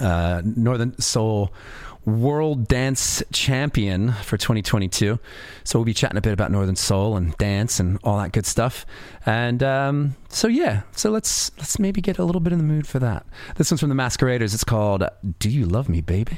uh, 0.02 0.41
Northern 0.44 0.99
Soul 0.99 1.53
World 2.06 2.69
Dance 2.69 3.22
Champion 3.34 4.14
for 4.14 4.38
2022. 4.38 5.19
So 5.65 5.77
we'll 5.77 5.85
be 5.85 5.94
chatting 5.94 6.18
a 6.18 6.22
bit 6.22 6.31
about 6.31 6.52
Northern 6.52 6.77
Soul 6.77 7.18
and 7.18 7.38
dance 7.38 7.80
and 7.80 7.99
all 8.03 8.18
that 8.18 8.31
good 8.31 8.45
stuff. 8.45 8.85
And 9.26 9.61
um, 9.61 10.15
so 10.30 10.48
yeah, 10.48 10.84
so 10.94 11.10
let's 11.10 11.52
let's 11.57 11.80
maybe 11.80 11.99
get 11.99 12.18
a 12.18 12.23
little 12.23 12.39
bit 12.39 12.53
in 12.53 12.60
the 12.60 12.65
mood 12.65 12.88
for 12.88 12.99
that. 12.99 13.26
This 13.56 13.69
one's 13.69 13.81
from 13.81 13.89
the 13.89 13.95
Masqueraders. 13.95 14.53
It's 14.53 14.64
called 14.64 15.03
"Do 15.39 15.49
You 15.49 15.65
Love 15.65 15.89
Me, 15.89 15.99
Baby." 15.99 16.38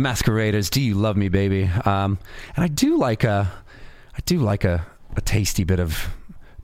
Masqueraders. 0.00 0.70
Do 0.70 0.80
you 0.80 0.94
love 0.94 1.16
me, 1.16 1.28
baby? 1.28 1.64
Um, 1.84 2.18
and 2.56 2.64
I 2.64 2.68
do 2.68 2.96
like 2.96 3.24
a, 3.24 3.50
I 4.14 4.20
do 4.24 4.38
like 4.38 4.64
a, 4.64 4.86
a 5.16 5.20
tasty 5.20 5.64
bit 5.64 5.80
of 5.80 6.08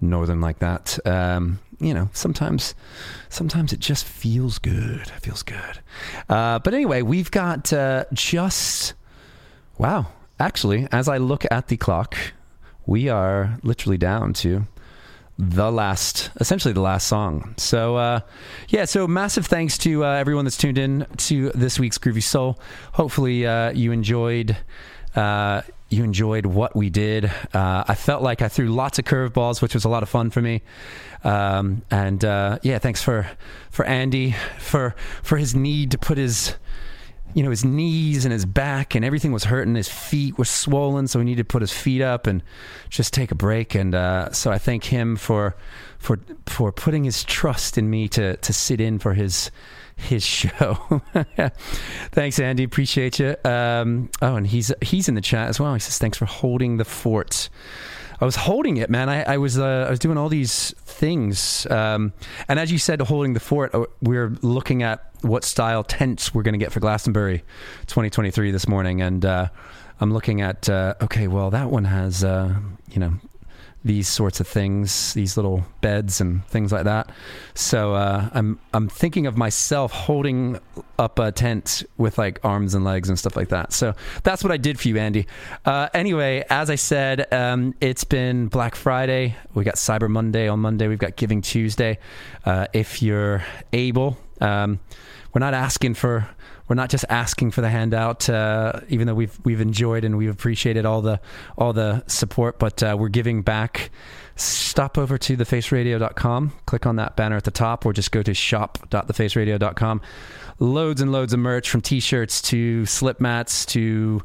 northern 0.00 0.40
like 0.40 0.58
that. 0.60 0.98
Um, 1.06 1.58
you 1.78 1.92
know, 1.92 2.08
sometimes, 2.12 2.74
sometimes 3.28 3.72
it 3.72 3.80
just 3.80 4.04
feels 4.06 4.58
good. 4.58 5.02
It 5.14 5.20
feels 5.20 5.42
good. 5.42 5.80
Uh, 6.28 6.58
but 6.58 6.72
anyway, 6.74 7.02
we've 7.02 7.30
got 7.30 7.72
uh, 7.72 8.04
just 8.12 8.94
wow. 9.78 10.06
Actually, 10.38 10.86
as 10.92 11.08
I 11.08 11.16
look 11.16 11.46
at 11.50 11.68
the 11.68 11.76
clock, 11.76 12.14
we 12.84 13.08
are 13.08 13.58
literally 13.62 13.96
down 13.98 14.32
to 14.34 14.66
the 15.38 15.70
last, 15.70 16.30
essentially 16.40 16.72
the 16.72 16.80
last 16.80 17.06
song. 17.06 17.54
So, 17.58 17.96
uh, 17.96 18.20
yeah, 18.68 18.84
so 18.86 19.06
massive 19.06 19.46
thanks 19.46 19.76
to 19.78 20.04
uh, 20.04 20.08
everyone 20.12 20.44
that's 20.44 20.56
tuned 20.56 20.78
in 20.78 21.06
to 21.18 21.50
this 21.50 21.78
week's 21.78 21.98
Groovy 21.98 22.22
Soul. 22.22 22.58
Hopefully, 22.92 23.46
uh, 23.46 23.70
you 23.72 23.92
enjoyed. 23.92 24.56
Uh, 25.14 25.62
you 25.88 26.02
enjoyed 26.02 26.46
what 26.46 26.74
we 26.74 26.90
did. 26.90 27.26
Uh, 27.54 27.84
I 27.86 27.94
felt 27.94 28.22
like 28.22 28.42
I 28.42 28.48
threw 28.48 28.68
lots 28.68 28.98
of 28.98 29.04
curveballs, 29.04 29.62
which 29.62 29.72
was 29.72 29.84
a 29.84 29.88
lot 29.88 30.02
of 30.02 30.08
fun 30.08 30.30
for 30.30 30.42
me. 30.42 30.62
Um, 31.22 31.82
and 31.90 32.24
uh, 32.24 32.58
yeah, 32.62 32.78
thanks 32.78 33.02
for 33.02 33.28
for 33.70 33.84
Andy 33.84 34.34
for 34.58 34.94
for 35.22 35.36
his 35.36 35.54
need 35.54 35.92
to 35.92 35.98
put 35.98 36.18
his 36.18 36.56
you 37.36 37.42
know, 37.42 37.50
his 37.50 37.66
knees 37.66 38.24
and 38.24 38.32
his 38.32 38.46
back 38.46 38.94
and 38.94 39.04
everything 39.04 39.30
was 39.30 39.44
hurting. 39.44 39.74
His 39.74 39.90
feet 39.90 40.38
were 40.38 40.46
swollen, 40.46 41.06
so 41.06 41.18
he 41.18 41.24
needed 41.26 41.46
to 41.46 41.52
put 41.52 41.60
his 41.60 41.70
feet 41.70 42.00
up 42.00 42.26
and 42.26 42.42
just 42.88 43.12
take 43.12 43.30
a 43.30 43.34
break. 43.34 43.74
And 43.74 43.94
uh, 43.94 44.32
so 44.32 44.50
I 44.50 44.56
thank 44.56 44.84
him 44.84 45.16
for 45.16 45.54
for 45.98 46.18
for 46.46 46.72
putting 46.72 47.04
his 47.04 47.24
trust 47.24 47.76
in 47.76 47.90
me 47.90 48.08
to 48.08 48.38
to 48.38 48.52
sit 48.54 48.80
in 48.80 48.98
for 48.98 49.12
his 49.12 49.50
his 49.96 50.24
show. 50.24 51.02
Thanks, 52.12 52.38
Andy. 52.38 52.64
Appreciate 52.64 53.18
you. 53.18 53.36
Um, 53.44 54.08
oh, 54.22 54.36
and 54.36 54.46
he's 54.46 54.72
he's 54.80 55.06
in 55.06 55.14
the 55.14 55.20
chat 55.20 55.50
as 55.50 55.60
well. 55.60 55.74
He 55.74 55.80
says 55.80 55.98
thanks 55.98 56.16
for 56.16 56.24
holding 56.24 56.78
the 56.78 56.86
fort. 56.86 57.50
I 58.20 58.24
was 58.24 58.36
holding 58.36 58.76
it, 58.78 58.88
man. 58.90 59.08
I, 59.08 59.22
I 59.34 59.36
was 59.38 59.58
uh, 59.58 59.84
I 59.86 59.90
was 59.90 59.98
doing 59.98 60.16
all 60.18 60.28
these 60.28 60.72
things, 60.78 61.66
um, 61.70 62.12
and 62.48 62.58
as 62.58 62.72
you 62.72 62.78
said, 62.78 63.00
holding 63.00 63.34
the 63.34 63.40
fort. 63.40 63.74
uh, 63.74 63.84
We're 64.00 64.30
looking 64.42 64.82
at 64.82 65.04
what 65.22 65.44
style 65.44 65.82
tents 65.84 66.34
we're 66.34 66.42
going 66.42 66.54
to 66.54 66.58
get 66.58 66.72
for 66.72 66.80
Glastonbury 66.80 67.38
2023 67.86 68.50
this 68.50 68.68
morning, 68.68 69.02
and 69.02 69.24
uh, 69.24 69.48
I'm 70.00 70.12
looking 70.12 70.40
at 70.40 70.68
uh, 70.68 70.94
okay, 71.02 71.28
well 71.28 71.50
that 71.50 71.70
one 71.70 71.84
has 71.84 72.24
uh, 72.24 72.54
you 72.90 73.00
know 73.00 73.14
these 73.86 74.08
sorts 74.08 74.40
of 74.40 74.48
things, 74.48 75.14
these 75.14 75.36
little 75.36 75.64
beds 75.80 76.20
and 76.20 76.44
things 76.46 76.72
like 76.72 76.84
that. 76.84 77.08
So 77.54 77.94
uh, 77.94 78.28
I'm 78.32 78.58
I'm 78.74 78.88
thinking 78.88 79.26
of 79.26 79.36
myself 79.36 79.92
holding 79.92 80.58
up 80.98 81.18
a 81.20 81.30
tent 81.30 81.84
with 81.96 82.18
like 82.18 82.40
arms 82.44 82.74
and 82.74 82.84
legs 82.84 83.08
and 83.08 83.16
stuff 83.16 83.36
like 83.36 83.48
that. 83.50 83.72
So 83.72 83.94
that's 84.24 84.42
what 84.42 84.52
I 84.52 84.56
did 84.56 84.80
for 84.80 84.88
you, 84.88 84.98
Andy. 84.98 85.26
Uh, 85.64 85.88
anyway, 85.94 86.44
as 86.50 86.68
I 86.68 86.74
said, 86.74 87.32
um, 87.32 87.74
it's 87.80 88.02
been 88.02 88.48
Black 88.48 88.74
Friday. 88.74 89.36
We 89.54 89.62
got 89.62 89.76
Cyber 89.76 90.10
Monday 90.10 90.48
on 90.48 90.58
Monday. 90.58 90.88
We've 90.88 90.98
got 90.98 91.14
Giving 91.14 91.40
Tuesday. 91.40 91.98
Uh, 92.44 92.66
if 92.72 93.02
you're 93.02 93.44
able, 93.72 94.18
um, 94.40 94.80
we're 95.32 95.40
not 95.40 95.54
asking 95.54 95.94
for 95.94 96.28
we're 96.68 96.76
not 96.76 96.90
just 96.90 97.04
asking 97.08 97.52
for 97.52 97.60
the 97.60 97.70
handout, 97.70 98.28
uh, 98.28 98.80
even 98.88 99.06
though 99.06 99.14
we've 99.14 99.38
we've 99.44 99.60
enjoyed 99.60 100.04
and 100.04 100.18
we've 100.18 100.30
appreciated 100.30 100.84
all 100.84 101.00
the 101.02 101.20
all 101.56 101.72
the 101.72 102.04
support, 102.06 102.58
but 102.58 102.82
uh, 102.82 102.96
we're 102.98 103.08
giving 103.08 103.42
back. 103.42 103.90
Stop 104.38 104.98
over 104.98 105.16
to 105.16 105.36
thefaceradio.com, 105.36 106.52
click 106.66 106.84
on 106.84 106.96
that 106.96 107.16
banner 107.16 107.36
at 107.36 107.44
the 107.44 107.50
top, 107.50 107.86
or 107.86 107.94
just 107.94 108.12
go 108.12 108.22
to 108.22 108.34
shop.thefaceradio.com. 108.34 110.02
Loads 110.58 111.00
and 111.00 111.10
loads 111.10 111.32
of 111.32 111.38
merch 111.38 111.70
from 111.70 111.80
t-shirts 111.80 112.42
to 112.42 112.84
slip 112.84 113.18
mats 113.18 113.64
to 113.66 114.22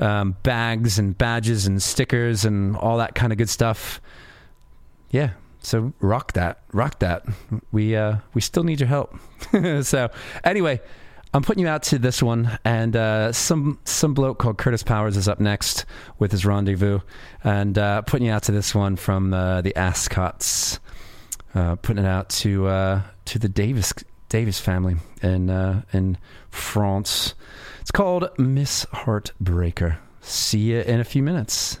um, 0.00 0.36
bags 0.42 0.98
and 0.98 1.16
badges 1.16 1.66
and 1.66 1.82
stickers 1.82 2.46
and 2.46 2.76
all 2.76 2.96
that 2.98 3.14
kind 3.14 3.30
of 3.32 3.38
good 3.38 3.50
stuff. 3.50 4.00
Yeah, 5.10 5.32
so 5.60 5.92
rock 6.00 6.32
that, 6.32 6.60
rock 6.72 6.98
that. 7.00 7.24
We 7.70 7.94
uh, 7.94 8.16
we 8.34 8.40
still 8.40 8.64
need 8.64 8.80
your 8.80 8.88
help. 8.88 9.14
so 9.82 10.10
anyway, 10.44 10.80
I'm 11.34 11.42
putting 11.42 11.62
you 11.62 11.68
out 11.68 11.82
to 11.84 11.98
this 11.98 12.22
one, 12.22 12.58
and 12.62 12.94
uh, 12.94 13.32
some 13.32 13.78
some 13.84 14.12
bloke 14.12 14.38
called 14.38 14.58
Kurtis 14.58 14.84
Powers 14.84 15.16
is 15.16 15.28
up 15.28 15.40
next 15.40 15.86
with 16.18 16.30
his 16.30 16.44
rendezvous, 16.44 17.00
and 17.42 17.78
uh, 17.78 18.02
putting 18.02 18.26
you 18.26 18.32
out 18.32 18.42
to 18.44 18.52
this 18.52 18.74
one 18.74 18.96
from 18.96 19.32
uh, 19.32 19.62
the 19.62 19.74
Ascots, 19.74 20.78
uh, 21.54 21.76
putting 21.76 22.04
it 22.04 22.08
out 22.08 22.28
to 22.28 22.66
uh, 22.66 23.02
to 23.26 23.38
the 23.38 23.48
Davies 23.48 23.94
Davies 24.28 24.60
family 24.60 24.96
in 25.22 25.48
uh, 25.48 25.82
in 25.94 26.18
France. 26.50 27.34
It's 27.80 27.90
called 27.90 28.28
Miss 28.38 28.84
Heartbreaker. 28.92 29.96
See 30.20 30.58
you 30.58 30.80
in 30.80 31.00
a 31.00 31.04
few 31.04 31.22
minutes. 31.22 31.80